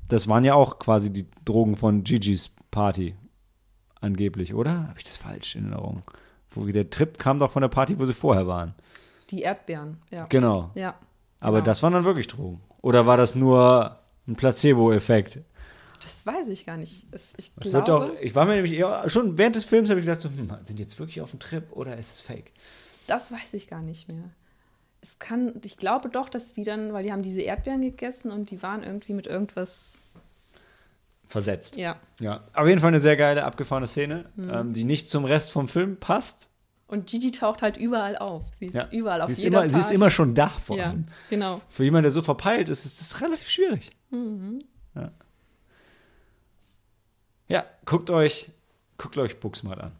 [0.08, 3.16] das waren ja auch quasi die Drogen von Gigis Party.
[4.00, 4.88] Angeblich, oder?
[4.88, 6.02] Habe ich das falsch in Erinnerung?
[6.50, 8.74] Wo der Trip kam doch von der Party, wo sie vorher waren.
[9.30, 10.26] Die Erdbeeren, ja.
[10.26, 10.70] Genau.
[10.74, 10.94] Ja.
[11.40, 11.64] Aber genau.
[11.64, 12.60] das waren dann wirklich Drogen.
[12.82, 15.40] Oder war das nur ein Placebo-Effekt?
[16.06, 17.08] Das weiß ich gar nicht.
[17.10, 19.90] Es, ich Das wird glaube, doch, ich war mir nämlich eher, schon während des Films
[19.90, 22.20] habe ich gedacht, so, hm, sind die jetzt wirklich auf dem Trip oder ist es
[22.20, 22.52] fake?
[23.08, 24.30] das weiß ich gar nicht mehr.
[25.00, 28.50] Es kann, ich glaube doch, dass die dann, weil die haben diese Erdbeeren gegessen und
[28.50, 29.98] die waren irgendwie mit irgendwas,
[31.28, 31.74] Versetzt.
[31.76, 31.96] ja.
[32.20, 34.50] Ja, auf jeden Fall eine sehr geile, abgefahrene Szene, Mhm.
[34.50, 36.50] ähm, die nicht zum Rest vom Film passt.
[36.86, 38.44] Und Gigi taucht halt überall auf.
[38.60, 38.88] Sie ist Ja.
[38.92, 39.94] überall auf sie jeder immer, Sie ist Party.
[39.96, 41.06] immer schon da vor Ja, allem.
[41.28, 41.60] genau.
[41.68, 43.90] Für jemanden, der so verpeilt ist, ist das relativ schwierig.
[44.10, 44.60] Mhm.
[44.94, 45.10] Ja.
[47.48, 48.50] Ja, guckt euch,
[48.98, 49.92] guckt euch Booksmart an.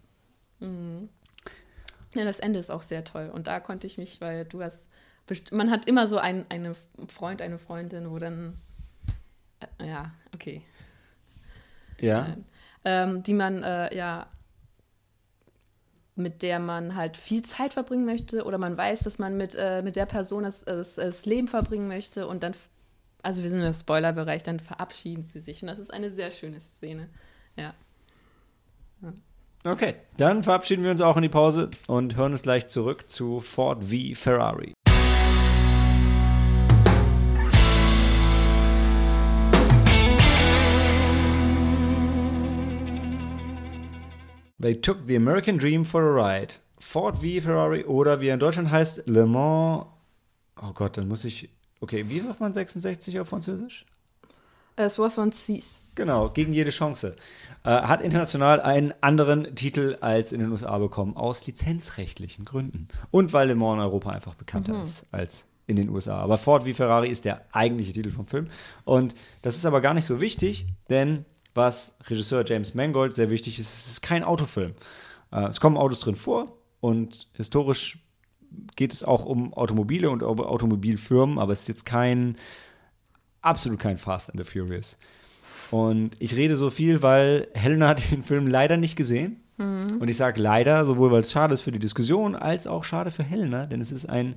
[2.15, 3.31] Ja, das Ende ist auch sehr toll.
[3.33, 4.85] Und da konnte ich mich, weil du hast,
[5.53, 6.75] man hat immer so einen, einen
[7.09, 8.57] Freund, eine Freundin, wo dann,
[9.79, 10.63] äh, ja, okay,
[11.99, 12.37] Ja,
[12.85, 14.29] ähm, die man, äh, ja,
[16.15, 19.83] mit der man halt viel Zeit verbringen möchte oder man weiß, dass man mit, äh,
[19.83, 22.55] mit der Person das, das, das Leben verbringen möchte und dann,
[23.23, 25.63] also wir sind im Spoilerbereich, dann verabschieden sie sich.
[25.63, 27.09] Und das ist eine sehr schöne Szene.
[27.57, 27.73] Ja.
[29.65, 29.95] okay.
[30.19, 33.85] Dann verabschieden wir uns auch in die Pause und hören uns gleich zurück zu Ford
[33.85, 34.75] v Ferrari.
[44.59, 46.55] They took the American Dream for a ride.
[46.79, 49.87] Ford v Ferrari oder wie er in Deutschland heißt, Le Mans.
[50.61, 51.51] Oh Gott, dann muss ich.
[51.81, 53.85] Okay, wie sagt man 66 auf Französisch?
[54.77, 55.65] Man sieht.
[55.95, 57.17] Genau, gegen jede Chance.
[57.65, 62.89] Äh, hat international einen anderen Titel als in den USA bekommen, aus lizenzrechtlichen Gründen.
[63.11, 66.19] Und weil Le Mans in Europa einfach bekannter ist als in den USA.
[66.19, 68.49] Aber Ford wie Ferrari ist der eigentliche Titel vom Film.
[68.85, 71.25] Und das ist aber gar nicht so wichtig, denn
[71.55, 74.75] was Regisseur James Mangold sehr wichtig ist, es ist kein Autofilm.
[75.33, 77.99] Äh, es kommen Autos drin vor und historisch
[78.77, 82.37] geht es auch um Automobile und Automobilfirmen, aber es ist jetzt kein,
[83.47, 84.99] absolut kein Fast and the Furious.
[85.71, 89.41] Und ich rede so viel, weil Helena hat den Film leider nicht gesehen.
[89.59, 93.11] Und ich sage leider, sowohl weil es schade ist für die Diskussion, als auch schade
[93.11, 94.35] für Helena, denn es ist ein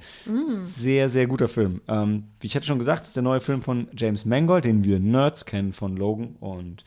[0.62, 1.82] sehr, sehr guter Film.
[1.90, 4.86] Ähm, wie ich hatte schon gesagt, es ist der neue Film von James Mangold, den
[4.86, 6.86] wir Nerds kennen von Logan und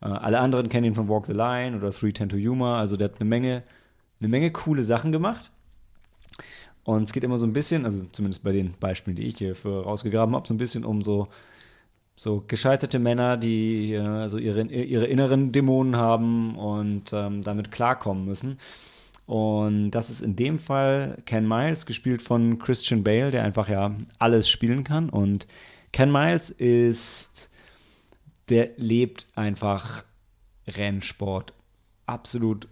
[0.00, 2.78] äh, alle anderen kennen ihn von Walk the Line oder 310 to Yuma.
[2.78, 3.62] Also der hat eine Menge,
[4.20, 5.50] eine Menge coole Sachen gemacht.
[6.84, 9.54] Und es geht immer so ein bisschen, also zumindest bei den Beispielen, die ich hier
[9.54, 11.26] für rausgegraben habe, so ein bisschen um so,
[12.16, 18.24] so gescheiterte Männer, die äh, also ihre, ihre inneren Dämonen haben und ähm, damit klarkommen
[18.24, 18.58] müssen.
[19.26, 23.94] Und das ist in dem Fall Ken Miles, gespielt von Christian Bale, der einfach ja
[24.18, 25.10] alles spielen kann.
[25.10, 25.46] Und
[25.92, 27.50] Ken Miles ist,
[28.48, 30.04] der lebt einfach
[30.66, 31.52] Rennsport
[32.06, 32.68] absolut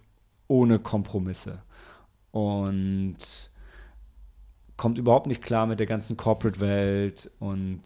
[0.47, 1.63] ohne Kompromisse.
[2.31, 3.51] Und
[4.77, 7.83] kommt überhaupt nicht klar mit der ganzen Corporate-Welt und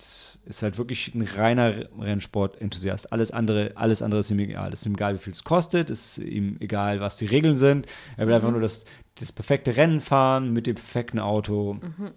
[0.47, 3.12] ist halt wirklich ein reiner Rennsport-Enthusiast.
[3.12, 4.72] Alles andere, alles andere ist ihm egal.
[4.72, 7.57] Es ist ihm egal, wie viel es kostet, es ist ihm egal, was die Regeln
[7.57, 7.86] sind.
[8.16, 8.36] Er will mhm.
[8.36, 8.86] einfach nur das,
[9.16, 12.12] das perfekte Rennen fahren mit dem perfekten Auto mhm.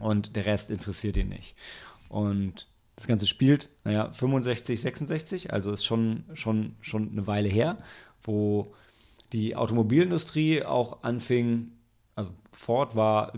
[0.00, 1.54] und der Rest interessiert ihn nicht.
[2.08, 7.78] Und das Ganze spielt, naja, 65, 66, also ist schon, schon, schon eine Weile her,
[8.22, 8.74] wo
[9.32, 11.70] die Automobilindustrie auch anfing,
[12.16, 13.32] also Ford war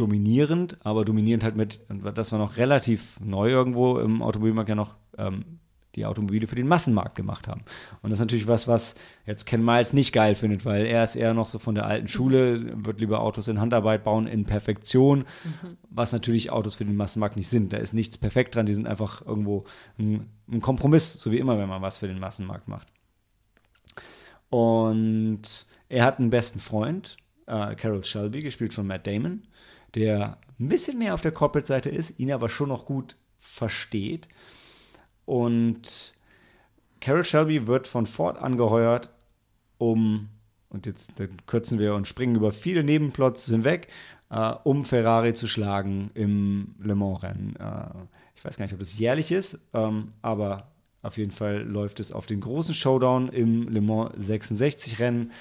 [0.00, 1.80] dominierend, aber dominierend halt mit,
[2.14, 5.58] das war noch relativ neu irgendwo im Automobilmarkt ja noch ähm,
[5.96, 7.62] die Automobile für den Massenmarkt gemacht haben.
[8.02, 8.94] Und das ist natürlich was, was
[9.24, 12.06] jetzt Ken Miles nicht geil findet, weil er ist eher noch so von der alten
[12.06, 15.76] Schule, wird lieber Autos in Handarbeit bauen, in Perfektion, mhm.
[15.88, 17.72] was natürlich Autos für den Massenmarkt nicht sind.
[17.72, 19.64] Da ist nichts perfekt dran, die sind einfach irgendwo
[19.98, 22.88] ein, ein Kompromiss, so wie immer, wenn man was für den Massenmarkt macht.
[24.50, 27.16] Und er hat einen besten Freund,
[27.46, 29.42] äh, Carol Shelby, gespielt von Matt Damon
[29.96, 34.28] der ein bisschen mehr auf der Corporate-Seite ist, ihn aber schon noch gut versteht.
[35.24, 36.14] Und
[37.00, 39.10] Carol Shelby wird von Ford angeheuert,
[39.78, 40.28] um,
[40.68, 41.14] und jetzt
[41.46, 43.88] kürzen wir und springen über viele Nebenplots hinweg,
[44.30, 47.56] äh, um Ferrari zu schlagen im Le Mans-Rennen.
[47.56, 50.68] Äh, ich weiß gar nicht, ob das jährlich ist, ähm, aber
[51.02, 55.32] auf jeden Fall läuft es auf den großen Showdown im Le Mans 66-Rennen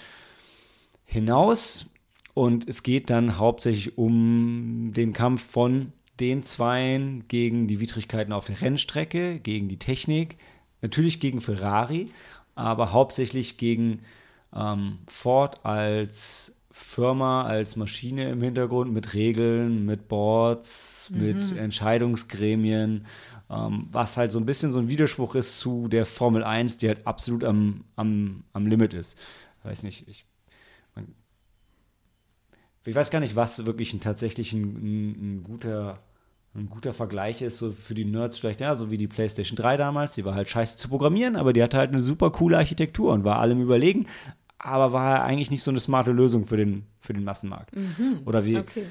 [1.06, 1.88] hinaus.
[2.36, 8.46] Und es geht dann hauptsächlich um den Kampf von den Zweien gegen die Widrigkeiten auf
[8.46, 10.38] der Rennstrecke, gegen die Technik,
[10.82, 12.12] natürlich gegen Ferrari,
[12.54, 14.02] aber hauptsächlich gegen
[14.54, 21.26] ähm, Ford als Firma, als Maschine im Hintergrund mit Regeln, mit Boards, mhm.
[21.26, 23.06] mit Entscheidungsgremien,
[23.50, 26.90] ähm, was halt so ein bisschen so ein Widerspruch ist zu der Formel 1, die
[26.90, 29.18] halt absolut am, am, am Limit ist.
[29.60, 30.26] Ich weiß nicht, ich
[32.86, 36.00] ich weiß gar nicht, was wirklich ein tatsächlich ein, ein, ein, guter,
[36.56, 39.78] ein guter Vergleich ist, so für die Nerds vielleicht, ja, so wie die PlayStation 3
[39.78, 40.14] damals.
[40.14, 43.24] Die war halt scheiße zu programmieren, aber die hatte halt eine super coole Architektur und
[43.24, 44.08] war allem überlegen,
[44.60, 47.76] aber war eigentlich nicht so eine smarte Lösung für den, für den Massenmarkt.
[47.76, 48.22] Mhm.
[48.26, 48.86] Oder wie okay.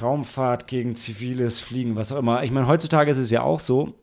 [0.00, 2.44] Raumfahrt gegen ziviles Fliegen, was auch immer.
[2.44, 3.94] Ich meine, heutzutage ist es ja auch so,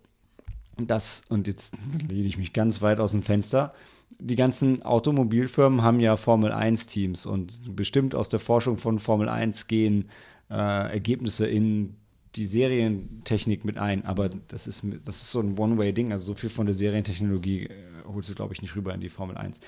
[0.77, 1.77] dass, und jetzt
[2.09, 3.73] lehne ich mich ganz weit aus dem Fenster,
[4.19, 9.67] die ganzen Automobilfirmen haben ja Formel 1-Teams und bestimmt aus der Forschung von Formel 1
[9.67, 10.09] gehen
[10.49, 11.95] äh, Ergebnisse in
[12.35, 14.05] die Serientechnik mit ein.
[14.05, 16.11] Aber das ist, das ist so ein One-Way-Ding.
[16.11, 17.73] Also so viel von der Serientechnologie äh,
[18.05, 19.59] holst du, glaube ich, nicht rüber in die Formel 1.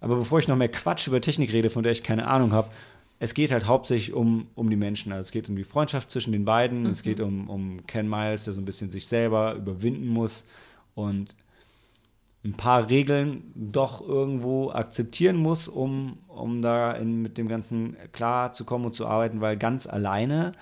[0.00, 2.70] Aber bevor ich noch mehr Quatsch über Technik rede, von der ich keine Ahnung habe,
[3.20, 5.12] es geht halt hauptsächlich um, um die Menschen.
[5.12, 6.82] Also es geht um die Freundschaft zwischen den beiden.
[6.82, 6.90] Mhm.
[6.90, 10.46] Es geht um, um Ken Miles, der so ein bisschen sich selber überwinden muss.
[10.94, 11.34] Und
[12.44, 18.52] ein paar Regeln doch irgendwo akzeptieren muss, um, um da in, mit dem Ganzen klar
[18.52, 20.52] zu kommen und zu arbeiten, weil ganz alleine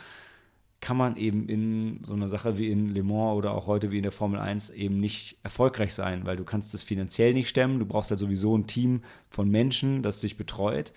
[0.80, 3.96] kann man eben in so einer Sache wie in Le Mans oder auch heute wie
[3.98, 7.78] in der Formel 1 eben nicht erfolgreich sein, weil du kannst das finanziell nicht stemmen,
[7.78, 10.92] du brauchst halt sowieso ein Team von Menschen, das dich betreut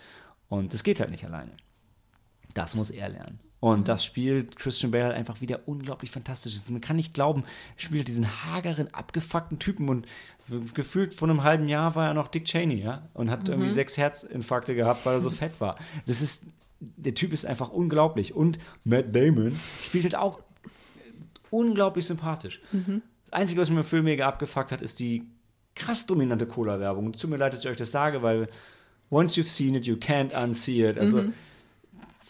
[0.48, 1.52] und das geht halt nicht alleine.
[2.54, 3.40] Das muss er lernen.
[3.60, 3.84] Und mhm.
[3.84, 6.56] das spielt Christian Bale einfach wieder unglaublich fantastisch.
[6.70, 7.44] Man kann nicht glauben,
[7.76, 10.08] er spielt diesen hageren, abgefuckten Typen und
[10.74, 13.54] gefühlt vor einem halben Jahr war er noch Dick Cheney, ja, und hat mhm.
[13.54, 15.78] irgendwie sechs Herzinfarkte gehabt, weil er so fett war.
[16.06, 16.44] Das ist,
[16.80, 18.34] der Typ ist einfach unglaublich.
[18.34, 20.42] Und Matt Damon spielt halt auch
[21.52, 22.62] unglaublich sympathisch.
[22.72, 23.02] Mhm.
[23.26, 25.28] Das Einzige, was mir im Film mega abgefuckt hat, ist die
[25.76, 27.12] krass dominante Cola-Werbung.
[27.14, 28.48] Tut mir leid, dass ich euch das sage, weil
[29.12, 30.98] once you've seen it, you can't unsee it.
[30.98, 31.34] Also mhm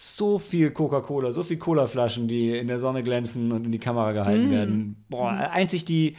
[0.02, 4.14] so viel Coca-Cola, so viel Cola-Flaschen, die in der Sonne glänzen und in die Kamera
[4.14, 4.52] gehalten mm.
[4.52, 5.06] werden.
[5.10, 6.16] Boah, einzig die,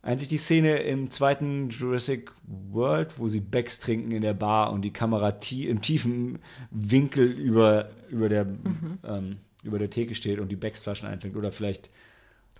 [0.00, 2.32] einzig die Szene im zweiten Jurassic
[2.70, 6.38] World, wo sie Becks trinken in der Bar und die Kamera tie im tiefen
[6.70, 8.98] Winkel über, über, der, mhm.
[9.04, 11.36] ähm, über der Theke steht und die Becks-Flaschen einfängt.
[11.36, 11.90] Oder vielleicht.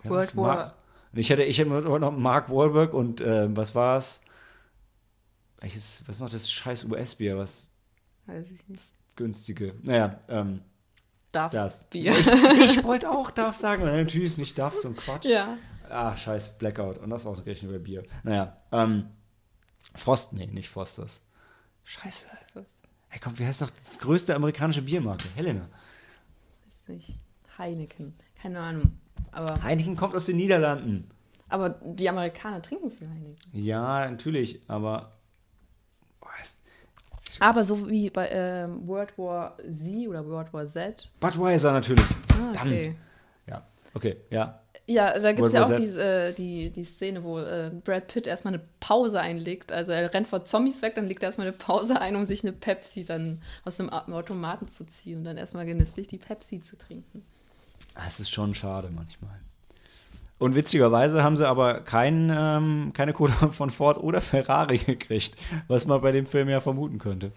[0.03, 0.75] Ja, World War.
[1.13, 4.21] Ich hatte, ich hatte noch Mark Wahlberg und äh, was war es?
[5.59, 7.37] was ist noch das scheiß US-Bier?
[7.37, 7.71] Was?
[8.27, 9.75] Weiß ich nicht günstige.
[9.83, 10.61] Naja, ähm,
[11.31, 11.83] Darf das.
[11.89, 12.13] Bier.
[12.17, 12.27] Ich,
[12.77, 15.25] ich wollte auch darf sagen, natürlich ist nicht darf, so ein Quatsch.
[15.25, 15.57] Ja.
[15.89, 16.97] Ah, scheiß Blackout.
[16.99, 18.03] Und das auch gerechnet über Bier.
[18.23, 19.07] Naja, ähm,
[19.95, 21.21] Frost, nee, nicht Fosters.
[21.83, 22.27] Scheiße.
[23.09, 25.27] Hey, komm, wie heißt doch das größte amerikanische Biermarke?
[25.35, 25.69] Helena.
[26.87, 27.19] Weiß nicht.
[27.57, 28.15] Heineken.
[28.41, 28.97] Keine Ahnung.
[29.31, 31.09] Aber Heineken kommt aus den Niederlanden.
[31.49, 33.37] Aber die Amerikaner trinken viel Heineken.
[33.53, 35.16] Ja, natürlich, aber
[37.39, 41.09] aber so wie bei ähm, World War Z oder World War Z.
[41.19, 42.05] Budweiser natürlich.
[42.33, 42.95] Ah, okay.
[43.47, 44.61] Ja, okay, ja.
[44.89, 48.07] Ja, da gibt es ja auch se- die, äh, die, die Szene, wo äh, Brad
[48.07, 49.73] Pitt erstmal eine Pause einlegt.
[49.73, 52.43] Also er rennt vor Zombies weg, dann legt er erstmal eine Pause ein, um sich
[52.43, 56.77] eine Pepsi dann aus dem Automaten zu ziehen und dann erstmal genüsslich die Pepsi zu
[56.77, 57.25] trinken.
[57.95, 59.37] Das ist schon schade manchmal.
[60.39, 65.35] Und witzigerweise haben sie aber kein, ähm, keine Kohle von Ford oder Ferrari gekriegt,
[65.67, 67.31] was man bei dem Film ja vermuten könnte.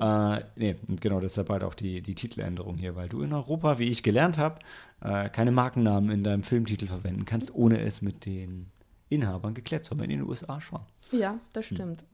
[0.00, 3.78] Äh, nee, und genau deshalb halt auch die, die Titeländerung hier, weil du in Europa,
[3.78, 4.58] wie ich gelernt habe,
[5.02, 8.70] äh, keine Markennamen in deinem Filmtitel verwenden kannst, ohne es mit den
[9.10, 10.02] Inhabern geklärt zu haben.
[10.02, 10.80] In den USA schon.
[11.12, 12.04] Ja, das stimmt.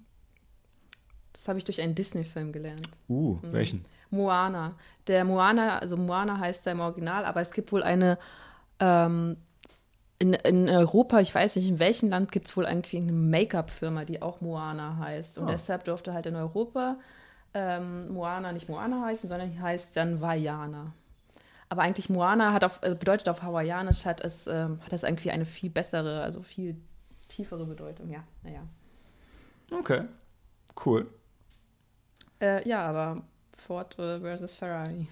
[1.32, 2.88] Das habe ich durch einen Disney-Film gelernt.
[3.08, 3.84] Uh, welchen?
[4.10, 4.74] Moana.
[5.06, 8.18] Der Moana, also Moana heißt er im Original, aber es gibt wohl eine,
[8.80, 9.36] ähm,
[10.18, 14.04] in, in Europa, ich weiß nicht, in welchem Land gibt es wohl irgendwie eine Make-up-Firma,
[14.04, 15.38] die auch Moana heißt.
[15.38, 15.52] Und Ah.
[15.52, 16.96] deshalb durfte halt in Europa
[17.54, 20.92] ähm, Moana nicht Moana heißen, sondern heißt dann Vaiana.
[21.68, 25.30] Aber eigentlich Moana hat auf, äh, bedeutet auf Hawaiianisch hat es, ähm, hat das irgendwie
[25.30, 26.76] eine viel bessere, also viel
[27.28, 28.08] tiefere Bedeutung.
[28.10, 28.60] Ja, naja.
[29.70, 30.02] Okay,
[30.84, 31.06] cool.
[32.40, 33.22] Äh, ja, aber
[33.56, 35.06] Ford äh, versus Ferrari.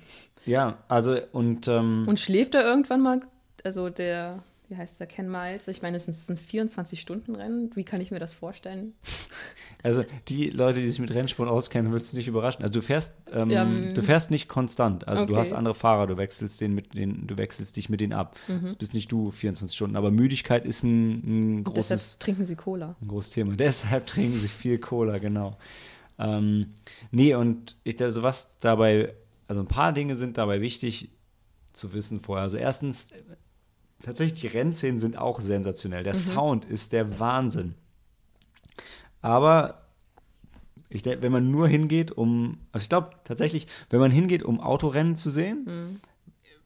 [0.46, 3.20] Ja, also und, ähm, Und schläft er irgendwann mal?
[3.64, 4.40] Also der,
[4.74, 5.68] wie heißt der, Ken Miles?
[5.68, 7.70] Ich meine, es ist ein 24-Stunden-Rennen.
[7.74, 8.94] Wie kann ich mir das vorstellen?
[9.82, 12.62] Also die Leute, die sich mit Rennsport auskennen, wird es nicht überraschen.
[12.64, 13.94] Also du fährst, ähm, Ja, mm.
[13.94, 15.06] du fährst nicht konstant.
[15.06, 15.40] Also du Okay.
[15.40, 18.36] hast andere Fahrer, du wechselst den mit den, du wechselst dich mit denen ab.
[18.48, 18.64] Mhm.
[18.64, 19.96] Das bist nicht du 24 Stunden.
[19.96, 22.96] Aber Müdigkeit ist ein, ein großes, deshalb trinken sie Cola.
[23.00, 23.52] ein großes Thema.
[23.56, 25.56] Deshalb trinken sie viel Cola, genau.
[26.18, 26.72] Ähm,
[27.10, 29.14] nee, und ich, also was dabei,
[29.48, 31.10] also ein paar Dinge sind dabei wichtig
[31.72, 32.44] zu wissen vorher.
[32.44, 33.08] Also erstens,
[34.04, 36.04] tatsächlich die Rennszenen sind auch sensationell.
[36.04, 37.74] Der Sound ist der Wahnsinn.
[39.20, 39.82] Aber
[40.88, 44.60] ich denke, wenn man nur hingeht, um, also ich glaube tatsächlich, wenn man hingeht, um
[44.60, 46.00] Autorennen zu sehen,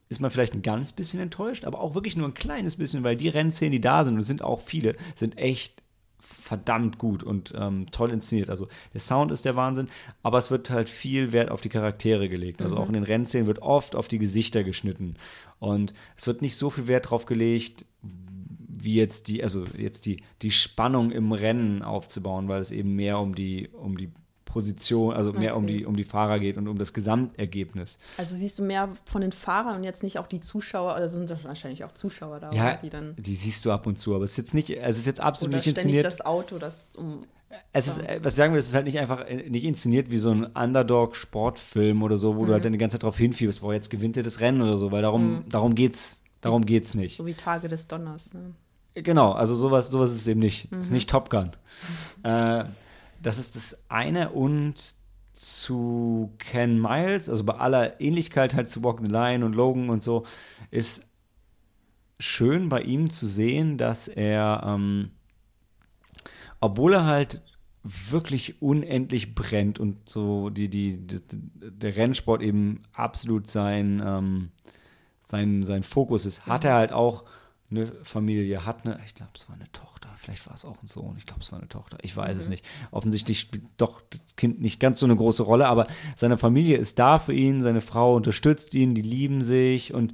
[0.09, 3.17] ist man vielleicht ein ganz bisschen enttäuscht, aber auch wirklich nur ein kleines bisschen, weil
[3.17, 5.83] die Rennszenen, die da sind, und es sind auch viele, sind echt
[6.21, 8.51] verdammt gut und ähm, toll inszeniert.
[8.51, 9.89] Also der Sound ist der Wahnsinn,
[10.23, 12.63] aber es wird halt viel Wert auf die Charaktere gelegt.
[12.63, 15.15] Also auch in den Rennszenen wird oft auf die Gesichter geschnitten
[15.59, 20.23] und es wird nicht so viel Wert drauf gelegt, wie jetzt die, also jetzt die,
[20.43, 24.11] die Spannung im Rennen aufzubauen, weil es eben mehr um die, um die
[24.59, 25.79] Position, also mehr um Okay.
[25.79, 27.99] die, um die Fahrer geht und um das Gesamtergebnis.
[28.17, 31.31] Also siehst du mehr von den Fahrern und jetzt nicht auch die Zuschauer, oder sind
[31.31, 32.79] das wahrscheinlich auch Zuschauer da, Ja, oder?
[32.83, 33.15] die dann.
[33.19, 35.51] die siehst du ab und zu, aber es ist jetzt nicht, es ist jetzt absolut
[35.55, 36.05] Oder nicht inszeniert.
[36.05, 37.21] das Auto, das um.
[37.73, 40.19] Es ist, äh, was sagen will, es ist halt nicht einfach äh, nicht inszeniert wie
[40.19, 42.47] so ein Underdog-Sportfilm oder so, wo Mhm.
[42.47, 44.77] du halt dann die ganze Zeit drauf hinfieberst, boah, jetzt gewinnt er das Rennen oder
[44.77, 47.17] so, weil darum, darum geht's, darum geht's nicht.
[47.17, 48.23] So wie Tage des Donners.
[48.33, 48.55] Ne?
[49.03, 50.71] Genau, also sowas, sowas ist eben nicht.
[50.73, 50.81] Mhm.
[50.81, 51.51] Ist nicht Top Gun.
[52.25, 52.65] äh,
[53.21, 54.95] das ist das eine und
[55.33, 60.03] zu Ken Miles, also bei aller Ähnlichkeit halt zu Walk the Line und Logan und
[60.03, 60.25] so,
[60.71, 61.05] ist
[62.19, 65.11] schön bei ihm zu sehen, dass er, ähm,
[66.61, 67.43] obwohl er halt
[67.85, 74.51] wirklich unendlich brennt und so die, die, die der Rennsport eben absolut sein, ähm,
[75.21, 77.25] sein, sein Fokus ist, hat er halt auch
[77.71, 80.87] eine Familie, hat eine, ich glaube, es war eine Tochter, vielleicht war es auch ein
[80.87, 82.65] Sohn, ich glaube, es war eine Tochter, ich weiß es nicht.
[82.91, 86.99] Offensichtlich spielt doch das Kind nicht ganz so eine große Rolle, aber seine Familie ist
[86.99, 90.13] da für ihn, seine Frau unterstützt ihn, die lieben sich und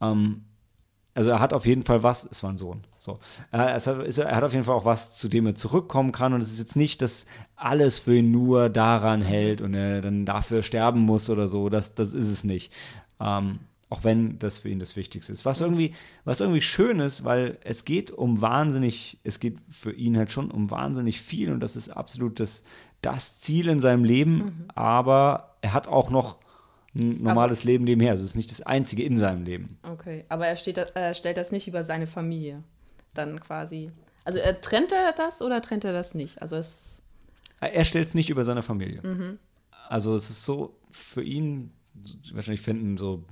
[0.00, 0.44] ähm,
[1.14, 3.18] also er hat auf jeden Fall was, es war ein Sohn, so.
[3.50, 6.34] Er, es hat, er hat auf jeden Fall auch was, zu dem er zurückkommen kann
[6.34, 7.24] und es ist jetzt nicht, dass
[7.56, 11.94] alles für ihn nur daran hält und er dann dafür sterben muss oder so, das,
[11.94, 12.70] das ist es nicht.
[13.18, 15.44] Ähm, auch wenn das für ihn das Wichtigste ist.
[15.44, 20.16] Was irgendwie, was irgendwie schön ist, weil es geht um wahnsinnig, es geht für ihn
[20.16, 22.64] halt schon um wahnsinnig viel und das ist absolut das,
[23.00, 26.38] das Ziel in seinem Leben, aber er hat auch noch
[26.96, 28.12] ein normales Leben nebenher.
[28.12, 29.78] Also es ist nicht das einzige in seinem Leben.
[29.82, 32.56] Okay, aber er, steht, er stellt das nicht über seine Familie.
[33.14, 33.88] Dann quasi.
[34.24, 36.42] Also er, trennt er das oder trennt er das nicht?
[36.42, 36.98] Also es.
[37.60, 39.00] Er stellt es nicht über seine Familie.
[39.02, 39.38] Mhm.
[39.88, 41.72] Also es ist so für ihn,
[42.32, 43.24] wahrscheinlich finden so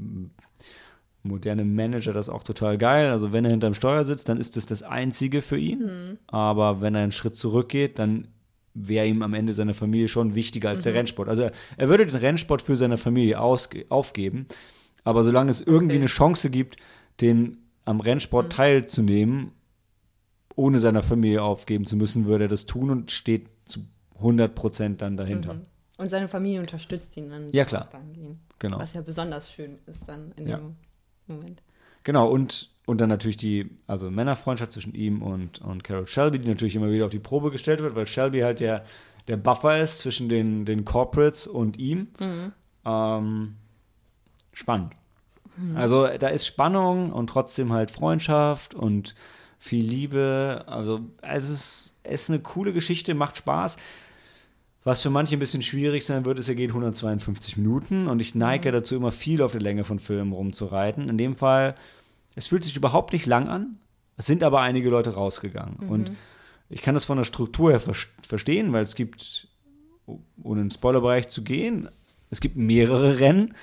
[1.22, 3.10] moderne Manager das auch total geil.
[3.10, 5.80] Also wenn er hinterm Steuer sitzt, dann ist das das Einzige für ihn.
[5.80, 6.18] Mhm.
[6.26, 8.28] Aber wenn er einen Schritt zurückgeht, dann
[8.74, 10.84] wäre ihm am Ende seine Familie schon wichtiger als Mhm.
[10.84, 11.28] der Rennsport.
[11.28, 14.46] Also er, er würde den Rennsport für seine Familie aufgeben.
[15.04, 16.00] Aber solange es irgendwie Okay.
[16.02, 16.76] eine Chance gibt,
[17.20, 19.52] den am Rennsport teilzunehmen,
[20.56, 23.80] ohne seiner Familie aufgeben zu müssen, würde er das tun und steht zu
[24.16, 25.54] 100 Prozent dann dahinter.
[25.54, 25.66] Mhm.
[25.96, 27.48] Und seine Familie unterstützt ihn dann.
[27.50, 27.88] Ja, klar.
[27.92, 28.38] Dann.
[28.58, 28.78] Genau.
[28.78, 30.56] Was ja besonders schön ist dann in Ja.
[30.58, 30.76] dem
[31.26, 31.62] Moment.
[32.02, 36.48] Genau, und, und dann natürlich die, also Männerfreundschaft zwischen ihm und, und Carol Shelby, die
[36.48, 38.84] natürlich immer wieder auf die Probe gestellt wird, weil Shelby halt der,
[39.28, 42.08] der Buffer ist zwischen den, den Corporates und ihm.
[42.84, 43.54] Ähm,
[44.52, 44.92] spannend.
[45.76, 49.14] Also da ist Spannung und trotzdem halt Freundschaft und
[49.60, 50.64] viel Liebe.
[50.66, 53.76] Also es ist, es ist eine coole Geschichte, macht Spaß.
[54.84, 58.34] Was für manche ein bisschen schwierig sein wird, ist, er geht 152 Minuten und ich
[58.34, 58.74] neige mhm.
[58.74, 61.08] dazu, immer viel auf der Länge von Filmen rumzureiten.
[61.08, 61.74] In dem Fall,
[62.36, 63.78] es fühlt sich überhaupt nicht lang an,
[64.18, 65.78] es sind aber einige Leute rausgegangen.
[65.80, 65.88] Mhm.
[65.88, 66.12] Und
[66.68, 69.48] ich kann das von der Struktur her ver verstehen, weil es gibt,
[70.42, 71.88] ohne in den Spoilerbereich zu gehen,
[72.30, 73.54] es gibt mehrere Rennen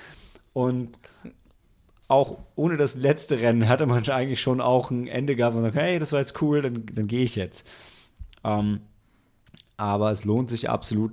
[0.52, 0.96] und
[2.08, 5.76] auch ohne das letzte Rennen hatte man eigentlich schon auch ein Ende gehabt und sagt,
[5.76, 7.66] hey, das war jetzt cool, dann, dann gehe ich jetzt.
[8.44, 8.80] Ähm,
[9.82, 11.10] aber es lohnt sich absolut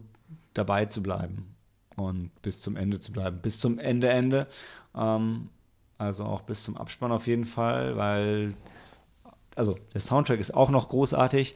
[0.54, 1.56] dabei zu bleiben
[1.96, 3.40] und bis zum Ende zu bleiben.
[3.42, 4.46] Bis zum Ende, Ende.
[4.96, 5.50] Ähm,
[5.98, 8.54] also auch bis zum Abspann auf jeden Fall, weil
[9.56, 11.56] also der Soundtrack ist auch noch großartig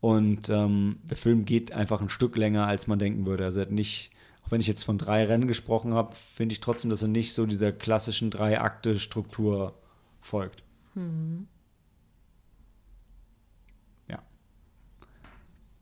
[0.00, 3.44] und ähm, der Film geht einfach ein Stück länger, als man denken würde.
[3.44, 4.10] Also er hat nicht,
[4.44, 7.34] auch wenn ich jetzt von drei Rennen gesprochen habe, finde ich trotzdem, dass er nicht
[7.34, 9.74] so dieser klassischen Drei-Akte-Struktur
[10.20, 10.64] folgt.
[10.96, 11.46] Mhm.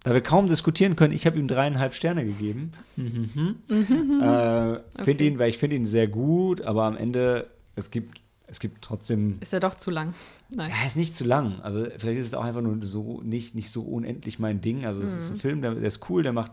[0.06, 2.70] Da wir kaum diskutieren können, ich habe ihm dreieinhalb Sterne gegeben.
[2.94, 3.56] Mhm.
[3.68, 4.20] Mhm.
[4.22, 5.26] Äh, okay.
[5.26, 9.38] ihn, weil ich finde ihn sehr gut, aber am Ende, es gibt es gibt trotzdem.
[9.40, 10.14] Ist ja doch zu lang.
[10.48, 10.70] Nein.
[10.70, 11.60] Ja, ist nicht zu lang.
[11.60, 14.86] Also vielleicht ist es auch einfach nur so nicht, nicht so unendlich mein Ding.
[14.86, 15.18] Also es mhm.
[15.18, 16.52] ist ein Film, der, der, ist cool, der macht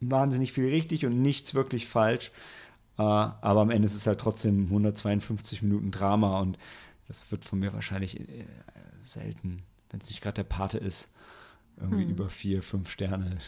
[0.00, 2.32] wahnsinnig viel richtig und nichts wirklich falsch.
[2.98, 6.58] Uh, aber am Ende ist es halt trotzdem 152 Minuten Drama und
[7.06, 8.44] das wird von mir wahrscheinlich äh,
[9.00, 11.08] selten, wenn es nicht gerade der Pate ist,
[11.80, 12.10] irgendwie mhm.
[12.10, 13.38] über vier, fünf Sterne.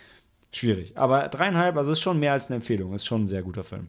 [0.52, 0.96] Schwierig.
[0.96, 2.94] Aber dreieinhalb, also ist schon mehr als eine Empfehlung.
[2.94, 3.88] Ist schon ein sehr guter Film.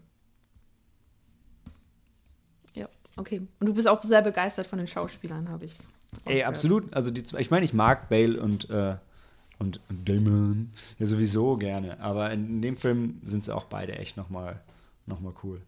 [3.17, 3.41] Okay.
[3.59, 5.77] Und du bist auch sehr begeistert von den Schauspielern, habe ich.
[6.25, 6.93] Ey, absolut.
[6.93, 8.95] Also die ich meine, ich mag Bale und, äh,
[9.59, 11.99] und, und Damon ja sowieso gerne.
[11.99, 14.61] Aber in, dem Film sind sie auch beide echt nochmal
[15.05, 15.61] noch mal cool.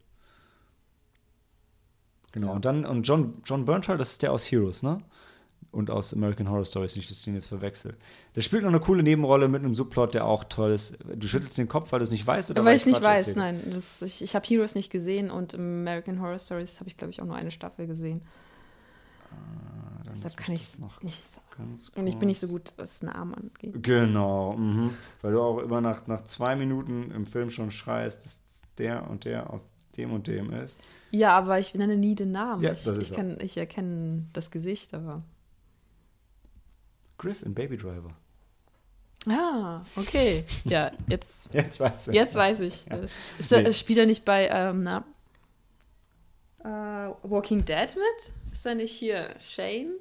[2.33, 2.47] Genau.
[2.47, 2.53] Ja.
[2.53, 5.01] Und dann, und John, John Bernthal, das ist der aus Heroes, ne?
[5.71, 7.95] Und aus American Horror Stories, nicht, dass ich den jetzt verwechsel.
[8.35, 10.97] Der spielt noch eine coole Nebenrolle mit einem Subplot, der auch toll ist.
[11.15, 12.51] Du schüttelst den Kopf, weil du es nicht weißt?
[12.51, 13.61] Oder weil ich es nicht weiß, erzählen?
[13.61, 13.71] nein.
[13.71, 17.21] Das, ich ich habe Heroes nicht gesehen und American Horror Stories habe ich, glaube ich,
[17.21, 18.21] auch nur eine Staffel gesehen.
[19.31, 21.75] Ah, Deshalb kann ich es noch nicht sagen.
[21.95, 23.81] Und ich bin nicht so gut, was Namen angeht.
[23.83, 24.91] Genau, mhm.
[25.21, 28.41] weil du auch immer nach, nach zwei Minuten im Film schon schreist, dass
[28.77, 30.79] der und der aus dem und dem ist.
[31.11, 32.61] Ja, aber ich nenne nie den Namen.
[32.61, 35.23] Ja, ich, ich, kann, ich erkenne das Gesicht, aber.
[37.17, 38.15] Griff in Baby Driver.
[39.27, 40.45] Ah, okay.
[40.65, 41.49] Ja, jetzt.
[41.51, 42.11] jetzt weißt du.
[42.11, 42.85] Jetzt weiß ich.
[42.85, 42.99] Ja.
[43.39, 43.73] Ist nee.
[43.73, 45.03] Spielt er nicht bei ähm, na,
[46.63, 48.33] uh, Walking Dead mit?
[48.51, 49.95] Ist er nicht hier Shane?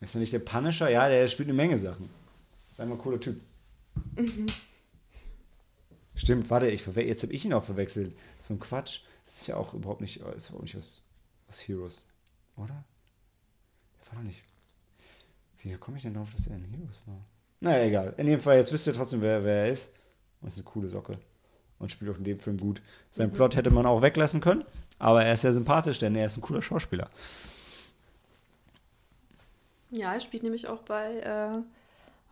[0.00, 0.90] Ist er nicht der Punisher?
[0.90, 2.10] Ja, der spielt eine Menge Sachen.
[2.70, 3.40] Ist einfach ein cooler Typ.
[4.16, 4.46] Mhm.
[6.14, 8.16] Stimmt, warte, ich jetzt habe ich ihn auch verwechselt.
[8.38, 9.00] So ein Quatsch.
[9.24, 11.04] Das ist ja auch überhaupt nicht, ist überhaupt nicht aus,
[11.48, 12.06] aus Heroes,
[12.56, 12.84] oder?
[14.00, 14.42] Der war doch nicht.
[15.66, 17.18] Wie komme ich denn darauf, dass er ein Heroes war?
[17.58, 18.14] Naja, egal.
[18.18, 19.92] In jedem Fall, jetzt wisst ihr trotzdem, wer, wer er ist.
[20.40, 21.18] Und ist eine coole Socke.
[21.80, 22.80] Und spielt auch in dem Film gut.
[23.10, 23.32] Sein mhm.
[23.32, 24.64] Plot hätte man auch weglassen können,
[25.00, 27.10] aber er ist sehr sympathisch, denn er ist ein cooler Schauspieler.
[29.90, 31.58] Ja, er spielt nämlich auch bei, äh,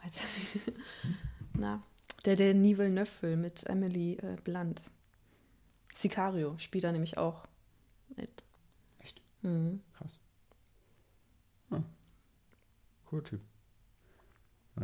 [1.54, 1.82] na,
[2.24, 4.80] der, der Nivel Villeneuve-Film mit Emily äh, Blunt.
[5.94, 7.46] Sicario spielt er nämlich auch
[8.16, 8.44] mit.
[9.00, 9.20] Echt?
[9.42, 9.80] Mhm.
[9.98, 10.20] Krass.
[11.70, 11.84] Hm.
[13.14, 13.40] Cooler Typ.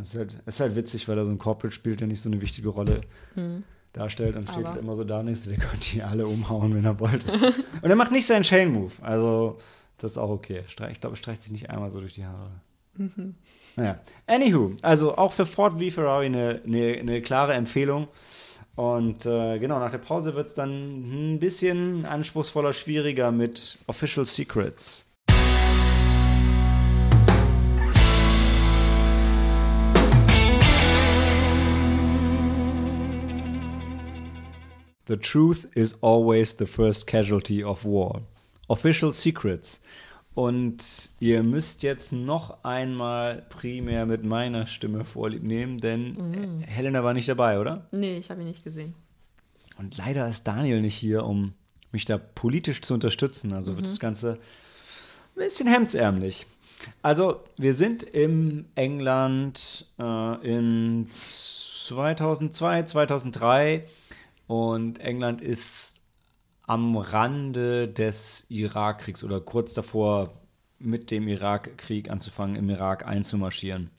[0.00, 2.30] Es ist, halt, ist halt witzig, weil er so ein Corporate spielt, der nicht so
[2.30, 3.00] eine wichtige Rolle
[3.34, 3.64] mhm.
[3.92, 4.36] darstellt.
[4.36, 7.32] Dann steht er immer so da nicht, der könnte die alle umhauen, wenn er wollte.
[7.82, 8.92] Und er macht nicht seinen Chain-Move.
[9.02, 9.58] Also,
[9.98, 10.62] das ist auch okay.
[10.68, 12.52] Ich glaube, er streicht sich nicht einmal so durch die Haare.
[12.94, 13.34] Mhm.
[13.74, 14.00] Naja.
[14.28, 18.06] Anywho, also auch für Ford v Ferrari eine, eine, eine klare Empfehlung.
[18.76, 24.24] Und äh, genau, nach der Pause wird es dann ein bisschen anspruchsvoller, schwieriger mit Official
[24.24, 25.09] Secrets.
[35.10, 38.22] The truth is always the first casualty of war.
[38.68, 39.80] Official Secrets.
[40.34, 46.60] Und ihr müsst jetzt noch einmal primär mit meiner Stimme Vorlieb nehmen, denn mhm.
[46.60, 47.88] Helena war nicht dabei, oder?
[47.90, 48.94] Nee, ich habe ihn nicht gesehen.
[49.78, 51.54] Und leider ist Daniel nicht hier, um
[51.90, 53.52] mich da politisch zu unterstützen.
[53.52, 53.78] Also mhm.
[53.78, 54.38] wird das Ganze
[55.34, 56.46] ein bisschen hemdsärmlich.
[57.02, 63.88] Also, wir sind im England äh, in 2002, 2003
[64.50, 66.00] und England ist
[66.62, 70.40] am Rande des Irakkriegs oder kurz davor,
[70.80, 73.90] mit dem Irakkrieg anzufangen, im Irak einzumarschieren.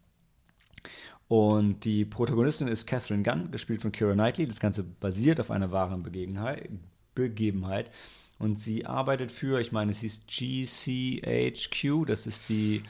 [1.30, 4.46] Und die Protagonistin ist Catherine Gunn, gespielt von Keira Knightley.
[4.46, 7.90] Das Ganze basiert auf einer wahren Begebenheit.
[8.38, 12.84] Und sie arbeitet für, ich meine, es hieß GCHQ, das ist die,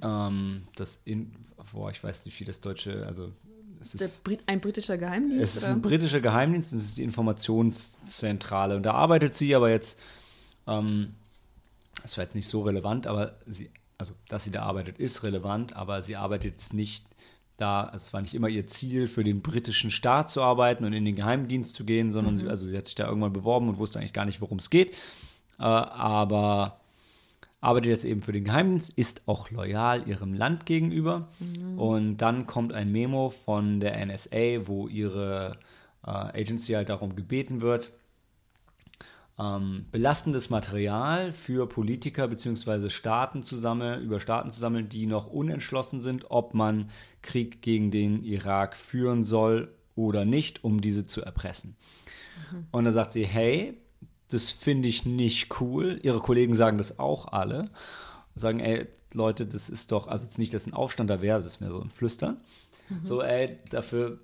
[0.00, 1.34] ähm, das in,
[1.74, 3.32] boah, ich weiß nicht, wie das deutsche, also
[3.94, 5.42] ist Brit ein britischer Geheimdienst?
[5.42, 8.76] Es ist ein britischer Geheimdienst und es ist die Informationszentrale.
[8.76, 10.00] Und da arbeitet sie aber jetzt,
[10.66, 11.14] ähm,
[12.02, 15.74] das war jetzt nicht so relevant, aber sie, also dass sie da arbeitet, ist relevant,
[15.74, 17.06] aber sie arbeitet jetzt nicht
[17.56, 21.04] da, es war nicht immer ihr Ziel, für den britischen Staat zu arbeiten und in
[21.04, 22.38] den Geheimdienst zu gehen, sondern mhm.
[22.38, 24.70] sie, also sie hat sich da irgendwann beworben und wusste eigentlich gar nicht, worum es
[24.70, 24.92] geht.
[25.58, 26.80] Äh, aber
[27.62, 31.28] arbeitet jetzt eben für den Geheimdienst, ist auch loyal ihrem Land gegenüber.
[31.38, 31.78] Mhm.
[31.78, 35.56] Und dann kommt ein Memo von der NSA, wo ihre
[36.04, 37.92] äh, Agency halt darum gebeten wird,
[39.38, 42.90] ähm, belastendes Material für Politiker bzw.
[42.90, 46.90] Staaten zu sammeln, über Staaten zu sammeln, die noch unentschlossen sind, ob man
[47.22, 51.76] Krieg gegen den Irak führen soll oder nicht, um diese zu erpressen.
[52.50, 52.66] Mhm.
[52.72, 53.78] Und da sagt sie, hey,
[54.32, 55.98] das finde ich nicht cool.
[56.02, 57.70] Ihre Kollegen sagen das auch alle.
[58.34, 61.46] Sagen, ey, Leute, das ist doch, also jetzt nicht, dass ein Aufstand da wäre, das
[61.46, 62.38] ist mehr so ein Flüstern.
[62.88, 63.04] Mhm.
[63.04, 64.20] So, ey, dafür,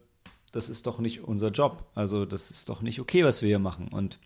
[0.52, 1.84] das ist doch nicht unser Job.
[1.94, 3.88] Also, das ist doch nicht okay, was wir hier machen.
[3.88, 4.18] Und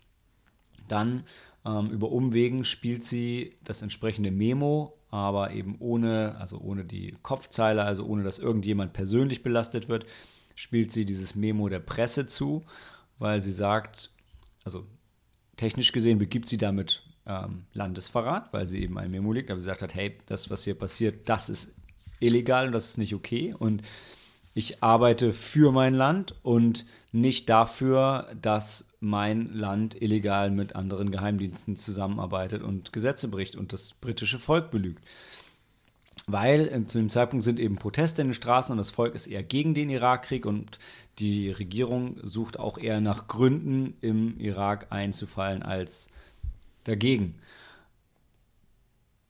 [0.87, 1.23] dann
[1.65, 7.83] ähm, über Umwegen spielt sie das entsprechende Memo, aber eben ohne, also ohne die Kopfzeile,
[7.83, 10.05] also ohne dass irgendjemand persönlich belastet wird,
[10.55, 12.63] spielt sie dieses Memo der Presse zu,
[13.19, 14.11] weil sie sagt,
[14.63, 14.85] also
[15.57, 19.65] technisch gesehen begibt sie damit ähm, Landesverrat, weil sie eben ein Memo liegt, aber sie
[19.65, 21.73] sagt hat, hey, das, was hier passiert, das ist
[22.19, 23.55] illegal und das ist nicht okay.
[23.57, 23.81] Und
[24.53, 31.75] ich arbeite für mein Land und nicht dafür, dass mein Land illegal mit anderen Geheimdiensten
[31.75, 35.03] zusammenarbeitet und Gesetze bricht und das britische Volk belügt.
[36.25, 39.27] Weil äh, zu dem Zeitpunkt sind eben Proteste in den Straßen und das Volk ist
[39.27, 40.79] eher gegen den Irakkrieg und
[41.19, 46.09] die Regierung sucht auch eher nach Gründen, im Irak einzufallen, als
[46.85, 47.35] dagegen.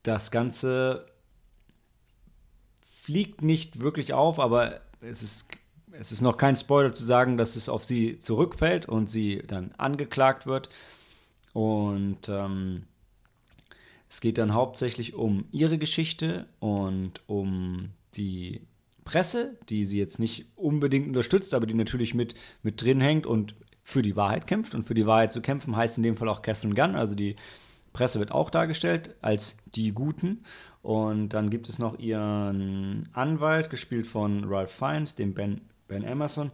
[0.04, 1.06] Das Ganze
[2.82, 5.48] fliegt nicht wirklich auf, aber es ist,
[5.91, 9.74] es ist noch kein Spoiler zu sagen, dass es auf sie zurückfällt und sie dann
[9.78, 10.70] angeklagt wird.
[11.52, 12.86] Und ähm,
[14.14, 18.61] es geht dann hauptsächlich um ihre Geschichte und um die
[19.05, 23.55] Presse, die sie jetzt nicht unbedingt unterstützt, aber die natürlich mit, mit drin hängt und
[23.82, 24.76] für die Wahrheit kämpft.
[24.76, 27.38] Und für die Wahrheit zu kämpfen heißt in dem Fall auch Catherine Gunn, also die
[27.91, 30.43] Presse wird auch dargestellt als die Guten.
[30.84, 36.51] Und dann gibt es noch ihren Anwalt, gespielt von Ralph Fiennes, dem Ben, ben Emerson,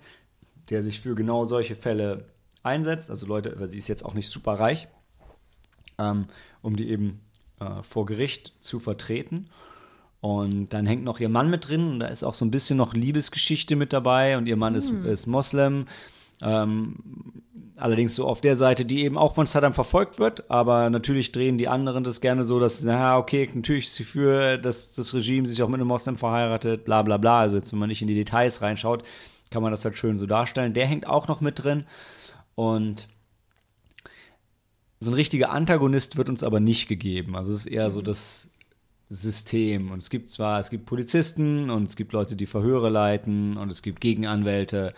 [0.70, 2.24] der sich für genau solche Fälle
[2.64, 3.10] einsetzt.
[3.10, 4.88] Also Leute, weil sie ist jetzt auch nicht super reich,
[5.98, 6.28] ähm,
[6.62, 7.20] um die eben
[7.60, 9.50] äh, vor Gericht zu vertreten.
[10.22, 12.78] Und dann hängt noch ihr Mann mit drin und da ist auch so ein bisschen
[12.78, 15.06] noch Liebesgeschichte mit dabei und ihr Mann ist, hm.
[15.06, 15.86] ist Moslem.
[16.42, 16.96] Ähm,
[17.78, 21.58] allerdings so auf der Seite, die eben auch von Saddam verfolgt wird, aber natürlich drehen
[21.58, 25.48] die anderen das gerne so, dass, ja, okay, natürlich ist sie für das, das Regime
[25.48, 27.42] sich auch mit einem Moslem verheiratet, bla bla bla.
[27.42, 29.04] Also jetzt, wenn man nicht in die Details reinschaut,
[29.50, 30.74] kann man das halt schön so darstellen.
[30.74, 31.86] Der hängt auch noch mit drin
[32.56, 33.08] und
[35.00, 37.36] so ein richtiger Antagonist wird uns aber nicht gegeben.
[37.36, 38.52] Also es ist eher so das
[39.10, 39.92] System.
[39.92, 43.72] Und es gibt zwar, es gibt Polizisten und es gibt Leute, die Verhöre leiten und
[43.72, 44.94] es gibt Gegenanwälte.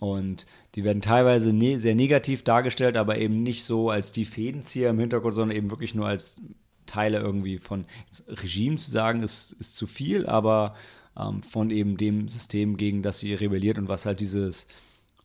[0.00, 4.90] Und die werden teilweise ne sehr negativ dargestellt, aber eben nicht so als die Fädenzieher
[4.90, 6.40] im Hintergrund, sondern eben wirklich nur als
[6.86, 7.86] Teile irgendwie von
[8.28, 10.74] Regime zu sagen, ist, ist zu viel, aber
[11.18, 14.66] ähm, von eben dem System, gegen das sie rebelliert und was halt dieses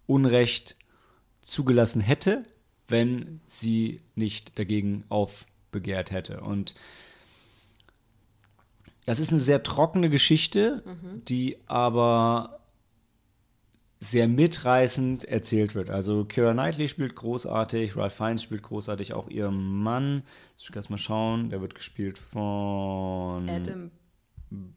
[0.07, 0.75] Unrecht
[1.41, 2.43] zugelassen hätte,
[2.89, 6.41] wenn sie nicht dagegen aufbegehrt hätte.
[6.41, 6.75] Und
[9.05, 11.25] das ist eine sehr trockene Geschichte, mhm.
[11.25, 12.59] die aber
[13.99, 15.89] sehr mitreißend erzählt wird.
[15.89, 20.23] Also Kira Knightley spielt großartig, Ralph Fiennes spielt großartig, auch ihr Mann,
[20.57, 23.91] ich kann mal schauen, der wird gespielt von Adam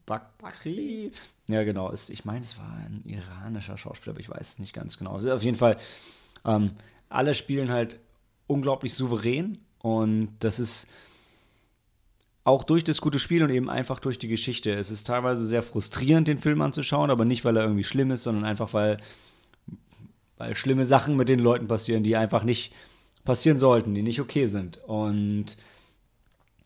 [0.04, 1.12] Bakri.
[1.48, 1.90] Ja, genau.
[1.90, 5.14] Ist, ich meine, es war ein iranischer Schauspieler, aber ich weiß es nicht ganz genau.
[5.14, 5.76] Also auf jeden Fall,
[6.44, 6.72] ähm,
[7.12, 7.98] alle spielen halt
[8.46, 10.88] unglaublich souverän und das ist
[12.44, 14.72] auch durch das gute Spiel und eben einfach durch die Geschichte.
[14.72, 18.24] Es ist teilweise sehr frustrierend, den Film anzuschauen, aber nicht, weil er irgendwie schlimm ist,
[18.24, 18.96] sondern einfach, weil,
[20.38, 22.72] weil schlimme Sachen mit den Leuten passieren, die einfach nicht
[23.24, 24.78] passieren sollten, die nicht okay sind.
[24.78, 25.56] Und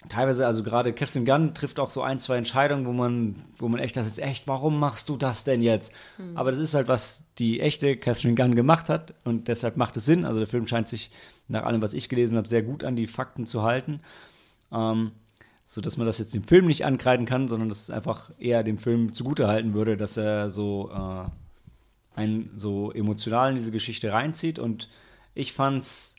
[0.09, 3.81] teilweise, also gerade Catherine Gunn trifft auch so ein, zwei Entscheidungen, wo man, wo man
[3.81, 5.93] echt das ist, echt, warum machst du das denn jetzt?
[6.19, 6.37] Mhm.
[6.37, 10.07] Aber das ist halt, was die echte Catherine Gunn gemacht hat und deshalb macht es
[10.07, 10.24] Sinn.
[10.24, 11.11] Also der Film scheint sich
[11.49, 14.01] nach allem, was ich gelesen habe, sehr gut an die Fakten zu halten.
[14.73, 15.12] Ähm,
[15.65, 18.62] so dass man das jetzt dem Film nicht ankreiden kann, sondern dass es einfach eher
[18.62, 24.61] dem Film zugutehalten würde, dass er so äh, einen so emotional in diese Geschichte reinzieht.
[24.61, 24.89] Und
[25.35, 26.16] ich fand's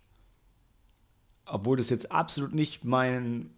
[1.49, 3.49] obwohl das jetzt absolut nicht mein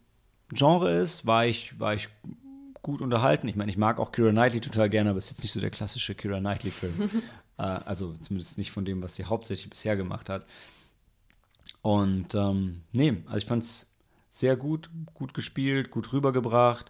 [0.51, 2.09] Genre ist, war ich, war ich
[2.81, 3.47] gut unterhalten.
[3.47, 5.59] Ich meine, ich mag auch Kira Knightley total gerne, aber es ist jetzt nicht so
[5.59, 7.09] der klassische Kira Knightley-Film.
[7.57, 10.45] äh, also zumindest nicht von dem, was sie hauptsächlich bisher gemacht hat.
[11.81, 13.91] Und ähm, nee, also ich fand es
[14.29, 16.89] sehr gut, gut gespielt, gut rübergebracht.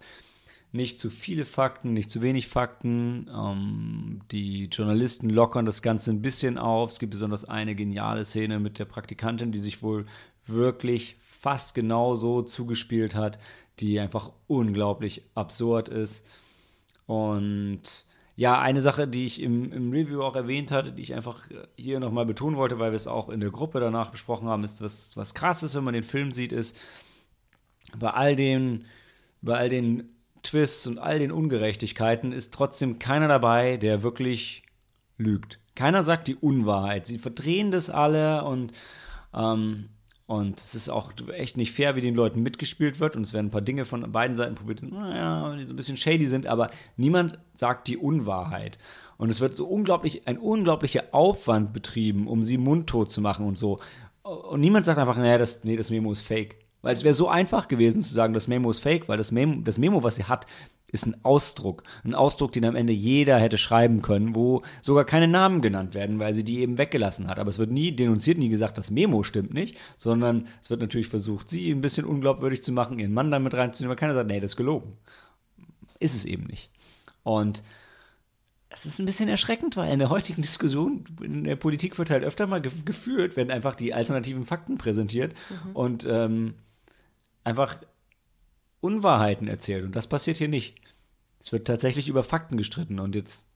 [0.72, 3.28] Nicht zu viele Fakten, nicht zu wenig Fakten.
[3.34, 6.92] Ähm, die Journalisten lockern das Ganze ein bisschen auf.
[6.92, 10.06] Es gibt besonders eine geniale Szene mit der Praktikantin, die sich wohl
[10.46, 13.40] wirklich fast genau so zugespielt hat,
[13.80, 16.26] die einfach unglaublich absurd ist.
[17.06, 17.82] Und
[18.36, 21.48] ja, eine Sache, die ich im, im Review auch erwähnt hatte, die ich einfach
[21.78, 24.82] hier nochmal betonen wollte, weil wir es auch in der Gruppe danach besprochen haben, ist,
[24.82, 26.78] was, was krass ist, wenn man den Film sieht, ist,
[27.98, 28.86] bei all den,
[29.42, 30.10] bei all den
[30.44, 34.64] Twists und all den Ungerechtigkeiten ist trotzdem keiner dabei, der wirklich
[35.18, 35.60] lügt.
[35.76, 37.08] Keiner sagt die Unwahrheit.
[37.08, 38.74] Sie verdrehen das alle und,
[39.34, 39.90] ähm,
[40.30, 43.16] und es ist auch echt nicht fair, wie den Leuten mitgespielt wird.
[43.16, 45.98] Und es werden ein paar Dinge von beiden Seiten probiert, naja, die so ein bisschen
[45.98, 48.78] shady sind, aber niemand sagt die Unwahrheit.
[49.18, 53.58] Und es wird so unglaublich, ein unglaublicher Aufwand betrieben, um sie mundtot zu machen und
[53.58, 53.80] so.
[54.22, 56.58] Und niemand sagt einfach, naja, das, nee, das Memo ist fake.
[56.84, 59.62] Weil es wäre so einfach gewesen zu sagen, das Memo ist fake, weil das Memo,
[59.64, 60.46] das Memo, was sie hat,
[60.92, 61.84] ist ein Ausdruck.
[62.04, 66.20] Ein Ausdruck, den am Ende jeder hätte schreiben können, wo sogar keine Namen genannt werden,
[66.20, 67.40] weil sie die eben weggelassen hat.
[67.40, 71.08] Aber es wird nie denunziert, nie gesagt, das Memo stimmt nicht, sondern es wird natürlich
[71.08, 74.40] versucht, sie ein bisschen unglaubwürdig zu machen, ihren Mann damit reinzunehmen, aber keiner sagt, nee,
[74.40, 74.98] das ist gelogen.
[76.00, 76.70] Ist es eben nicht.
[77.24, 77.64] Und
[78.70, 82.24] es ist ein bisschen erschreckend, weil in der heutigen Diskussion in der Politik wird halt
[82.24, 85.76] öfter mal geführt, wenn einfach die alternativen Fakten präsentiert mhm.
[85.76, 86.54] und ähm,
[87.44, 87.78] einfach
[88.82, 89.86] Unwahrheiten erzählt.
[89.86, 90.76] Und das passiert hier nicht.
[91.40, 93.00] Es wird tatsächlich über Fakten gestritten.
[93.00, 93.48] Und jetzt,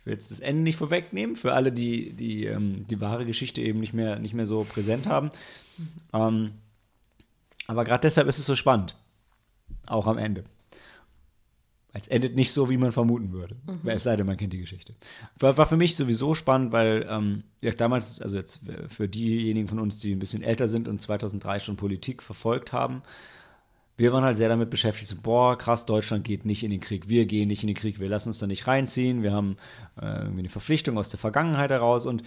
[0.00, 3.60] ich will jetzt das Ende nicht vorwegnehmen, für alle, die die, ähm, die wahre Geschichte
[3.60, 5.30] eben nicht mehr, nicht mehr so präsent haben.
[6.12, 6.52] Ähm,
[7.66, 8.96] aber gerade deshalb ist es so spannend.
[9.86, 10.44] Auch am Ende.
[11.94, 13.56] Es endet nicht so, wie man vermuten würde.
[13.66, 13.88] Mhm.
[13.88, 14.94] Es sei denn, man kennt die Geschichte.
[15.38, 19.78] War, war für mich sowieso spannend, weil ähm, ja, damals, also jetzt für diejenigen von
[19.78, 23.02] uns, die ein bisschen älter sind und 2003 schon Politik verfolgt haben,
[23.96, 27.08] wir waren halt sehr damit beschäftigt, so, boah, krass, Deutschland geht nicht in den Krieg,
[27.08, 29.56] wir gehen nicht in den Krieg, wir lassen uns da nicht reinziehen, wir haben
[30.00, 32.22] äh, irgendwie eine Verpflichtung aus der Vergangenheit heraus und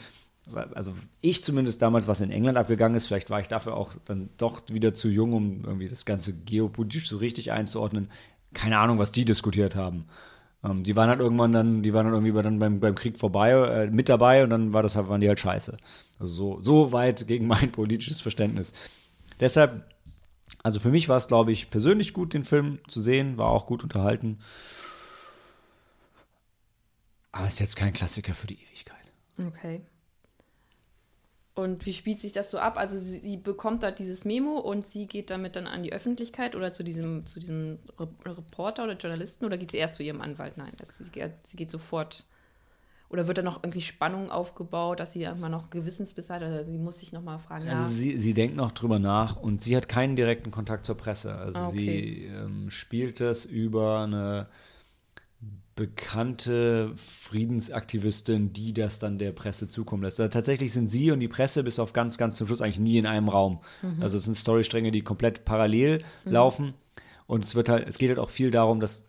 [0.76, 4.30] also ich zumindest damals, was in England abgegangen ist, vielleicht war ich dafür auch dann
[4.38, 8.10] doch wieder zu jung, um irgendwie das Ganze geopolitisch so richtig einzuordnen
[8.56, 10.06] keine Ahnung, was die diskutiert haben.
[10.64, 13.52] Ähm, die waren halt irgendwann dann, die waren dann irgendwie dann beim, beim Krieg vorbei,
[13.52, 15.78] äh, mit dabei und dann war das halt, waren die halt scheiße.
[16.20, 18.74] Also so, so weit gegen mein politisches Verständnis.
[19.40, 19.84] Deshalb,
[20.66, 23.68] also für mich war es, glaube ich, persönlich gut, den Film zu sehen, war auch
[23.68, 24.40] gut unterhalten.
[27.32, 29.06] Aber ist jetzt kein Klassiker für die Ewigkeit.
[29.48, 29.82] Okay.
[31.54, 32.80] Und wie spielt sich das so ab?
[32.80, 36.56] Also sie, sie, bekommt da dieses Memo und sie geht damit dann an die Öffentlichkeit
[36.56, 37.78] oder zu diesem, zu diesem
[38.26, 40.58] Reporter oder Journalisten oder geht sie erst zu ihrem Anwalt?
[40.58, 41.04] Nein, sie,
[41.44, 42.26] sie geht sofort.
[43.10, 46.41] Oder wird da noch irgendwie Spannung aufgebaut, dass sie immer noch Gewissensbiss hat?
[46.41, 47.69] Oder sie muss sich nochmal fragen.
[47.69, 47.90] Also ja.
[47.90, 51.36] sie, sie denkt noch drüber nach und sie hat keinen direkten Kontakt zur Presse.
[51.36, 51.77] Also ah, okay.
[51.77, 54.48] sie ähm, spielt das über eine
[55.76, 60.19] bekannte Friedensaktivistin, die das dann der Presse zukommen lässt.
[60.19, 62.98] Also tatsächlich sind sie und die Presse bis auf ganz, ganz zum Schluss eigentlich nie
[62.98, 63.60] in einem Raum.
[63.82, 64.02] Mhm.
[64.02, 66.32] Also es sind Storystränge, die komplett parallel mhm.
[66.32, 66.73] laufen.
[67.27, 69.06] Und es wird halt, es geht halt auch viel darum, dass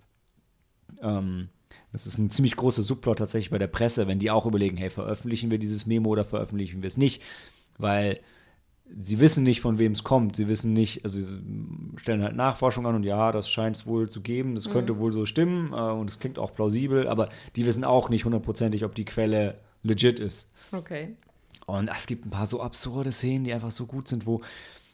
[1.00, 1.50] ähm,
[1.96, 4.90] das ist ein ziemlich großer Subplot tatsächlich bei der Presse, wenn die auch überlegen, hey,
[4.90, 7.22] veröffentlichen wir dieses Memo oder veröffentlichen wir es nicht?
[7.78, 8.20] Weil
[9.00, 10.36] sie wissen nicht, von wem es kommt.
[10.36, 11.38] Sie wissen nicht, also sie
[11.96, 14.98] stellen halt Nachforschung an und ja, das scheint es wohl zu geben, das könnte mhm.
[14.98, 18.84] wohl so stimmen äh, und es klingt auch plausibel, aber die wissen auch nicht hundertprozentig,
[18.84, 20.50] ob die Quelle legit ist.
[20.72, 21.16] Okay.
[21.64, 24.42] Und es gibt ein paar so absurde Szenen, die einfach so gut sind, wo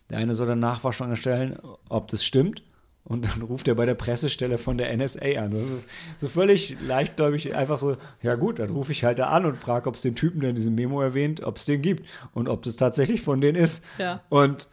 [0.09, 1.59] der eine soll dann Nachforschung erstellen,
[1.89, 2.63] ob das stimmt.
[3.05, 5.53] Und dann ruft er bei der Pressestelle von der NSA an.
[5.53, 5.79] So,
[6.19, 9.89] so völlig leichtgläubig, einfach so, ja gut, dann rufe ich halt da an und frage,
[9.89, 12.63] ob es den Typen, der in diesem Memo erwähnt, ob es den gibt und ob
[12.63, 13.85] das tatsächlich von denen ist.
[13.99, 14.23] Ja.
[14.29, 14.69] Und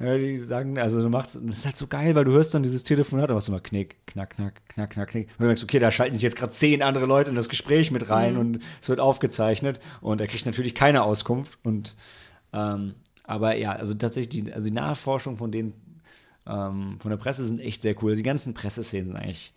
[0.00, 2.64] ja, die sagen, also du machst, das ist halt so geil, weil du hörst dann
[2.64, 5.28] dieses Telefonat, da machst du mal knick, knack, knack, knack, knack, knick.
[5.32, 7.90] Und du merkst, okay, da schalten sich jetzt gerade zehn andere Leute in das Gespräch
[7.90, 8.40] mit rein mhm.
[8.40, 11.96] und es wird aufgezeichnet und er kriegt natürlich keine Auskunft und
[12.52, 12.94] ähm,
[13.26, 15.72] aber ja, also tatsächlich, die, also die Nachforschung von denen
[16.46, 18.16] ähm, von der Presse sind echt sehr cool.
[18.16, 19.54] Die ganzen Presseszenen sind eigentlich,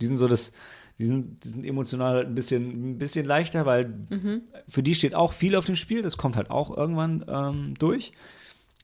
[0.00, 0.52] die sind so das,
[0.98, 4.42] die sind, die sind emotional ein bisschen, ein bisschen leichter, weil mhm.
[4.68, 6.02] für die steht auch viel auf dem Spiel.
[6.02, 8.12] Das kommt halt auch irgendwann ähm, durch.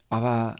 [0.09, 0.57] Aber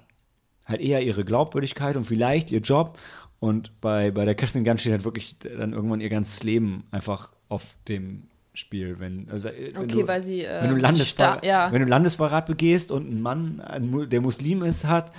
[0.67, 2.99] halt eher ihre Glaubwürdigkeit und vielleicht ihr Job.
[3.39, 7.31] Und bei, bei der Catherine Gunn steht halt wirklich dann irgendwann ihr ganzes Leben einfach
[7.49, 8.25] auf dem
[8.55, 8.99] Spiel.
[8.99, 10.43] Wenn, also, äh, wenn okay, du, weil sie.
[10.43, 11.71] Äh, wenn, du Landesver ja.
[11.73, 15.13] wenn du Landesverrat begehst und ein Mann, der Muslim ist, hat,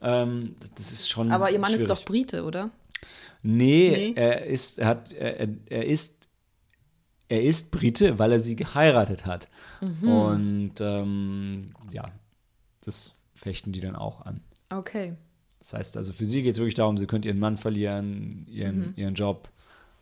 [0.00, 1.30] Ähm, das ist schon.
[1.32, 1.82] Aber ihr Mann schwierig.
[1.82, 2.70] ist doch Brite, oder?
[3.42, 4.12] Nee, Nee?
[4.16, 6.28] er ist, er hat, er, er ist,
[7.28, 9.48] er ist Brite, weil er sie geheiratet hat.
[9.80, 10.08] Mhm.
[10.08, 12.10] Und ähm, ja,
[12.84, 14.40] das fechten die dann auch an.
[14.70, 15.14] Okay.
[15.60, 18.78] Das heißt, also für sie geht es wirklich darum, sie könnte ihren Mann verlieren, ihren,
[18.88, 18.92] Mhm.
[18.96, 19.48] ihren Job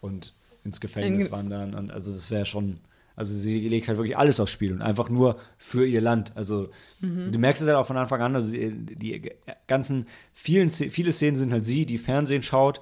[0.01, 1.74] und ins Gefängnis Ins- wandern.
[1.74, 2.81] Und also das wäre schon,
[3.16, 6.36] also sie legt halt wirklich alles aufs Spiel und einfach nur für ihr Land.
[6.36, 6.68] Also
[7.01, 7.32] Mhm.
[7.32, 9.32] du merkst es halt auch von Anfang an, also die
[9.66, 12.80] ganzen, vielen, viele Szenen sind halt sie, die Fernsehen schaut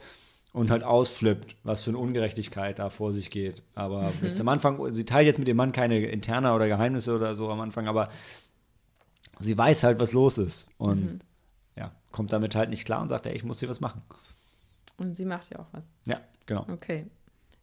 [0.52, 3.62] und halt ausflippt, was für eine Ungerechtigkeit da vor sich geht.
[3.74, 4.26] Aber Mhm.
[4.26, 7.48] jetzt am Anfang, sie teilt jetzt mit dem Mann keine Interna oder Geheimnisse oder so
[7.50, 8.08] am Anfang, aber
[9.40, 10.68] sie weiß halt, was los ist.
[10.78, 11.20] Und Mhm.
[11.76, 14.02] ja, kommt damit halt nicht klar und sagt, ey, ich muss hier was machen.
[14.96, 15.82] Und sie macht ja auch was.
[16.06, 16.66] Ja, genau.
[16.70, 17.06] Okay.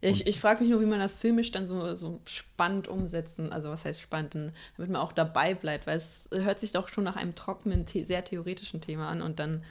[0.02, 3.52] Ja, ich ich frage mich nur, wie man das filmisch dann so, so spannend umsetzen,
[3.54, 6.88] also was heißt spannend, denn- damit man auch dabei bleibt, weil es hört sich doch
[6.88, 9.64] schon nach einem trockenen, the sehr theoretischen Thema an und dann,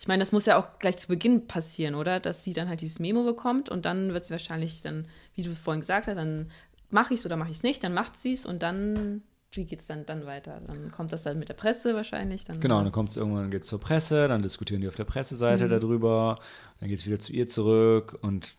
[0.00, 2.20] ich meine, das muss ja auch gleich zu Beginn passieren, oder?
[2.20, 5.54] Dass sie dann halt dieses Memo bekommt und dann wird sie wahrscheinlich dann, wie du
[5.54, 6.50] vorhin gesagt hast, dann
[6.90, 9.64] mache ich es oder mache ich es nicht, dann macht sie es und dann, wie
[9.64, 10.60] geht es dann, dann weiter?
[10.66, 12.44] Dann kommt das dann mit der Presse wahrscheinlich.
[12.44, 15.64] Dann, Genau, dann kommt es irgendwann, geht zur Presse, dann diskutieren die auf der Presseseite
[15.80, 16.38] darüber,
[16.80, 18.54] dann geht es wieder zu ihr zurück und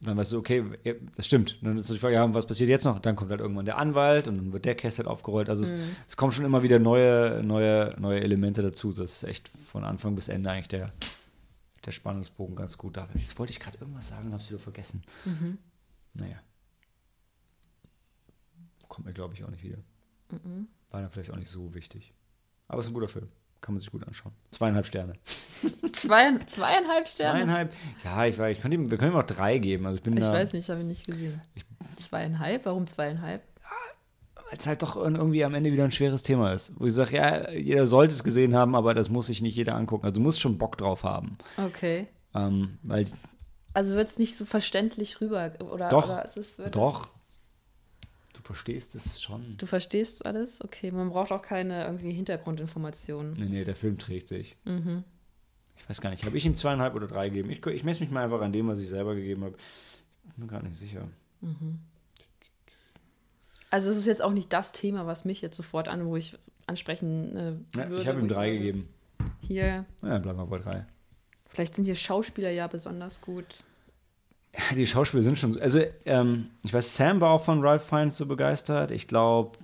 [0.00, 0.64] dann weißt du, okay,
[1.16, 1.58] das stimmt.
[1.60, 3.00] Dann ist die Frage, ja, was passiert jetzt noch?
[3.00, 5.48] Dann kommt halt irgendwann der Anwalt und dann wird der Kessel aufgerollt.
[5.48, 5.74] Also es,
[6.06, 8.92] es kommen schon immer wieder neue, neue, neue Elemente dazu.
[8.92, 10.92] Das ist echt von Anfang bis Ende eigentlich der,
[11.84, 13.08] der Spannungsbogen ganz gut da.
[13.14, 15.02] Jetzt wollte ich gerade irgendwas sagen, habe es wieder vergessen.
[16.14, 16.36] Naja.
[18.86, 19.78] Kommt mir, glaube ich, auch nicht wieder.
[20.90, 22.14] War dann vielleicht auch nicht so wichtig.
[22.68, 23.28] Aber es ist ein guter Film.
[23.60, 24.32] Kann man sich gut anschauen.
[24.50, 25.14] Zweieinhalb Sterne.
[25.92, 27.38] Zwei, zweieinhalb Sterne?
[27.40, 27.72] Zweieinhalb?
[28.04, 29.86] Ja, ich weiß, ich könnte ihm, wir können ihm auch drei geben.
[29.86, 31.40] Also ich bin Ich da, weiß nicht, habe ich nicht gesehen.
[31.96, 32.64] Zweieinhalb?
[32.64, 33.42] Warum zweieinhalb?
[34.48, 36.72] weil es halt doch irgendwie am Ende wieder ein schweres Thema ist.
[36.80, 39.74] Wo ich sage, ja, jeder sollte es gesehen haben, aber das muss sich nicht jeder
[39.74, 40.04] angucken.
[40.06, 41.36] Also du musst schon Bock drauf haben.
[41.58, 42.06] Okay.
[42.34, 43.06] Ähm, weil,
[43.74, 47.08] Also wird es nicht so verständlich rüber oder, Doch, oder es, wird doch,
[48.34, 49.56] du verstehst es schon.
[49.58, 50.62] Du verstehst alles?
[50.62, 53.32] Okay, man braucht auch keine irgendwie Hintergrundinformationen.
[53.32, 54.56] Nee, nee, der Film trägt sich.
[54.64, 55.04] Mhm.
[55.76, 57.50] Ich weiß gar nicht, habe ich ihm zweieinhalb oder drei gegeben?
[57.50, 59.56] Ich, ich messe mich mal einfach an dem, was ich selber gegeben habe.
[60.28, 61.06] Ich bin mir gar nicht sicher.
[63.70, 66.36] Also es ist jetzt auch nicht das Thema, was mich jetzt sofort an, wo ich
[66.66, 68.02] ansprechen äh, Ja, würde.
[68.02, 68.88] ich habe ihm drei gegeben.
[69.40, 70.86] Hier, Ja, bleiben wir bei drei.
[71.48, 73.64] vielleicht sind hier Schauspieler ja besonders gut.
[74.54, 75.52] Ja, die Schauspieler sind schon.
[75.52, 78.90] so- Also, ähm, ich weiß, Sam war auch von Ralph Fiennes so begeistert.
[78.90, 79.58] Ich glaube,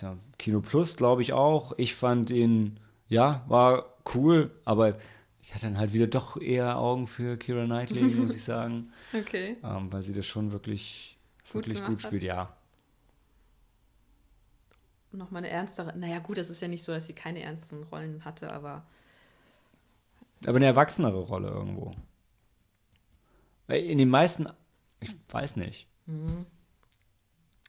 [0.00, 1.72] ja, Kino Plus, glaube ich auch.
[1.78, 2.78] Ich fand ihn,
[3.08, 4.96] ja, war cool, aber
[5.40, 9.56] ich hatte dann halt wieder doch eher Augen für Kira Knightley, muss ich sagen, Okay.
[9.64, 11.16] ähm, weil sie das schon wirklich,
[11.50, 12.02] Gut wirklich gut hat.
[12.08, 12.22] spielt.
[12.24, 12.52] Ja,
[15.12, 15.96] Nochmal eine ernstere.
[15.96, 18.82] Naja, gut, es ist ja nicht so, dass sie keine ernsten Rollen hatte, aber
[20.44, 21.92] aber eine erwachsenere Rolle irgendwo.
[23.66, 24.48] Weil In den meisten,
[25.00, 25.88] ich weiß nicht.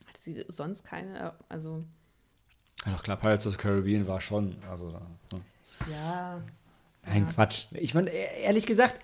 [0.05, 1.33] hatte sie sonst keine.
[1.49, 1.83] Also,
[2.85, 5.01] Ja, doch klar, Pirates of the Caribbean war schon, also ne.
[5.91, 6.41] ja.
[7.05, 7.31] Nein, Ja.
[7.33, 7.65] Quatsch.
[7.71, 8.99] Ich meine, e- ehrlich gesagt,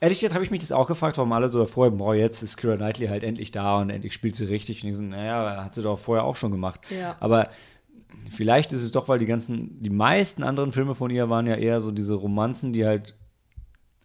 [0.00, 2.56] ehrlich gesagt habe ich mich das auch gefragt, warum alle so vorher, boah, jetzt ist
[2.56, 4.82] Kira Knightley halt endlich da und endlich spielt sie richtig.
[4.82, 6.80] Und ich so, naja, hat sie doch vorher auch schon gemacht.
[6.90, 7.16] Ja.
[7.20, 7.50] Aber
[8.30, 11.56] vielleicht ist es doch, weil die ganzen, die meisten anderen Filme von ihr waren ja
[11.56, 13.16] eher so diese Romanzen, die halt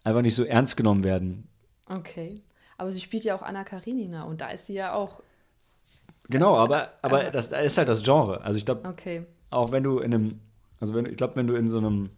[0.02, 1.48] einfach nicht so ernst genommen werden.
[1.98, 2.40] Okay.
[2.76, 5.20] Aber sie spielt ja auch Anna Karenina und da ist sie ja auch.
[6.28, 8.40] Genau, aber, aber Aber- das, das ist halt das Genre.
[8.42, 9.24] Also ich glaube, Okay.
[9.50, 10.40] auch wenn du in einem,
[10.80, 12.10] also wenn, ich glaube, wenn du in so einem,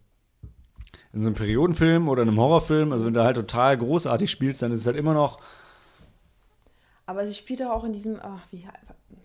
[1.12, 4.70] in so einem Periodenfilm oder einem Horrorfilm, also wenn du halt total großartig spielst, dann
[4.72, 5.40] ist es halt immer noch,
[7.06, 8.18] Aber sie spielt doch auch in diesem.
[8.22, 8.66] Ach, wie,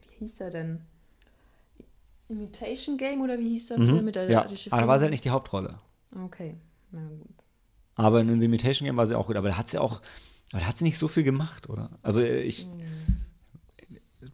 [0.09, 0.81] wie hieß er denn?
[2.29, 4.31] Imitation Game oder wie hieß der Film mit der Mhm.
[4.31, 5.75] ja, die aber da war sie halt nicht die Hauptrolle.
[6.25, 6.55] Okay.
[6.91, 7.27] Na gut.
[7.95, 10.01] Aber in The Imitation Game war sie auch gut, aber da hat sie auch,
[10.51, 11.89] aber da hat sie nicht so viel gemacht, oder?
[12.01, 12.67] Also ich,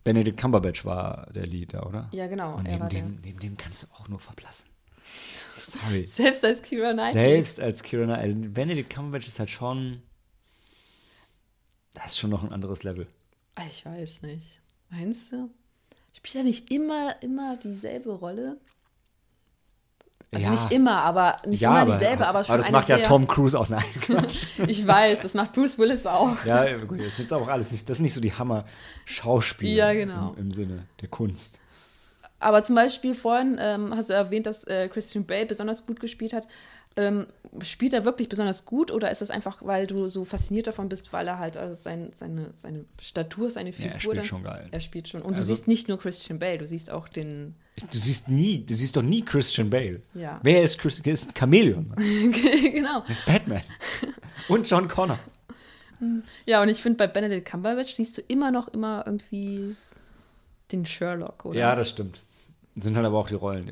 [0.03, 2.09] Benedict Cumberbatch war der Lead da, oder?
[2.11, 2.55] Ja, genau.
[2.55, 4.69] Und neben dem, neben dem kannst du auch nur verblassen.
[5.65, 6.05] Sorry.
[6.07, 7.13] Selbst als Kira Knightley.
[7.13, 8.33] Selbst als Kira Knightley.
[8.35, 10.01] Also Benedict Cumberbatch ist halt schon,
[11.93, 13.07] das ist schon noch ein anderes Level.
[13.55, 14.61] Ah, Ich weiß nicht.
[14.89, 15.49] Meinst du?
[16.13, 18.59] Spielt er nicht immer, immer dieselbe Rolle?
[20.31, 20.51] Also Ja.
[20.51, 23.69] nicht immer, aber nicht immer dieselbe, aber schon aber das macht ja Tom Cruise auch.
[23.69, 24.43] Nein, Quatsch.
[24.67, 26.43] Ich weiß, das macht Bruce Willis auch.
[26.45, 29.93] ja, gut, das ist jetzt auch alles nicht, das ist nicht so die Hammer-Schauspieler Ja,
[29.93, 30.33] genau.
[30.33, 31.59] im, im Sinne der Kunst.
[32.39, 36.33] Aber zum Beispiel vorhin ähm, hast du erwähnt, dass äh, Christian Bale besonders gut gespielt
[36.33, 36.47] hat.
[36.95, 37.27] Ähm,
[37.61, 41.13] spielt er wirklich besonders gut oder ist das einfach, weil du so fasziniert davon bist,
[41.13, 44.43] weil er halt also sein, seine, seine Statur, seine Ja, Figur er spielt dann, schon
[44.43, 44.67] geil.
[44.71, 45.21] Er spielt schon.
[45.21, 48.65] Und Also- du siehst nicht nur Christian Bale, du siehst auch den Du siehst nie,
[48.65, 50.01] du siehst doch nie Christian Bale.
[50.15, 50.39] Ja.
[50.41, 51.93] Wer ist Chris, ist ein Chameleon?
[51.95, 53.01] genau.
[53.01, 53.61] Das ist Batman.
[54.47, 55.19] Und John Connor.
[56.45, 59.75] Ja, und ich finde, bei Benedict Cumberbatch siehst du immer noch immer irgendwie
[60.71, 61.57] den Sherlock, oder?
[61.57, 62.19] Ja, das stimmt.
[62.75, 63.67] Das sind halt aber auch die Rollen.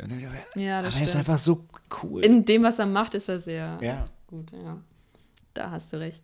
[0.55, 1.15] Ja, das aber er ist stimmt.
[1.29, 1.65] einfach so
[2.01, 2.25] cool.
[2.25, 4.05] In dem, was er macht, ist er sehr ja.
[4.25, 4.77] gut, ja.
[5.53, 6.23] Da hast du recht.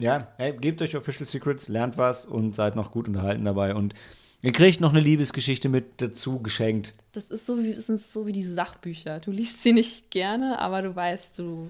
[0.00, 3.76] Ja, hey, gebt euch Official Secrets, lernt was und seid noch gut unterhalten dabei.
[3.76, 3.94] Und
[4.42, 6.94] ihr kriegt noch eine Liebesgeschichte mit dazu geschenkt.
[7.12, 9.20] Das ist so wie, das sind so wie diese Sachbücher.
[9.20, 11.68] Du liest sie nicht gerne, aber du weißt, du.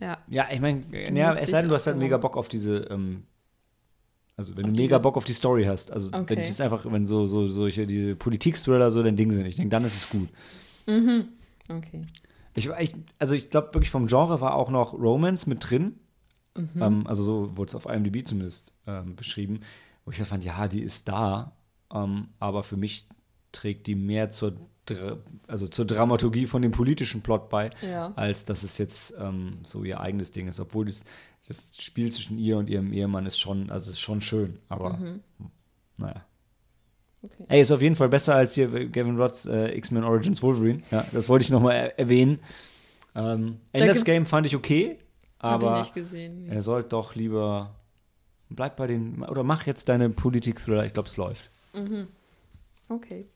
[0.00, 0.18] Ja.
[0.28, 0.82] Ja, ich meine,
[1.16, 3.22] ja, es sei denn, du hast halt mega Bock auf diese, ähm,
[4.36, 5.92] also wenn Auf du diese- mega Bock auf die Story hast.
[5.92, 6.38] Also wenn Okay.
[6.40, 9.70] ich das einfach, wenn so, so solche die Politik-Thriller so dein Ding sind, ich denke,
[9.70, 10.28] dann ist es gut.
[11.68, 12.06] Okay.
[12.54, 15.94] Ich, ich, also ich glaube wirklich vom Genre war auch noch Romance mit drin.
[16.56, 16.82] Mhm.
[16.82, 19.60] Ähm, also so wurde es auf IMDb zumindest ähm, beschrieben.
[20.04, 21.52] Wo ich halt fand, ja, die ist da.
[21.92, 23.06] Ähm, aber für mich
[23.52, 24.54] trägt die mehr zur,
[24.86, 28.12] Dra also zur Dramaturgie von dem politischen Plot bei, Ja.
[28.16, 30.58] als dass es jetzt ähm, so ihr eigenes Ding ist.
[30.58, 31.04] Obwohl das,
[31.46, 34.58] das Spiel zwischen ihr und ihrem Ehemann ist schon, also ist schon schön.
[34.68, 35.20] Aber Mhm.
[35.98, 36.24] naja.
[37.22, 37.44] okay.
[37.48, 40.82] Ey, ist auf jeden Fall besser als hier Gavin Rodds äh, X-Men Origins Wolverine.
[40.90, 42.40] Ja, das wollte ich nochmal er erwähnen.
[43.14, 44.98] Ähm, Endless gibt- Game fand ich okay,
[45.38, 46.46] aber nicht gesehen.
[46.48, 47.74] er sollte doch lieber.
[48.54, 49.22] Bleib bei den.
[49.22, 50.84] Oder mach jetzt deine Politik-Thriller.
[50.84, 51.50] Ich glaube, es läuft.
[52.88, 53.26] Okay.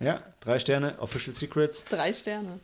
[0.00, 1.84] Ja, drei Sterne, Official Secrets.
[1.84, 2.60] Drei Sterne.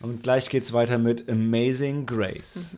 [0.00, 2.76] Und gleich geht's weiter mit Amazing Grace.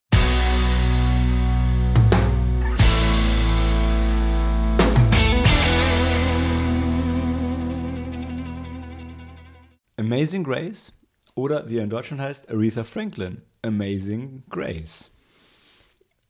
[9.96, 10.92] Amazing Grace
[11.34, 13.40] oder wie er in Deutschland heißt, Aretha Franklin.
[13.62, 15.13] Amazing Grace.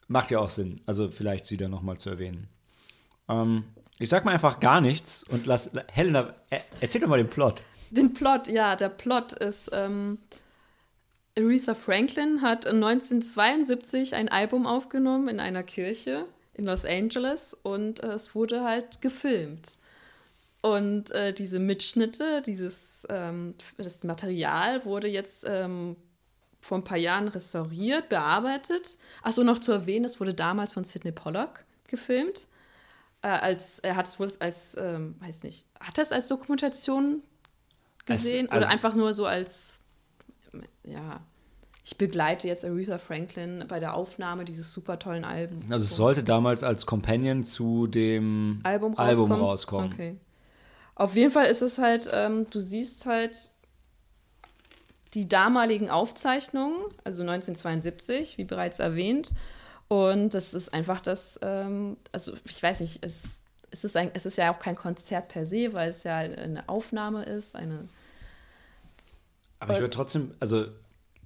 [0.09, 2.49] Macht ja auch Sinn, also vielleicht sie da nochmal zu erwähnen.
[3.29, 3.65] Ähm,
[3.99, 7.63] ich sag mal einfach gar nichts und lass Helena, er, erzähl doch mal den Plot.
[7.91, 10.19] Den Plot, ja, der Plot ist, ähm,
[11.39, 18.13] Aretha Franklin hat 1972 ein Album aufgenommen in einer Kirche in Los Angeles und äh,
[18.13, 19.73] es wurde halt gefilmt.
[20.63, 25.97] Und äh, diese Mitschnitte, dieses ähm, das Material wurde jetzt ähm,
[26.65, 28.97] vor ein paar Jahren restauriert, bearbeitet.
[29.23, 32.47] Achso, noch zu erwähnen, es wurde damals von Sidney Pollock gefilmt.
[33.21, 37.23] Äh, als, er hat es wohl als, ähm, weiß nicht, hat er es als Dokumentation
[38.09, 39.75] Als- gesehen also- oder einfach nur so als,
[40.85, 41.21] ja,
[41.85, 45.71] ich begleite jetzt Aretha Franklin bei der Aufnahme dieses super tollen Albums.
[45.71, 49.33] Also es sollte damals als Companion zu dem Album rauskommen.
[49.33, 49.93] Album rauskommen.
[49.93, 50.17] Okay.
[50.95, 53.54] Auf jeden Fall ist es halt, ähm, du siehst halt
[55.15, 59.33] die damaligen Aufzeichnungen, also 1972, wie bereits erwähnt.
[59.89, 63.23] Und das ist einfach das, ähm, also ich weiß nicht, es,
[63.71, 66.69] es, ist ein, es ist ja auch kein Konzert per se, weil es ja eine
[66.69, 67.89] Aufnahme ist, eine
[69.61, 70.67] Aber ich würde trotzdem, also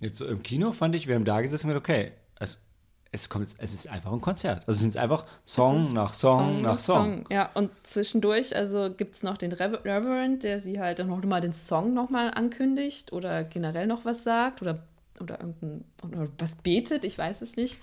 [0.01, 2.63] jetzt so im Kino fand ich, wir haben da gesessen und gesagt, okay, es,
[3.11, 4.69] es, kommt, es ist einfach ein Konzert.
[4.69, 7.25] Also es sind einfach Song nach Song, nach Song.
[7.31, 11.41] Ja, und zwischendurch, also gibt es noch den Rever Reverend, der sie halt noch mal
[11.41, 14.83] den Song nochmal ankündigt oder generell noch was sagt oder,
[15.21, 17.79] oder irgendein oder was betet, ich weiß es nicht.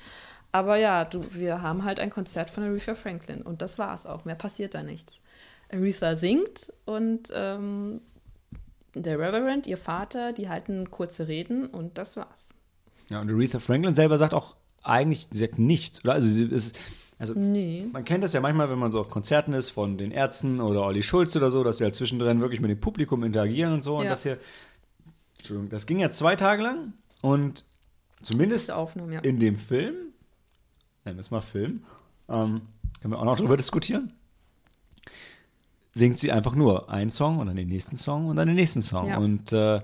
[0.52, 4.06] Aber ja, du, wir haben halt ein Konzert von Aretha Franklin und das war es
[4.06, 4.26] auch.
[4.26, 5.20] Mehr passiert da nichts.
[5.74, 8.00] Aretha singt und ähm,
[8.94, 12.50] der Reverend, ihr Vater, die halten kurze Reden und das war's.
[13.10, 16.04] Ja, und Aretha Franklin selber sagt auch eigentlich, sagt nichts.
[16.04, 16.14] Oder?
[16.14, 16.78] Also, sie ist,
[17.18, 17.88] also Nee.
[17.92, 20.86] man kennt das ja manchmal, wenn man so auf Konzerten ist von den Ärzten oder
[20.86, 23.98] Olli Schulz oder so, dass sie halt zwischendrin wirklich mit dem Publikum interagieren und so.
[23.98, 24.10] Und Ja.
[24.10, 24.38] das hier,
[25.38, 27.64] Entschuldigung, das ging ja zwei Tage lang und
[28.22, 29.20] zumindest ja.
[29.22, 29.96] in dem Film,
[31.06, 31.84] nennen wir es mal Film,
[32.28, 32.62] ähm,
[33.02, 34.12] können wir auch noch drüber diskutieren,
[35.94, 38.82] singt sie einfach nur einen Song und dann den nächsten Song und dann den nächsten
[38.82, 39.08] Song.
[39.08, 39.18] Ja.
[39.18, 39.82] Und äh,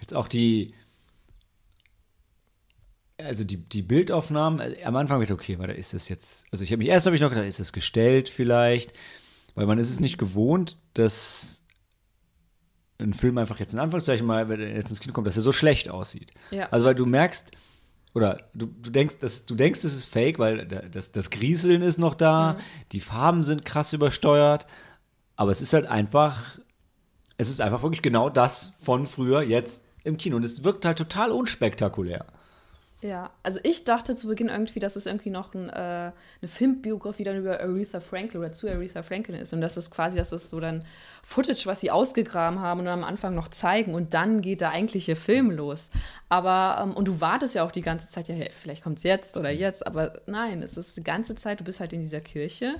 [0.00, 0.72] jetzt auch die,
[3.24, 6.46] also die, die Bildaufnahmen, äh, am Anfang habe ich gedacht, okay, warte, ist das jetzt,
[6.50, 8.92] also ich habe mich erst habe ich noch gedacht, ist das gestellt vielleicht,
[9.54, 11.62] weil man ist es nicht gewohnt, dass
[12.98, 15.42] ein Film einfach jetzt in Anführungszeichen mal, wenn er jetzt ins Kino kommt, dass er
[15.42, 16.32] so schlecht aussieht.
[16.50, 16.68] Ja.
[16.70, 17.50] Also weil du merkst,
[18.14, 21.82] oder du, du denkst, dass, du denkst, es ist fake, weil da- das, das Grieseln
[21.82, 22.58] ist noch da,
[22.92, 24.66] die Farben sind krass übersteuert,
[25.36, 26.58] aber es ist halt einfach,
[27.38, 30.36] es ist einfach wirklich genau das von früher jetzt im Kino.
[30.36, 32.26] Und es wirkt halt total unspektakulär.
[33.02, 36.12] Ja, also ich dachte zu Beginn irgendwie, dass es irgendwie noch ein, äh, eine
[36.42, 39.54] Filmbiografie dann über Aretha Franklin oder zu Aretha Franklin ist.
[39.54, 40.84] Und das ist quasi, das ist so dann
[41.22, 43.94] Footage, was sie ausgegraben haben und am Anfang noch zeigen.
[43.94, 45.88] Und dann geht der eigentliche Film los.
[46.28, 49.38] Aber, ähm, und du wartest ja auch die ganze Zeit, ja, vielleicht kommt es jetzt
[49.38, 49.86] oder jetzt.
[49.86, 52.76] Aber nein, es ist die ganze Zeit, du bist halt in dieser Kirche.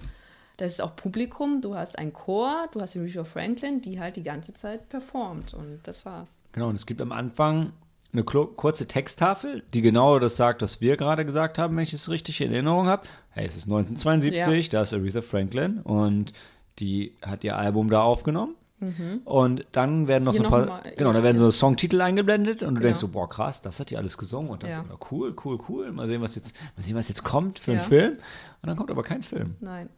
[0.58, 4.22] das ist auch Publikum, du hast einen Chor, du hast Aretha Franklin, die halt die
[4.22, 6.28] ganze Zeit performt und das war's.
[6.52, 7.72] Genau, und es gibt am Anfang
[8.12, 12.08] eine kurze Texttafel, die genau das sagt, was wir gerade gesagt haben, wenn ich es
[12.08, 13.02] richtig in Erinnerung habe.
[13.30, 14.70] Hey, es ist 1972, ja.
[14.72, 16.32] da ist Aretha Franklin und
[16.78, 18.56] die hat ihr Album da aufgenommen.
[18.80, 19.20] Mhm.
[19.24, 22.00] Und dann werden noch Hier so ein paar, mal, genau, ja, da werden so Songtitel
[22.00, 22.80] eingeblendet und du genau.
[22.80, 24.80] denkst so, boah, krass, das hat die alles gesungen und das ja.
[24.80, 25.92] ist cool, cool, cool.
[25.92, 28.12] Mal sehen, was jetzt, mal sehen, was jetzt kommt für einen Film.
[28.12, 29.56] Und dann kommt aber kein Film.
[29.60, 29.90] Nein.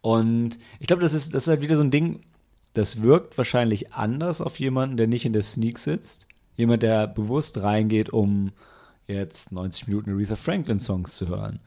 [0.00, 2.20] Und ich glaube, das ist, das ist halt wieder so ein Ding,
[2.76, 6.28] das wirkt wahrscheinlich anders auf jemanden, der nicht in der Sneak sitzt.
[6.56, 8.52] Jemand, der bewusst reingeht, um
[9.06, 11.60] jetzt 90 Minuten Aretha Franklin Songs zu hören.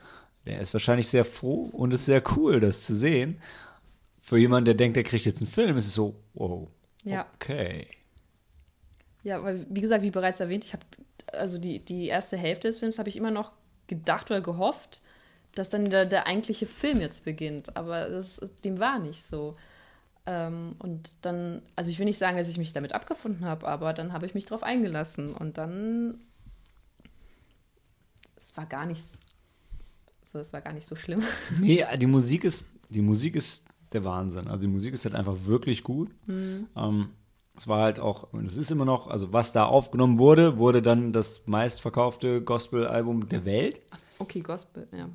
[0.46, 3.42] Der ist wahrscheinlich sehr froh und ist sehr cool, das zu sehen.
[4.22, 6.68] Für jemanden, der denkt, der kriegt jetzt einen Film, ist es so, wow,
[7.04, 7.26] ja.
[7.36, 7.88] okay.
[9.24, 10.84] Ja, weil, wie gesagt, wie bereits erwähnt, ich habe,
[11.34, 13.52] also die, die erste Hälfte des Films habe ich immer noch
[13.88, 15.02] gedacht oder gehofft,
[15.56, 17.76] dass dann der, der eigentliche Film jetzt beginnt.
[17.76, 19.56] Aber das, dem war nicht so.
[20.26, 23.94] Ähm, und dann, also ich will nicht sagen, dass ich mich damit abgefunden habe, aber
[23.94, 26.20] dann habe ich mich darauf eingelassen und dann,
[28.36, 29.04] es war gar nicht
[30.26, 31.24] so, es war gar nicht so schlimm.
[31.60, 34.48] Nee, die Musik ist, die Musik ist der Wahnsinn.
[34.48, 36.12] Also die Musik ist halt einfach wirklich gut.
[36.28, 36.68] Mhm.
[36.76, 37.10] Ähm,
[37.56, 41.12] es war halt auch, es ist immer noch, also was da aufgenommen wurde, wurde dann
[41.12, 43.82] das meistverkaufte Gospel-Album der Welt.
[44.20, 45.10] Okay, Gospel, ja.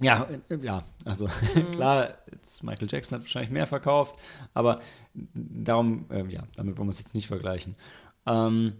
[0.00, 0.28] Ja,
[0.60, 1.70] ja, also mhm.
[1.72, 4.14] klar, jetzt Michael Jackson hat wahrscheinlich mehr verkauft,
[4.54, 4.80] aber
[5.14, 7.74] darum, äh, ja, damit wollen wir es jetzt nicht vergleichen.
[8.26, 8.74] Ähm,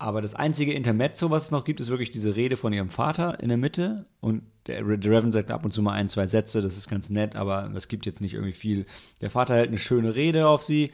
[0.00, 3.38] aber das einzige Intermezzo, was es noch gibt, ist wirklich diese Rede von ihrem Vater
[3.40, 4.06] in der Mitte.
[4.20, 7.10] Und der, der Reverend sagt ab und zu mal ein, zwei Sätze, das ist ganz
[7.10, 8.86] nett, aber das gibt jetzt nicht irgendwie viel.
[9.20, 10.90] Der Vater hält eine schöne Rede auf sie,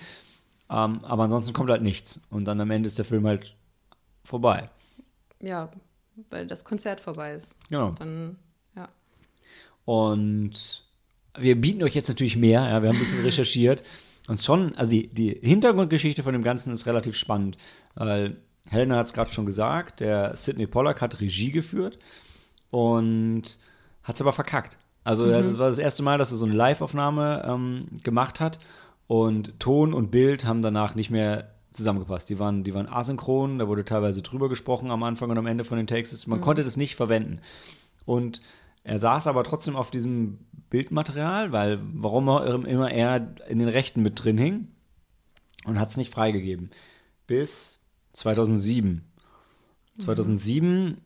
[0.68, 2.26] ähm, aber ansonsten kommt halt nichts.
[2.30, 3.54] Und dann am Ende ist der Film halt
[4.24, 4.70] vorbei.
[5.40, 5.70] Ja,
[6.30, 7.54] weil das Konzert vorbei ist.
[7.68, 7.92] Genau.
[7.92, 8.36] Dann,
[8.74, 8.88] ja.
[9.84, 10.84] Und
[11.38, 13.82] wir bieten euch jetzt natürlich mehr, ja, wir haben ein bisschen recherchiert.
[14.28, 17.56] Und schon, also die, die Hintergrundgeschichte von dem Ganzen ist relativ spannend.
[17.94, 21.98] Weil Helena hat es gerade schon gesagt, der Sidney Pollack hat Regie geführt
[22.70, 23.58] und
[24.02, 24.78] hat es aber verkackt.
[25.04, 25.30] Also mhm.
[25.30, 28.58] das war das erste Mal, dass er so eine Live-Aufnahme ähm, gemacht hat
[29.06, 32.28] und Ton und Bild haben danach nicht mehr zusammengepasst.
[32.28, 35.64] Die waren, die waren asynchron, da wurde teilweise drüber gesprochen am Anfang und am Ende
[35.64, 36.26] von den Takes.
[36.26, 36.42] Man mhm.
[36.42, 37.40] konnte das nicht verwenden.
[38.04, 38.40] Und
[38.84, 40.38] er saß aber trotzdem auf diesem
[40.70, 42.28] Bildmaterial, weil warum
[42.64, 44.68] immer er in den Rechten mit drin hing
[45.64, 46.70] und hat es nicht freigegeben.
[47.26, 49.04] Bis 2007.
[49.96, 50.00] Mhm.
[50.00, 50.98] 2007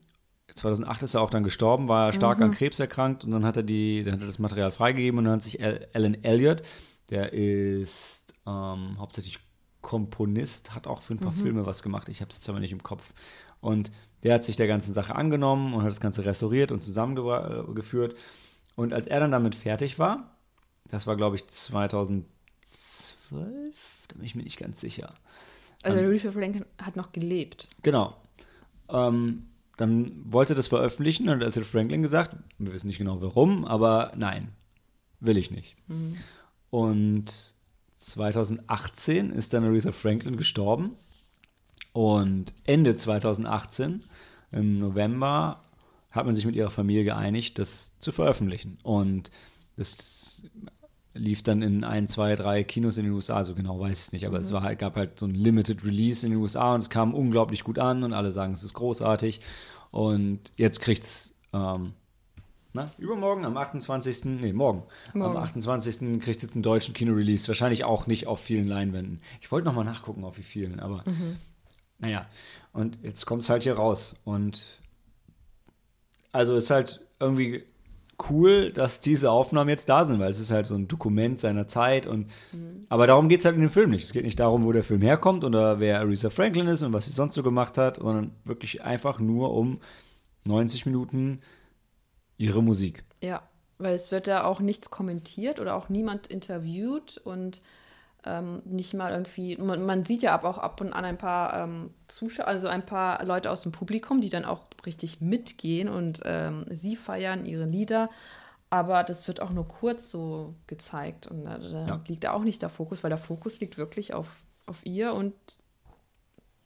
[0.55, 2.45] 2008 ist er auch dann gestorben, war er stark mhm.
[2.45, 5.25] an Krebs erkrankt und dann hat er die, dann hat er das Material freigegeben und
[5.25, 6.63] dann hat sich Alan Elliott,
[7.11, 9.39] der ist ähm, hauptsächlich
[9.81, 11.37] Komponist, hat auch für ein paar mhm.
[11.37, 12.09] Filme was gemacht.
[12.09, 13.13] Ich habe es aber nicht im Kopf.
[13.61, 13.91] Und
[14.23, 18.17] der hat sich der ganzen Sache angenommen und hat das Ganze restauriert und zusammengeführt.
[18.77, 20.37] Und als er dann damit fertig war,
[20.89, 22.27] das war glaube ich 2012,
[24.09, 25.15] da bin ich mir nicht ganz sicher.
[25.83, 27.69] Also ähm, Aretha Franklin hat noch gelebt.
[27.83, 28.17] Genau.
[28.89, 29.47] Ähm,
[29.77, 34.49] dann wollte das veröffentlichen und hat Franklin gesagt, wir wissen nicht genau warum, aber nein,
[35.21, 35.77] will ich nicht.
[35.89, 36.19] Mhm.
[36.71, 37.55] Und
[38.01, 40.97] 2018 ist dann Aretha Franklin gestorben.
[41.93, 44.05] Und Ende 2018,
[44.53, 45.63] im November,
[46.11, 48.79] hat man sich mit ihrer Familie geeinigt, das zu veröffentlichen.
[48.83, 49.31] Und
[49.77, 50.45] das
[51.13, 54.13] lief dann in ein, zwei, drei Kinos in den USA, so genau weiß ich es
[54.13, 54.45] nicht, aber mhm.
[54.45, 57.13] es war halt, gab halt so ein Limited Release in den USA und es kam
[57.13, 59.41] unglaublich gut an und alle sagen, es ist großartig.
[59.91, 61.93] Und jetzt kriegt es ähm,
[62.73, 64.25] na, übermorgen, am 28.
[64.27, 64.85] Nee, morgen.
[65.13, 65.37] morgen.
[65.37, 66.21] Am 28.
[66.21, 67.49] kriegt es jetzt einen deutschen Kinorelease.
[67.49, 69.21] Wahrscheinlich auch nicht auf vielen Leinwänden.
[69.41, 71.37] Ich wollte nochmal nachgucken, auf wie vielen, aber mhm.
[71.99, 72.27] naja.
[72.73, 74.15] Und jetzt kommt es halt hier raus.
[74.25, 74.81] Und
[76.31, 77.65] also ist halt irgendwie
[78.29, 81.67] cool, dass diese Aufnahmen jetzt da sind, weil es ist halt so ein Dokument seiner
[81.67, 82.07] Zeit.
[82.07, 82.83] Und, mhm.
[82.89, 84.05] Aber darum geht es halt in dem Film nicht.
[84.05, 87.07] Es geht nicht darum, wo der Film herkommt oder wer Aretha Franklin ist und was
[87.07, 89.81] sie sonst so gemacht hat, sondern wirklich einfach nur um
[90.45, 91.41] 90 Minuten
[92.41, 93.05] ihre Musik.
[93.23, 93.43] Ja,
[93.79, 97.61] weil es wird da auch nichts kommentiert oder auch niemand interviewt und
[98.25, 101.63] ähm, nicht mal irgendwie, man, man, sieht ja aber auch ab und an ein paar
[101.63, 106.21] ähm, Zuschauer, also ein paar Leute aus dem Publikum, die dann auch richtig mitgehen und
[106.25, 108.09] ähm, sie feiern ihre Lieder.
[108.71, 112.01] Aber das wird auch nur kurz so gezeigt und da, da ja.
[112.09, 114.29] liegt auch nicht der Fokus, weil der Fokus liegt wirklich auf,
[114.67, 115.35] auf ihr und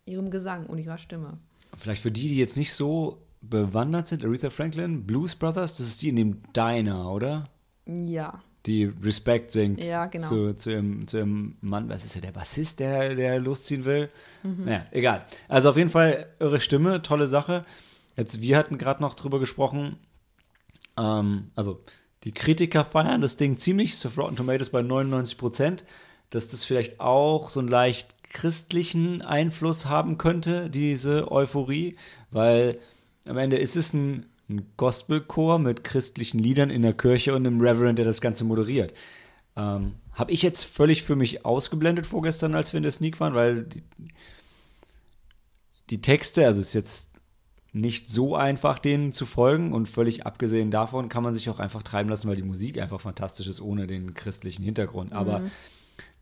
[0.06, 1.38] ihrem Gesang und ihrer Stimme.
[1.76, 6.02] Vielleicht für die, die jetzt nicht so bewandert sind, Aretha Franklin, Blues Brothers, das ist
[6.02, 7.44] die in dem Diner, oder?
[7.86, 8.42] Ja.
[8.66, 10.26] Die Respect singt ja, genau.
[10.26, 14.08] zu, zu, ihrem, zu ihrem Mann, was ist ja der Bassist, der, der losziehen will?
[14.42, 14.64] Mhm.
[14.64, 15.26] Naja, egal.
[15.48, 17.64] Also auf jeden Fall eure Stimme, tolle Sache.
[18.16, 19.98] Jetzt, wir hatten gerade noch drüber gesprochen,
[20.96, 21.82] ähm, also
[22.24, 25.84] die Kritiker feiern das Ding ziemlich, auf Rotten Tomatoes bei 99 Prozent,
[26.30, 31.96] dass das vielleicht auch so einen leicht christlichen Einfluss haben könnte, diese Euphorie,
[32.30, 32.80] weil
[33.26, 37.60] am Ende ist es ein, ein Gospelchor mit christlichen Liedern in der Kirche und einem
[37.60, 38.92] Reverend, der das Ganze moderiert.
[39.56, 43.34] Ähm, Habe ich jetzt völlig für mich ausgeblendet vorgestern, als wir in der Sneak waren,
[43.34, 43.82] weil die,
[45.90, 47.10] die Texte, also es ist jetzt
[47.72, 49.72] nicht so einfach, denen zu folgen.
[49.72, 53.00] Und völlig abgesehen davon kann man sich auch einfach treiben lassen, weil die Musik einfach
[53.00, 55.12] fantastisch ist, ohne den christlichen Hintergrund.
[55.12, 55.50] Aber Mhm.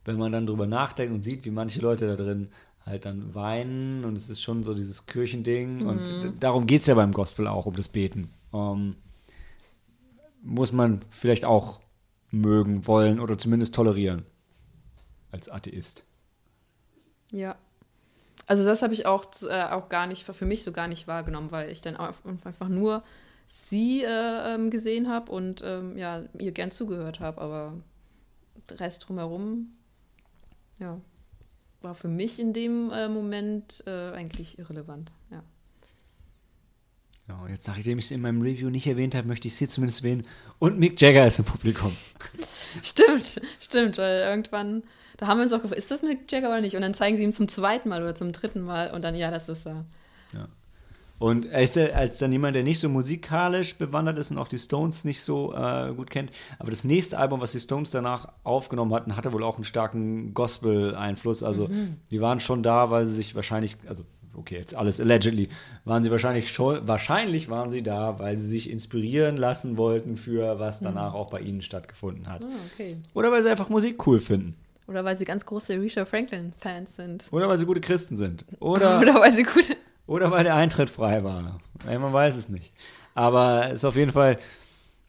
[0.05, 2.49] wenn man dann drüber nachdenkt und sieht, wie manche Leute da drin
[2.85, 5.87] halt dann weinen und es ist schon so dieses Kirchending Mhm.
[5.89, 8.31] und darum geht es ja beim Gospel auch, um das Beten.
[8.53, 8.97] Ähm,
[10.43, 11.81] muss man vielleicht auch
[12.31, 14.25] mögen, wollen oder zumindest tolerieren
[15.31, 16.05] als Atheist.
[17.31, 17.57] Ja.
[18.47, 21.53] Also das habe ich auch, äh, auch gar nicht, für mich so gar nicht wahrgenommen,
[21.53, 23.03] weil ich dann einfach nur
[23.47, 27.75] sie äh, ähm, gesehen habe und ähm, ja, ihr gern zugehört habe, aber
[28.69, 29.73] der Rest drumherum,
[30.79, 31.01] ja,
[31.83, 35.43] war für mich in dem äh, Moment äh, eigentlich irrelevant, ja.
[37.29, 39.59] Ja, und jetzt, nachdem ich es in meinem Review nicht erwähnt habe, möchte ich es
[39.59, 40.27] hier zumindest erwähnen.
[40.59, 41.97] Und Mick Jagger ist im Publikum.
[42.83, 44.83] Stimmt, stimmt, weil irgendwann,
[45.19, 46.75] da haben wir uns auch gefragt, ist das Mick Jagger oder nicht?
[46.75, 49.31] Und dann zeigen sie ihm zum zweiten Mal oder zum dritten Mal und dann, ja,
[49.31, 49.85] das ist er.
[51.23, 55.05] Und als, als dann jemand, der nicht so musikalisch bewandert ist und auch die Stones
[55.05, 59.15] nicht so äh, gut kennt, aber das nächste Album, was die Stones danach aufgenommen hatten,
[59.15, 61.45] hatte wohl auch einen starken Gospel-Einfluss.
[61.45, 61.69] Also
[62.11, 64.03] die waren schon da, weil sie sich wahrscheinlich, also
[64.35, 65.49] okay, jetzt alles allegedly,
[65.85, 70.59] waren sie wahrscheinlich schon, wahrscheinlich waren sie da, weil sie sich inspirieren lassen wollten für
[70.59, 72.43] was danach auch bei ihnen stattgefunden hat.
[72.43, 72.97] Ah, okay.
[73.15, 74.57] Oder weil sie einfach Musik cool finden.
[74.89, 77.25] Oder weil sie ganz große Aretha Franklin-Fans sind.
[77.31, 78.45] Oder weil sie gute Christen sind.
[78.59, 79.77] Oder Oder weil sie gut.
[80.07, 81.59] Oder weil der Eintritt frei war.
[81.87, 82.73] Ey, Man weiß es nicht.
[83.15, 84.39] Aber es ist auf jeden Fall,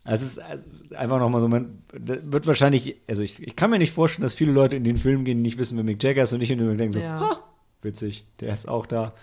[0.04, 3.94] es ist also einfach nochmal so, man wird wahrscheinlich, also ich, ich kann mir nicht
[3.94, 6.34] vorstellen, dass viele Leute in den Film gehen, die nicht wissen, wer Mick Jagger ist
[6.34, 7.20] und nicht in den denken so, Ja.
[7.20, 7.40] ha,
[7.82, 9.14] witzig, der ist auch da.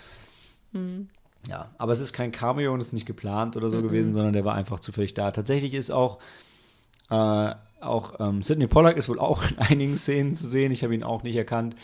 [1.49, 4.33] Ja, aber es ist kein Cameo und es ist nicht geplant oder so gewesen, sondern
[4.33, 5.31] der war einfach zufällig da.
[5.31, 6.19] Tatsächlich ist auch,
[7.11, 10.71] äh, auch ähm, Sidney Pollack ist wohl auch in einigen Szenen zu sehen.
[10.73, 11.75] Ich habe ihn auch nicht erkannt.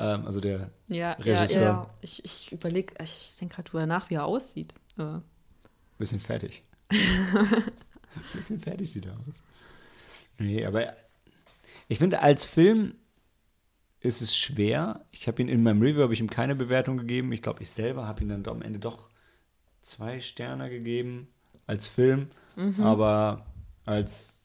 [0.00, 1.62] Ähm, also der Ja, ja, Regisseur.
[1.62, 1.90] ja.
[2.00, 4.74] Ich, ich überlege, ich denke gerade drüber nach, wie er aussieht.
[4.96, 5.22] Aber
[5.98, 6.64] Bisschen fertig.
[8.34, 9.34] Bisschen fertig sieht er aus.
[10.38, 10.94] Nee, aber
[11.88, 12.94] ich finde, als Film
[14.00, 15.04] ist es schwer.
[15.10, 17.32] Ich habe ihn in meinem Review habe ich ihm keine Bewertung gegeben.
[17.32, 19.10] Ich glaube, ich selber habe ihm dann am Ende doch
[19.82, 21.28] zwei Sterne gegeben
[21.66, 22.30] als Film.
[22.78, 23.46] Aber
[23.86, 24.42] als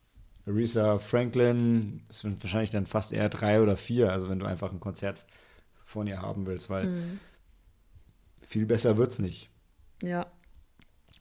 [0.47, 4.11] Aretha Franklin ist wahrscheinlich dann fast eher drei oder vier.
[4.11, 5.25] Also wenn du einfach ein Konzert
[5.95, 7.19] von ihr haben willst, weil
[8.45, 9.49] viel besser wird's nicht.
[10.03, 10.27] ja,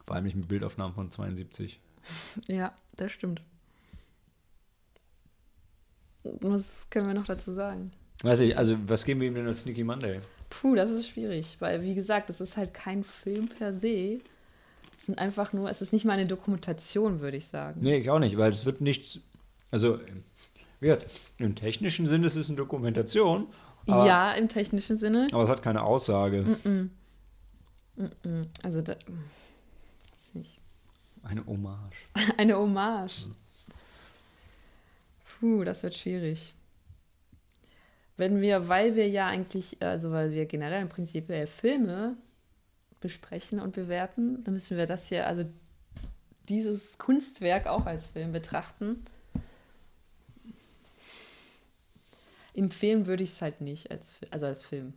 [0.05, 1.79] Vor allem nicht mit Bildaufnahmen von 72.
[2.47, 3.41] ja, das stimmt.
[6.23, 7.91] Was können wir noch dazu sagen?
[8.21, 10.19] Weiß ich, also was geben wir ihm denn als Sneaky Monday?
[10.49, 14.19] Puh, das ist schwierig, weil wie gesagt, es ist halt kein Film per se.
[14.97, 17.81] Es sind einfach nur, es ist nicht mal eine Dokumentation, würde ich sagen.
[17.81, 19.19] Nee, ich auch nicht, weil es wird nichts,
[19.71, 19.99] also
[20.79, 21.07] wie gesagt,
[21.37, 23.47] im technischen Sinne ist es eine Dokumentation,
[23.87, 25.27] aber, ja, im technischen Sinne.
[25.31, 26.45] aber es hat keine Aussage.
[28.63, 28.95] Also da,
[30.33, 30.59] nicht.
[31.23, 31.97] Eine Hommage.
[32.37, 33.27] Eine Hommage.
[35.39, 36.55] Puh, das wird schwierig.
[38.17, 42.15] Wenn wir, weil wir ja eigentlich, also weil wir generell im Prinzip äh, Filme
[43.01, 45.43] besprechen und bewerten, dann müssen wir das hier, also
[46.47, 49.03] dieses Kunstwerk auch als Film betrachten.
[52.55, 54.93] Empfehlen würde ich es halt nicht, als, also als Film.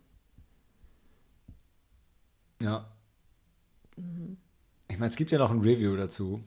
[2.61, 2.85] Ja.
[4.87, 6.41] Ich meine, es gibt ja noch ein Review dazu,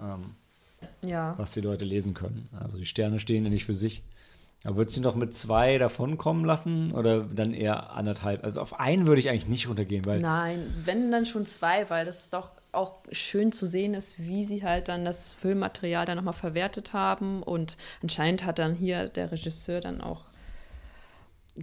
[0.00, 0.34] ähm,
[1.04, 1.36] Ja.
[1.38, 2.48] was die Leute lesen können.
[2.58, 4.02] Also die Sterne stehen ja nicht für sich.
[4.64, 8.42] Aber würdest du noch mit zwei davonkommen lassen oder dann eher anderthalb?
[8.42, 12.04] Also auf einen würde ich eigentlich nicht runtergehen, weil Nein, wenn dann schon zwei, weil
[12.04, 16.34] das doch auch schön zu sehen ist, wie sie halt dann das Filmmaterial dann nochmal
[16.34, 17.42] verwertet haben.
[17.44, 20.24] Und anscheinend hat dann hier der Regisseur dann auch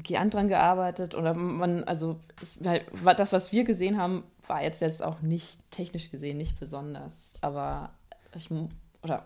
[0.03, 1.15] gern dran gearbeitet.
[1.15, 6.11] Oder man, also ich, das, was wir gesehen haben, war jetzt, jetzt auch nicht technisch
[6.11, 7.11] gesehen nicht besonders.
[7.41, 7.91] Aber
[8.35, 8.49] ich,
[9.01, 9.25] oder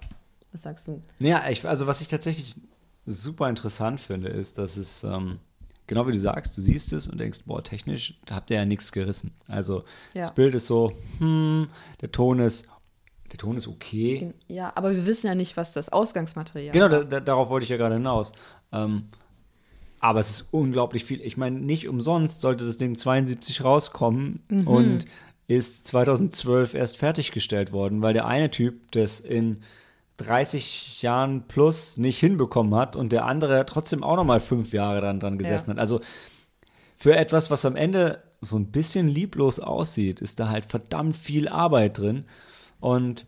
[0.52, 1.02] was sagst du?
[1.20, 2.56] Naja, ich, also was ich tatsächlich
[3.06, 5.40] super interessant finde, ist, dass es, ähm,
[5.88, 8.66] genau wie du sagst, du siehst es und denkst, boah, technisch da habt ihr ja
[8.66, 9.34] nichts gerissen.
[9.48, 9.80] Also
[10.14, 10.22] Ja.
[10.22, 11.68] das Bild ist so, hm,
[12.02, 12.68] der Ton ist,
[13.32, 14.34] der Ton ist okay.
[14.48, 16.90] Ja, aber wir wissen ja nicht, was das Ausgangsmaterial Genau, war.
[16.90, 18.32] da, da, darauf wollte ich ja gerade hinaus.
[18.72, 19.10] Ähm,
[20.00, 21.22] aber es ist unglaublich viel.
[21.22, 24.68] Ich meine, nicht umsonst sollte das Ding 72 rauskommen Mhm.
[24.68, 25.06] und
[25.48, 29.62] ist 2012 erst fertiggestellt worden, weil der eine Typ das in
[30.18, 35.02] 30 Jahren plus nicht hinbekommen hat und der andere trotzdem auch noch mal fünf Jahre
[35.02, 35.76] dann dran gesessen Ja.
[35.76, 35.80] hat.
[35.80, 36.02] Also
[36.98, 41.48] für etwas, was am Ende so ein bisschen lieblos aussieht, ist da halt verdammt viel
[41.48, 42.26] Arbeit drin.
[42.82, 43.26] Und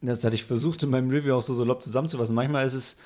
[0.00, 2.34] das hatte ich versucht in meinem Review auch so salopp zusammenzufassen.
[2.34, 2.96] Manchmal ist es,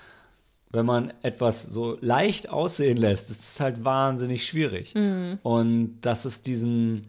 [0.72, 4.94] wenn man etwas so leicht aussehen lässt, ist es halt wahnsinnig schwierig.
[5.42, 7.06] Und dass es diesen,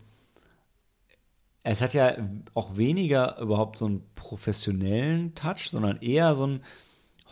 [1.63, 2.15] es hat ja
[2.55, 6.61] auch weniger überhaupt so einen professionellen Touch, sondern eher so einen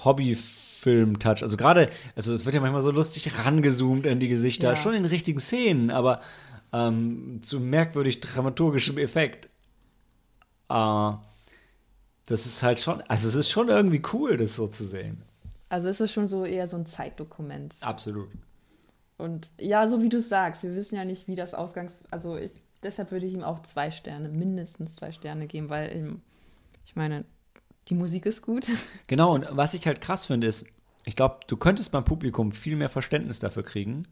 [0.06, 1.42] Hobbyfilm-Touch.
[1.42, 4.76] Also gerade, also es wird ja manchmal so lustig rangezoomt in die Gesichter, Ja.
[4.76, 6.22] schon in richtigen Szenen, aber
[6.72, 9.50] ähm, zu merkwürdig dramaturgischem Effekt.
[10.70, 11.12] Äh,
[12.28, 15.24] das ist halt schon, also es ist schon irgendwie cool, das so zu sehen.
[15.70, 17.78] Also ist es schon so eher so ein Zeitdokument.
[17.82, 18.30] Absolut.
[19.18, 22.04] Und ja, so wie du sagst, wir wissen ja nicht, wie das Ausgangs...
[22.10, 22.52] Also ich,
[22.84, 26.22] deshalb würde ich ihm auch zwei Sterne, mindestens zwei Sterne geben, weil ihm,
[26.86, 27.26] ich meine,
[27.88, 28.66] die Musik ist gut.
[29.08, 30.66] Genau, und was ich halt krass finde, ist,
[31.04, 34.08] ich glaube, du könntest beim Publikum viel mehr Verständnis dafür kriegen,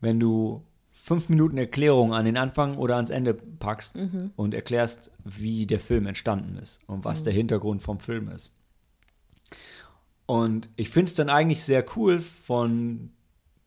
[0.00, 3.96] wenn du fünf Minuten Erklärung an den Anfang oder ans Ende packst
[4.36, 8.52] und erklärst, wie der Film entstanden ist und was der Hintergrund vom Film ist.
[10.26, 13.10] Und ich finde es dann eigentlich sehr cool von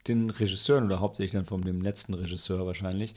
[0.08, 3.14] den Regisseuren oder hauptsächlich dann von dem letzten Regisseur wahrscheinlich,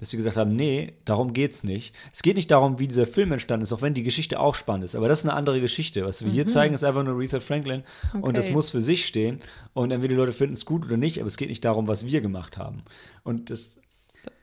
[0.00, 1.94] dass sie gesagt haben, nee, darum geht's nicht.
[2.12, 4.84] Es geht nicht darum, wie dieser Film entstanden ist, auch wenn die Geschichte auch spannend
[4.84, 6.04] ist, aber das ist eine andere Geschichte.
[6.04, 7.84] Was wir hier zeigen, ist einfach nur Aretha Franklin
[8.20, 8.54] und das Okay.
[8.54, 9.40] muss für sich stehen
[9.72, 12.06] und entweder die Leute finden es gut oder nicht, aber es geht nicht darum, was
[12.06, 12.82] wir gemacht haben.
[13.22, 13.78] Und das,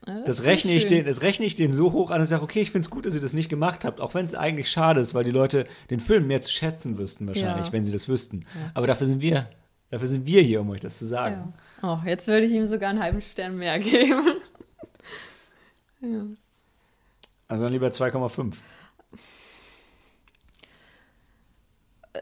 [0.07, 2.61] Ja, das, rechne ich den, das rechne ich denen so hoch an und sage, okay,
[2.61, 4.99] ich finde es gut, dass ihr das nicht gemacht habt, auch wenn es eigentlich schade
[4.99, 7.73] ist, weil die Leute den Film mehr zu schätzen wüssten wahrscheinlich, Ja.
[7.73, 8.45] wenn sie das wüssten.
[8.73, 9.49] Aber dafür sind wir,
[9.91, 11.53] dafür sind wir hier, um euch das zu sagen.
[11.81, 12.01] Ja.
[12.03, 14.38] Oh, jetzt würde ich ihm sogar einen halben Stern mehr geben.
[16.01, 16.26] ja.
[17.47, 18.56] Also dann lieber 2,5.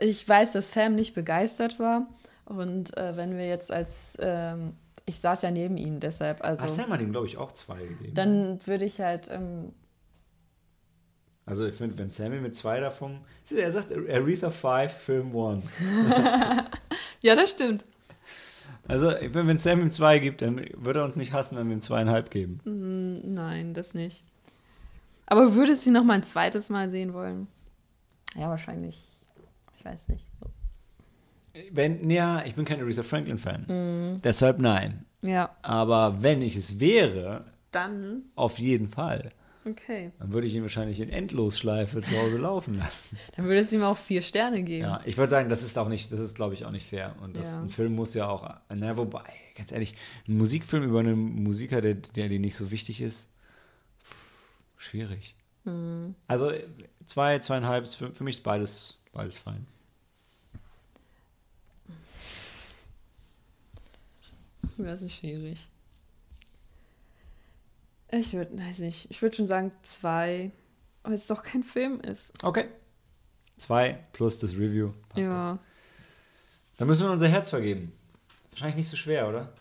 [0.01, 2.07] Ich weiß, dass Sam nicht begeistert war.
[2.45, 4.73] Und äh, wenn wir jetzt als, ähm,
[5.07, 7.81] ich saß ja neben ihm, deshalb, also, Ah, Sam hat ihm, glaube ich, auch zwei
[7.83, 8.13] gegeben.
[8.13, 9.71] dann würde ich halt, ähm,
[11.45, 15.63] also ich finde, wenn Sammy mit zwei davon, er sagt Aretha 5, Film 1.
[17.21, 17.85] ja, das stimmt.
[18.85, 21.73] Also ich wenn Sam ihm zwei gibt, dann würde er uns nicht hassen, wenn wir
[21.75, 22.59] ihm zweieinhalb geben.
[23.33, 24.25] Nein, das nicht.
[25.25, 27.47] Aber würdest du ihn noch mal ein zweites Mal sehen wollen?
[28.35, 29.01] Ja, wahrscheinlich.
[29.77, 30.25] Ich weiß nicht.
[30.41, 30.49] So.
[31.71, 34.19] Wenn, ja, ich bin kein Aretha Franklin-Fan.
[34.23, 35.05] Deshalb nein.
[35.21, 35.55] Ja.
[35.61, 39.29] Aber wenn ich es wäre, Dann, auf jeden Fall.
[39.65, 40.11] okay.
[40.19, 43.17] Dann würde ich ihn wahrscheinlich in Endlosschleife zu Hause laufen lassen.
[43.35, 44.83] Dann würdest du ihm auch vier Sterne geben.
[44.85, 47.15] Ja, ich würde sagen, das ist auch nicht, das ist, glaube ich, auch nicht fair.
[47.21, 47.63] Und das, Ja.
[47.63, 49.23] ein Film muss ja auch, na, wobei,
[49.55, 49.95] ganz ehrlich,
[50.27, 53.31] ein Musikfilm über einen Musiker, der, der dir nicht so wichtig ist,
[54.77, 55.35] schwierig.
[55.65, 56.15] Hm.
[56.27, 56.51] Also
[57.05, 59.65] zwei, zweieinhalb, für, für mich ist beides, beides fein.
[64.77, 65.67] Das ist schwierig.
[68.09, 70.51] Ich würde, weiß nicht, ich würde schon sagen zwei,
[71.03, 72.31] weil es doch kein Film ist.
[72.43, 72.67] Okay.
[73.57, 74.93] Zwei plus das Review.
[75.09, 75.33] Passt doch.
[75.33, 75.59] ja.
[76.77, 77.91] Dann müssen wir unser Herz vergeben.
[78.51, 79.51] Wahrscheinlich nicht so schwer, oder?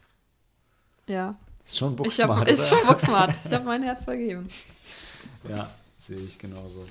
[1.08, 1.36] Ja.
[1.64, 3.34] Ist schon hab, Booksmart, ist schon boxsmart.
[3.44, 4.48] Ich habe mein Herz vergeben.
[5.48, 5.70] Ja,
[6.06, 6.86] sehe ich genauso.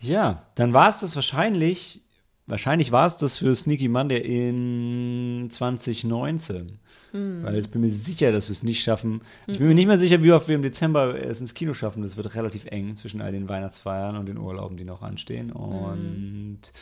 [0.00, 2.02] Ja, dann war es das wahrscheinlich,
[2.46, 6.78] wahrscheinlich war es das für Sneaky Monday in 2019.
[7.16, 9.20] Weil ich bin mir sicher, dass wir es nicht schaffen.
[9.46, 12.02] Ich bin mir nicht mehr sicher, wie oft wir im Dezember es ins Kino schaffen.
[12.02, 15.52] Das wird relativ eng zwischen all den Weihnachtsfeiern und den Urlauben, die noch anstehen.
[15.52, 16.72] Und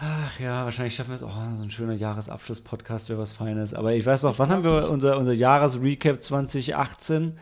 [0.00, 1.22] Ach ja, wahrscheinlich schaffen wir es.
[1.22, 3.72] Oh, so ein schöner Jahresabschluss-Podcast wäre was Feines.
[3.72, 7.38] Aber ich weiß noch, wann haben wir unser, unser Jahresrecap 2018?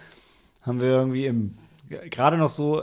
[0.60, 1.56] Haben wir irgendwie im,
[2.10, 2.82] gerade noch so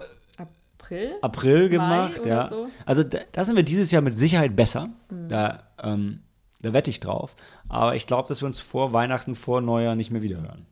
[0.88, 1.18] April?
[1.22, 2.20] April gemacht.
[2.20, 2.50] oder ja.
[2.50, 2.68] so?
[2.86, 4.90] Also da, da sind wir dieses Jahr mit Sicherheit besser.
[5.10, 6.22] Da, ähm,
[6.62, 7.36] da wette ich drauf.
[7.70, 10.66] Aber ich glaube, dass wir uns vor Weihnachten, vor Neujahr nicht mehr wiederhören.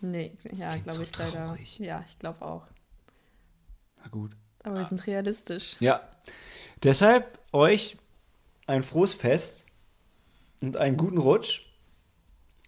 [0.00, 1.46] Nee, ja, klingt glaube so ich leider.
[1.46, 1.78] traurig.
[1.78, 2.66] Ja, ich glaube auch.
[4.02, 4.32] Na gut.
[4.62, 5.76] Aber wir sind realistisch.
[5.80, 6.00] Ja.
[6.82, 7.96] Deshalb euch
[8.66, 9.66] ein frohes Fest
[10.60, 11.62] und einen guten Rutsch.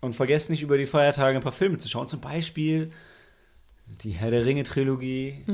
[0.00, 2.06] Und vergesst nicht, über die Feiertage ein paar Filme zu schauen.
[2.06, 2.92] Zum Beispiel
[4.02, 5.44] die Herr der Ringe-Trilogie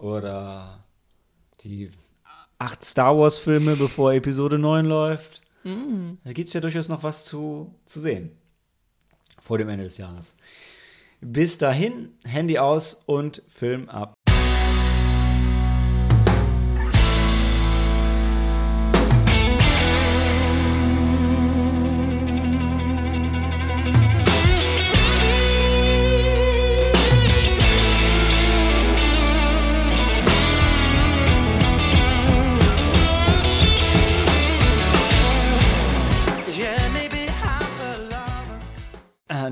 [0.00, 0.84] oder
[1.62, 1.90] die
[2.58, 5.42] acht Star Wars-Filme, bevor Episode 9 läuft.
[6.24, 8.30] Da gibt es ja durchaus noch was zu, zu sehen
[9.40, 10.36] vor dem Ende des Jahres.
[11.20, 14.14] Bis dahin, Handy aus und Film ab.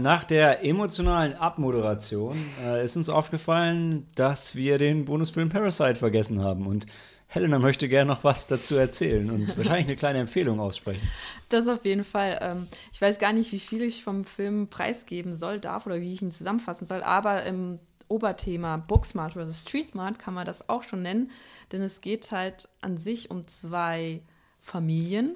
[0.05, 6.67] Nach der emotionalen Abmoderation äh, ist uns aufgefallen, dass wir den Bonusfilm Parasite vergessen haben.
[6.67, 6.85] Und
[7.27, 11.09] Helena möchte gerne noch was dazu erzählen und wahrscheinlich eine kleine Empfehlung aussprechen.
[11.49, 12.39] Das auf jeden Fall.
[12.43, 16.13] Ähm, ich weiß gar nicht, wie viel ich vom Film preisgeben soll, darf oder wie
[16.13, 17.79] ich ihn zusammenfassen soll, aber im
[18.09, 21.31] Oberthema Booksmart versus Streetsmart kann man das auch schon nennen,
[21.73, 24.21] denn es geht halt an sich um zwei
[24.61, 25.35] Familien.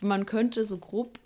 [0.00, 1.18] Man könnte so grob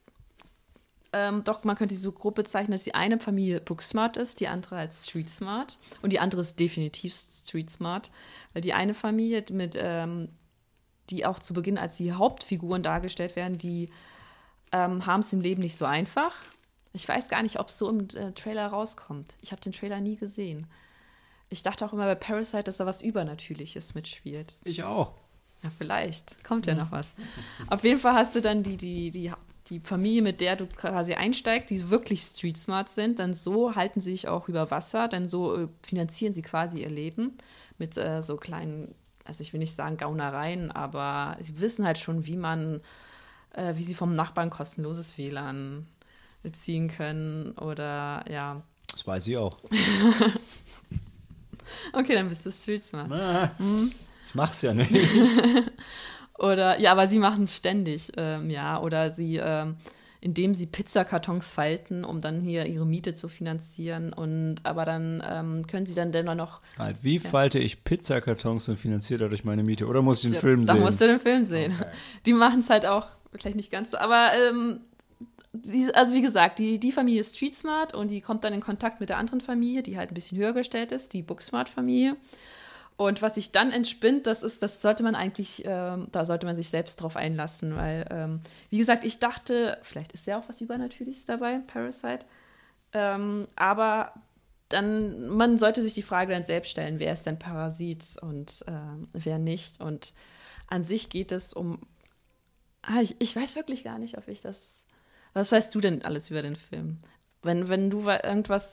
[1.14, 4.48] ähm, doch, man könnte sie so grob bezeichnen, dass die eine Familie Booksmart ist, die
[4.48, 5.78] andere als Street Smart.
[6.02, 8.10] Und die andere ist definitiv Street Smart.
[8.52, 10.28] Weil die eine Familie, mit, ähm,
[11.10, 13.90] die auch zu Beginn als die Hauptfiguren dargestellt werden, die
[14.72, 16.34] ähm, haben es im Leben nicht so einfach.
[16.92, 19.34] Ich weiß gar nicht, ob es so im äh, Trailer rauskommt.
[19.40, 20.66] Ich habe den Trailer nie gesehen.
[21.48, 24.54] Ich dachte auch immer bei Parasite, dass da was Übernatürliches mitspielt.
[24.64, 25.12] Ich auch.
[25.62, 26.42] Ja, vielleicht.
[26.42, 27.14] Kommt ja noch was.
[27.68, 29.32] Auf jeden Fall hast du dann die, die, die
[29.68, 34.00] die Familie, mit der du quasi einsteigst, die wirklich street smart sind, dann so halten
[34.00, 37.36] sie sich auch über Wasser, dann so äh, finanzieren sie quasi ihr Leben
[37.78, 42.26] mit äh, so kleinen, also ich will nicht sagen Gaunereien, aber sie wissen halt schon,
[42.26, 42.82] wie man,
[43.54, 45.86] äh, wie sie vom Nachbarn kostenloses WLAN
[46.42, 48.62] beziehen können oder ja.
[48.90, 49.56] Das weiß ich auch.
[51.94, 53.10] okay, dann bist du street smart.
[53.10, 53.90] Ah, hm?
[54.28, 54.90] Ich mach's ja nicht.
[56.39, 58.81] Oder, ja, aber sie machen es ständig, ähm, ja.
[58.81, 59.77] Oder sie, ähm,
[60.20, 64.12] indem sie Pizzakartons falten, um dann hier ihre Miete zu finanzieren.
[64.12, 66.61] Und aber dann ähm, können sie dann dennoch noch.
[66.78, 67.28] Halt, wie ja.
[67.28, 69.86] falte ich Pizzakartons und finanziere dadurch meine Miete?
[69.86, 70.77] Oder muss ich den ja, Film sehen?
[70.77, 71.74] Da musst du den Film sehen.
[71.78, 71.90] Okay.
[72.27, 74.81] Die machen es halt auch, vielleicht nicht ganz so, aber ähm,
[75.52, 78.61] die, also wie gesagt, die, die Familie ist Street Smart und die kommt dann in
[78.61, 82.16] Kontakt mit der anderen Familie, die halt ein bisschen höher gestellt ist, die Booksmart-Familie.
[82.96, 86.54] Und was sich dann entspinnt, das ist, das sollte man eigentlich, ähm, da sollte man
[86.54, 88.40] sich selbst drauf einlassen, weil, ähm,
[88.70, 92.24] wie gesagt, ich dachte, vielleicht ist ja auch was Übernatürliches dabei, Parasite.
[92.92, 94.14] Ähm, aber
[94.68, 99.06] dann, man sollte sich die Frage dann selbst stellen, wer ist denn Parasit und äh,
[99.12, 99.80] wer nicht.
[99.80, 100.14] Und
[100.68, 101.80] an sich geht es um.
[102.82, 104.84] Ah, ich, ich weiß wirklich gar nicht, ob ich das.
[105.32, 106.98] Was weißt du denn alles über den Film?
[107.42, 108.72] Wenn, wenn du irgendwas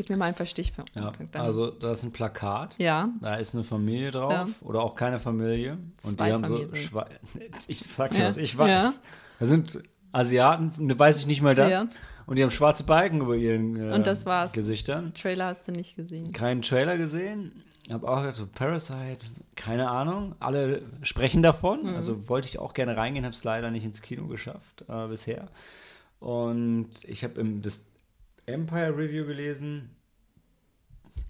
[0.00, 0.98] Gib mir mal ein paar Stichpunkte.
[0.98, 1.12] Ja,
[1.42, 2.74] also da ist ein Plakat.
[2.78, 3.10] Ja.
[3.20, 4.46] Da ist eine Familie drauf ja.
[4.62, 5.76] oder auch keine Familie.
[6.02, 6.70] Und Zwei die haben Familien.
[6.70, 7.04] so Schwe
[7.66, 8.70] Ich sag's ja, was, ich weiß.
[8.70, 8.92] Ja.
[9.40, 11.84] Da sind Asiaten, ne, weiß ich nicht mal das.
[12.24, 14.52] Und die haben schwarze Balken über ihren äh, Und das war's.
[14.52, 15.12] Gesichtern.
[15.12, 16.32] Trailer hast du nicht gesehen.
[16.32, 17.62] Keinen Trailer gesehen.
[17.84, 19.18] Ich habe auch so Parasite,
[19.54, 20.34] keine Ahnung.
[20.40, 21.82] Alle sprechen davon.
[21.82, 21.94] Mhm.
[21.96, 25.48] Also wollte ich auch gerne reingehen, habe es leider nicht ins Kino geschafft äh, bisher.
[26.20, 27.84] Und ich habe das
[28.52, 29.90] Empire Review gelesen,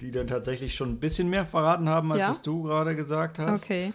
[0.01, 2.28] die dann tatsächlich schon ein bisschen mehr verraten haben, als ja?
[2.28, 3.64] was du gerade gesagt hast.
[3.64, 3.92] Okay.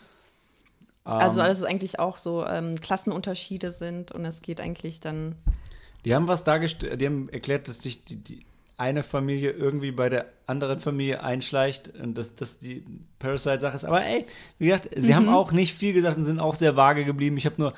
[1.05, 5.35] Ähm, also, dass es eigentlich auch so ähm, Klassenunterschiede sind und es geht eigentlich dann.
[6.03, 8.45] Die haben was dargestellt, die haben erklärt, dass sich die, die
[8.77, 12.85] eine Familie irgendwie bei der anderen Familie einschleicht und dass das die
[13.19, 13.85] Parasite-Sache ist.
[13.85, 14.25] Aber ey,
[14.59, 15.15] wie gesagt, sie mhm.
[15.15, 17.37] haben auch nicht viel gesagt und sind auch sehr vage geblieben.
[17.37, 17.73] Ich habe nur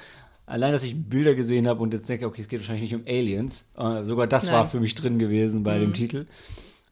[0.47, 3.05] allein, dass ich Bilder gesehen habe und jetzt denke, okay, es geht wahrscheinlich nicht um
[3.05, 3.69] Aliens.
[3.77, 4.55] Äh, sogar das Nein.
[4.55, 5.81] war für mich drin gewesen bei mhm.
[5.81, 6.25] dem Titel.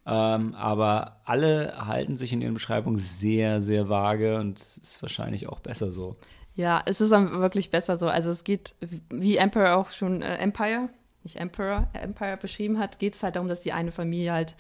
[0.06, 5.48] Ähm, aber alle halten sich in ihren Beschreibungen sehr, sehr vage und es ist wahrscheinlich
[5.48, 6.16] auch besser so.
[6.54, 8.08] Ja, es ist wirklich besser so.
[8.08, 8.76] Also es geht,
[9.10, 10.90] wie Emperor auch schon, äh, Empire,
[11.24, 14.56] nicht Emperor, Empire beschrieben hat, geht es halt darum, dass die eine Familie halt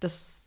[0.00, 0.37] das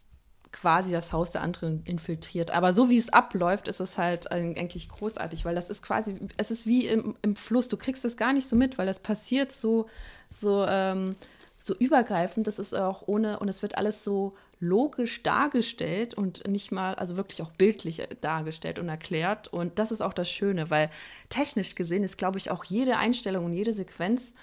[0.51, 2.51] quasi das Haus der anderen infiltriert.
[2.51, 6.51] Aber so wie es abläuft, ist es halt eigentlich großartig, weil das ist quasi, es
[6.51, 9.51] ist wie im, im Fluss, du kriegst es gar nicht so mit, weil das passiert
[9.51, 9.87] so,
[10.29, 11.15] so, ähm,
[11.57, 16.71] so übergreifend, das ist auch ohne, und es wird alles so logisch dargestellt und nicht
[16.71, 19.47] mal, also wirklich auch bildlich dargestellt und erklärt.
[19.47, 20.91] Und das ist auch das Schöne, weil
[21.29, 24.33] technisch gesehen ist, glaube ich, auch jede Einstellung und jede Sequenz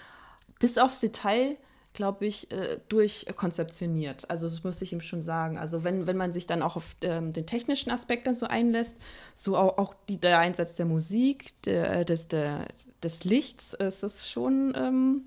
[0.58, 1.56] bis aufs Detail
[1.98, 4.30] glaube ich, äh, durchkonzeptioniert.
[4.30, 5.58] Also das muss ich ihm schon sagen.
[5.58, 8.96] Also wenn, wenn man sich dann auch auf ähm, den technischen Aspekt dann so einlässt,
[9.34, 12.68] so auch, auch die, der Einsatz der Musik, der, äh, des, der,
[13.02, 15.22] des Lichts, ist es schon, ähm,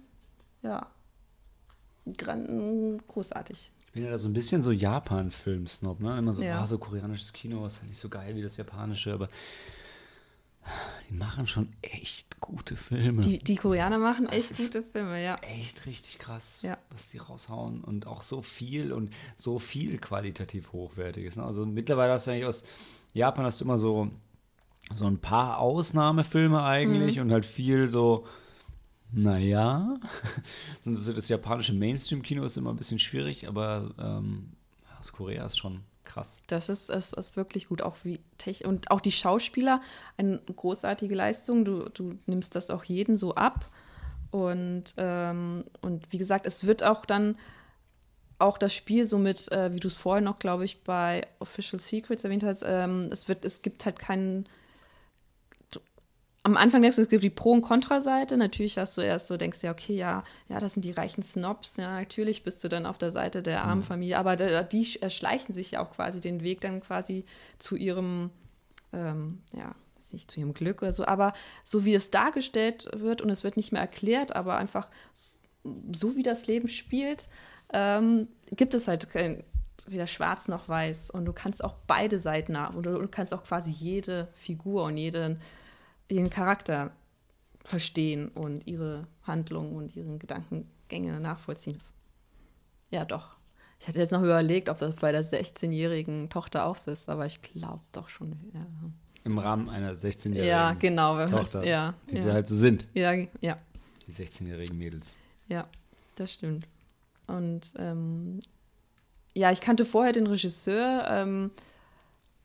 [0.63, 0.87] ja,
[2.17, 3.73] gran, großartig.
[3.87, 6.17] Ich bin ja da so ein bisschen so Japan-Film-Snob, ne?
[6.17, 6.61] Immer so, ja.
[6.61, 9.27] ah, so koreanisches Kino ist ja nicht so geil wie das japanische, aber
[11.09, 13.21] die machen schon echt gute Filme.
[13.21, 15.35] Die, die Koreaner machen echt gute Filme, ja.
[15.41, 16.77] Echt richtig krass, ja.
[16.89, 17.83] was die raushauen.
[17.83, 21.35] Und auch so viel und so viel qualitativ hochwertiges.
[21.35, 21.43] Ne?
[21.43, 22.63] Also mittlerweile hast du eigentlich aus
[23.13, 24.09] Japan hast du immer so,
[24.93, 27.23] so ein paar Ausnahmefilme eigentlich mhm.
[27.23, 28.25] und halt viel so,
[29.11, 29.99] naja.
[30.85, 34.53] das japanische Mainstream-Kino ist immer ein bisschen schwierig, aber ähm,
[34.99, 36.41] aus Korea ist schon krass.
[36.47, 37.81] Das ist, ist, ist wirklich gut.
[37.81, 38.19] Auch wie
[38.65, 39.81] und auch die Schauspieler,
[40.17, 41.63] eine großartige Leistung.
[41.65, 43.69] Du, du nimmst das auch jeden so ab.
[44.31, 47.37] Und, ähm, und wie gesagt, es wird auch dann
[48.39, 51.79] auch das Spiel so mit, äh, wie du es vorhin noch, glaube ich, bei Official
[51.79, 54.47] Secrets erwähnt hast, ähm, es, wird, es gibt halt keinen.
[56.43, 58.35] Am Anfang denkst du, es gibt die Pro- und Kontra-Seite.
[58.35, 61.21] Natürlich hast du erst so, denkst du ja, okay, ja, ja, das sind die reichen
[61.21, 61.77] Snobs.
[61.77, 64.17] Ja, natürlich bist du dann auf der Seite der armen Familie.
[64.17, 67.25] Aber da, die erschleichen sich ja auch quasi den Weg dann quasi
[67.59, 68.31] zu ihrem,
[68.91, 69.75] ähm, ja,
[70.11, 71.05] nicht zu ihrem Glück oder so.
[71.05, 74.89] Aber so wie es dargestellt wird und es wird nicht mehr erklärt, aber einfach
[75.63, 77.27] so wie das Leben spielt,
[77.71, 79.43] ähm, gibt es halt kein,
[79.85, 81.11] weder schwarz noch weiß.
[81.11, 82.77] Und du kannst auch beide Seiten haben.
[82.77, 85.39] Und du kannst auch quasi jede Figur und jeden,
[86.11, 86.91] ihren Charakter
[87.63, 91.79] verstehen und ihre Handlungen und ihren Gedankengänge nachvollziehen.
[92.89, 93.35] Ja, doch.
[93.79, 97.25] Ich hatte jetzt noch überlegt, ob das bei der 16-jährigen Tochter auch so ist, aber
[97.25, 98.35] ich glaube doch schon.
[98.53, 98.65] Ja.
[99.23, 101.25] Im Rahmen einer 16-jährigen Ja, genau.
[101.27, 102.21] Tochter, ja, wie ja.
[102.21, 103.57] sie halt so sind, ja, ja.
[104.07, 105.15] die 16-jährigen Mädels.
[105.47, 105.67] Ja,
[106.15, 106.67] das stimmt.
[107.27, 108.39] Und ähm,
[109.33, 111.51] ja, ich kannte vorher den Regisseur ähm,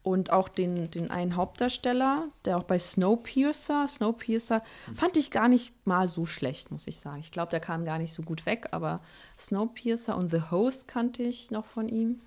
[0.06, 4.62] und auch den, den einen Hauptdarsteller, der auch bei Snowpiercer, Snowpiercer,
[4.94, 7.18] fand ich gar nicht mal so schlecht, muss ich sagen.
[7.18, 9.00] Ich glaube, der kam gar nicht so gut weg, aber
[9.36, 12.20] Snowpiercer und The Host kannte ich noch von ihm.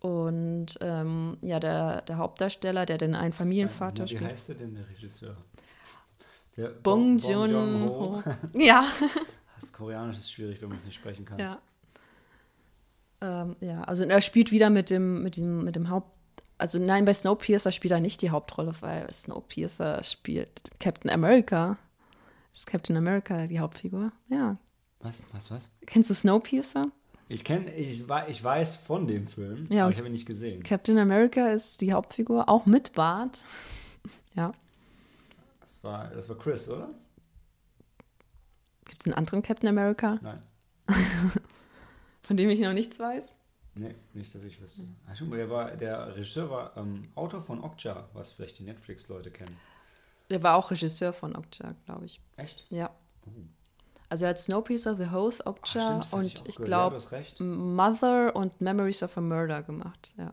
[0.00, 4.32] Und ähm, ja, der, der Hauptdarsteller, der den einen Familienvater Wie spielt.
[4.32, 5.36] heißt der denn, der Regisseur?
[6.56, 8.24] Der Bong Joon-ho.
[8.54, 8.84] Ja.
[9.60, 11.38] Das Koreanisch ist schwierig, wenn man es nicht sprechen kann.
[11.38, 11.60] Ja.
[13.20, 16.17] Ähm, ja, also er spielt wieder mit dem, mit dem, mit dem Haupt.
[16.58, 21.78] Also nein, bei Snowpiercer spielt er nicht die Hauptrolle, weil Snowpiercer spielt Captain America.
[22.52, 24.10] Ist Captain America die Hauptfigur?
[24.28, 24.56] Ja.
[25.00, 25.70] Was, was, was?
[25.86, 26.90] Kennst du Snowpiercer?
[27.28, 30.62] Ich kenne, ich, ich weiß von dem Film, Ja, aber ich habe ihn nicht gesehen.
[30.62, 33.42] Captain America ist die Hauptfigur, auch mit Bart.
[34.34, 34.52] Ja.
[35.60, 36.90] Das war, das war Chris, oder?
[38.84, 40.42] Gibt es einen anderen Captain America, Nein.
[42.22, 43.24] von dem ich noch nichts weiß?
[43.78, 44.82] Nee, nicht, dass ich wüsste.
[45.08, 49.30] Ach, schon, der, war, der Regisseur war ähm, Autor von Okja, was vielleicht die Netflix-Leute
[49.30, 49.56] kennen.
[50.30, 52.20] Der war auch Regisseur von Okja, glaube ich.
[52.36, 52.66] Echt?
[52.70, 52.90] Ja.
[54.08, 56.58] Also er hat Snowpiercer, The Host, Ach, Okja hatte und ich.
[56.58, 56.98] Ja, glaube.
[57.44, 60.14] Mother und Memories of a Murder gemacht.
[60.18, 60.32] Ja.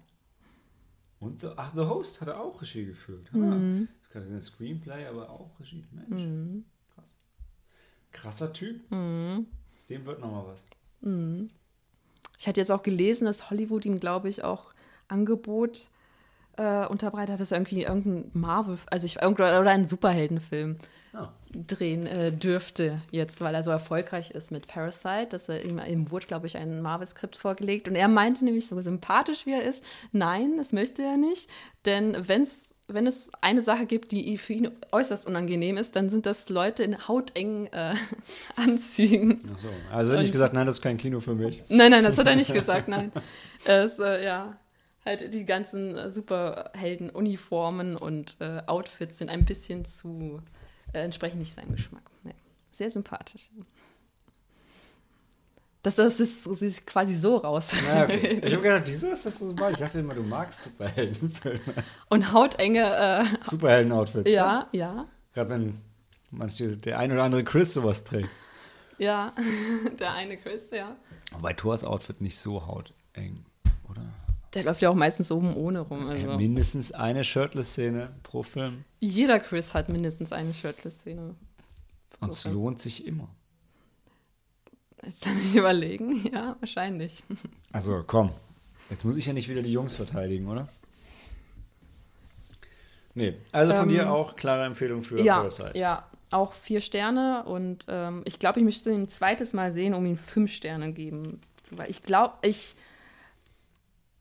[1.20, 3.30] Und the, ach, The Host hat er auch Regie geführt.
[3.34, 3.88] Ah, Mhm.
[4.10, 5.86] Ich hatte gesagt, Screenplay, aber auch Regie.
[5.92, 6.66] Mensch, Mhm.
[6.96, 7.16] krass.
[8.12, 8.82] Krasser Typ.
[8.92, 10.66] Aus dem wird nochmal was.
[12.46, 14.66] Ich hatte jetzt auch gelesen, dass Hollywood ihm, glaube ich, auch
[15.08, 15.90] Angebot
[16.58, 20.78] äh, unterbreitet hat, dass er irgendwie irgendein Marvel, also ich, oder einen Superheldenfilm
[21.12, 21.34] Ja.
[21.56, 26.12] drehen äh, dürfte jetzt, weil er so erfolgreich ist mit Parasite, dass er ihm, ihm
[26.12, 29.84] wurde, glaube ich, ein Marvel-Skript vorgelegt und er meinte nämlich, so sympathisch wie er ist,
[30.12, 31.50] nein, das möchte er nicht,
[31.86, 36.26] denn wenn's, wenn es eine Sache gibt, die für ihn äußerst unangenehm ist, dann sind
[36.28, 37.96] das Leute in hautengen äh,
[38.56, 39.42] Anzügen.
[39.54, 39.68] Ach so.
[39.92, 41.64] Also ich Und- gesagt, nein, das ist kein Kino für mich.
[41.70, 43.12] Nein, nein, das hat er nicht gesagt, nein.
[43.66, 44.58] Es, äh, ja,
[45.04, 50.42] halt die ganzen äh, Superhelden-Uniformen und äh, Outfits sind ein bisschen zu,
[50.94, 52.04] äh, entsprechen nicht seinem Geschmack.
[52.24, 52.34] Nee.
[52.72, 53.50] Sehr sympathisch.
[55.86, 57.72] Das, das ist sie ist quasi so raus.
[57.88, 58.42] Ja, okay.
[58.44, 59.76] Ich habe gedacht, wieso ist das so sympathisch?
[59.76, 61.60] Ich dachte immer, du magst Superheldenfilme.
[62.10, 64.32] Und hautenge, äh, Superhelden-Outfits.
[64.32, 65.06] ja, ja,
[65.36, 65.82] Gerade wenn
[66.32, 68.30] manche, der ein oder andere Chris sowas trägt.
[68.98, 69.32] ja.
[70.00, 70.96] Der eine Chris, ja.
[71.34, 73.46] Wobei Thors Outfit nicht so hauteng,
[73.88, 74.02] oder?
[74.56, 76.08] Der läuft ja auch meistens oben ohne rum.
[76.10, 76.38] Ja, Also.
[76.38, 78.86] mindestens eine Shirtless-Szene pro Film.
[79.02, 81.36] Jeder Chris hat mindestens eine Shirtless-Szene.
[82.22, 83.28] Und es lohnt sich immer.
[85.06, 86.26] Jetzt kann ich überlegen.
[86.34, 87.24] Ja, wahrscheinlich.
[87.72, 88.32] Also komm,
[88.90, 90.68] jetzt muss ich ja nicht wieder die Jungs verteidigen, oder?
[93.14, 95.72] Nee, also von Ähm, dir auch klare Empfehlung für ja, Parasite.
[95.78, 99.94] ja, auch vier Sterne und ähm, ich glaube, ich müsste ihn ein zweites Mal sehen,
[99.94, 101.40] um ihm fünf Sterne geben.
[101.88, 102.76] ich glaube, ich,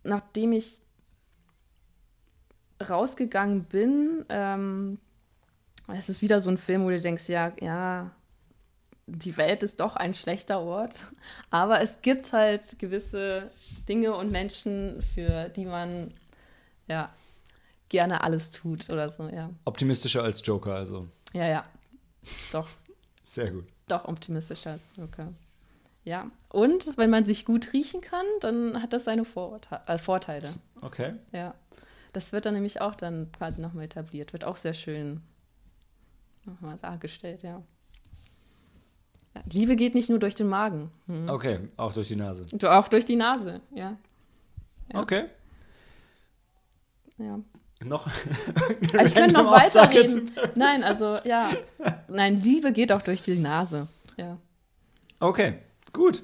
[0.05, 0.81] nachdem ich
[2.89, 4.99] rausgegangen bin, ähm,
[5.89, 8.11] es ist wieder so ein Film, wo du denkst, ja, ja,
[9.07, 10.95] die Welt ist doch ein schlechter Ort,
[11.51, 13.51] aber es gibt halt gewisse
[13.89, 16.13] Dinge und Menschen, für die man
[16.87, 17.13] ja
[17.89, 19.51] gerne alles tut oder so, ja.
[19.65, 21.09] Optimistischer als Joker, also.
[21.33, 21.65] Ja, ja.
[22.53, 22.69] Doch,
[23.27, 23.67] Sehr gut.
[23.89, 25.33] doch optimistischer als Joker.
[26.05, 26.31] Ja.
[26.51, 30.53] Und wenn man sich gut riechen kann, dann hat das seine Vorurte äh, Vorteile.
[30.83, 31.15] Okay.
[31.33, 31.55] Ja.
[32.13, 34.33] Das wird dann nämlich auch dann quasi nochmal etabliert.
[34.33, 35.23] Wird auch sehr schön
[36.45, 37.63] nochmal dargestellt, ja.
[39.51, 40.91] Liebe geht nicht nur durch den Magen.
[41.07, 41.29] Hm.
[41.29, 42.47] Okay, auch durch die Nase.
[42.53, 43.97] Du auch durch die Nase, ja.
[44.93, 45.01] Ja.
[45.01, 45.25] Okay.
[47.19, 47.41] ja.
[47.85, 48.09] Noch.
[48.95, 50.31] Also ich könnte noch weiterreden.
[50.55, 51.51] Nein, also ja.
[52.09, 53.89] Nein, Liebe geht auch durch die Nase.
[54.17, 54.39] Ja.
[55.19, 55.59] Okay,
[55.93, 56.23] gut.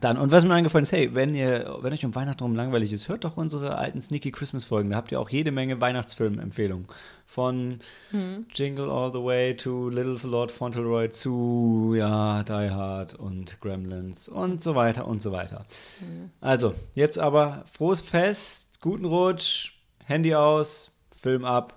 [0.00, 2.92] Dann, und was mir eingefallen ist, hey, wenn ihr, wenn euch um Weihnachten rum langweilig
[2.92, 4.90] ist, hört doch unsere alten Sneaky Christmas Folgen.
[4.90, 6.88] Da habt ihr auch jede Menge Weihnachtsfilm-Empfehlungen.
[7.26, 7.78] Von
[8.10, 8.46] hm.
[8.52, 14.60] Jingle All the Way to Little Lord Fauntleroy zu, ja, Die Hard und Gremlins und
[14.60, 15.64] so weiter und so weiter.
[16.00, 16.30] Hm.
[16.40, 19.74] Also, jetzt aber frohes Fest, guten Rutsch,
[20.06, 21.76] Handy aus, Film ab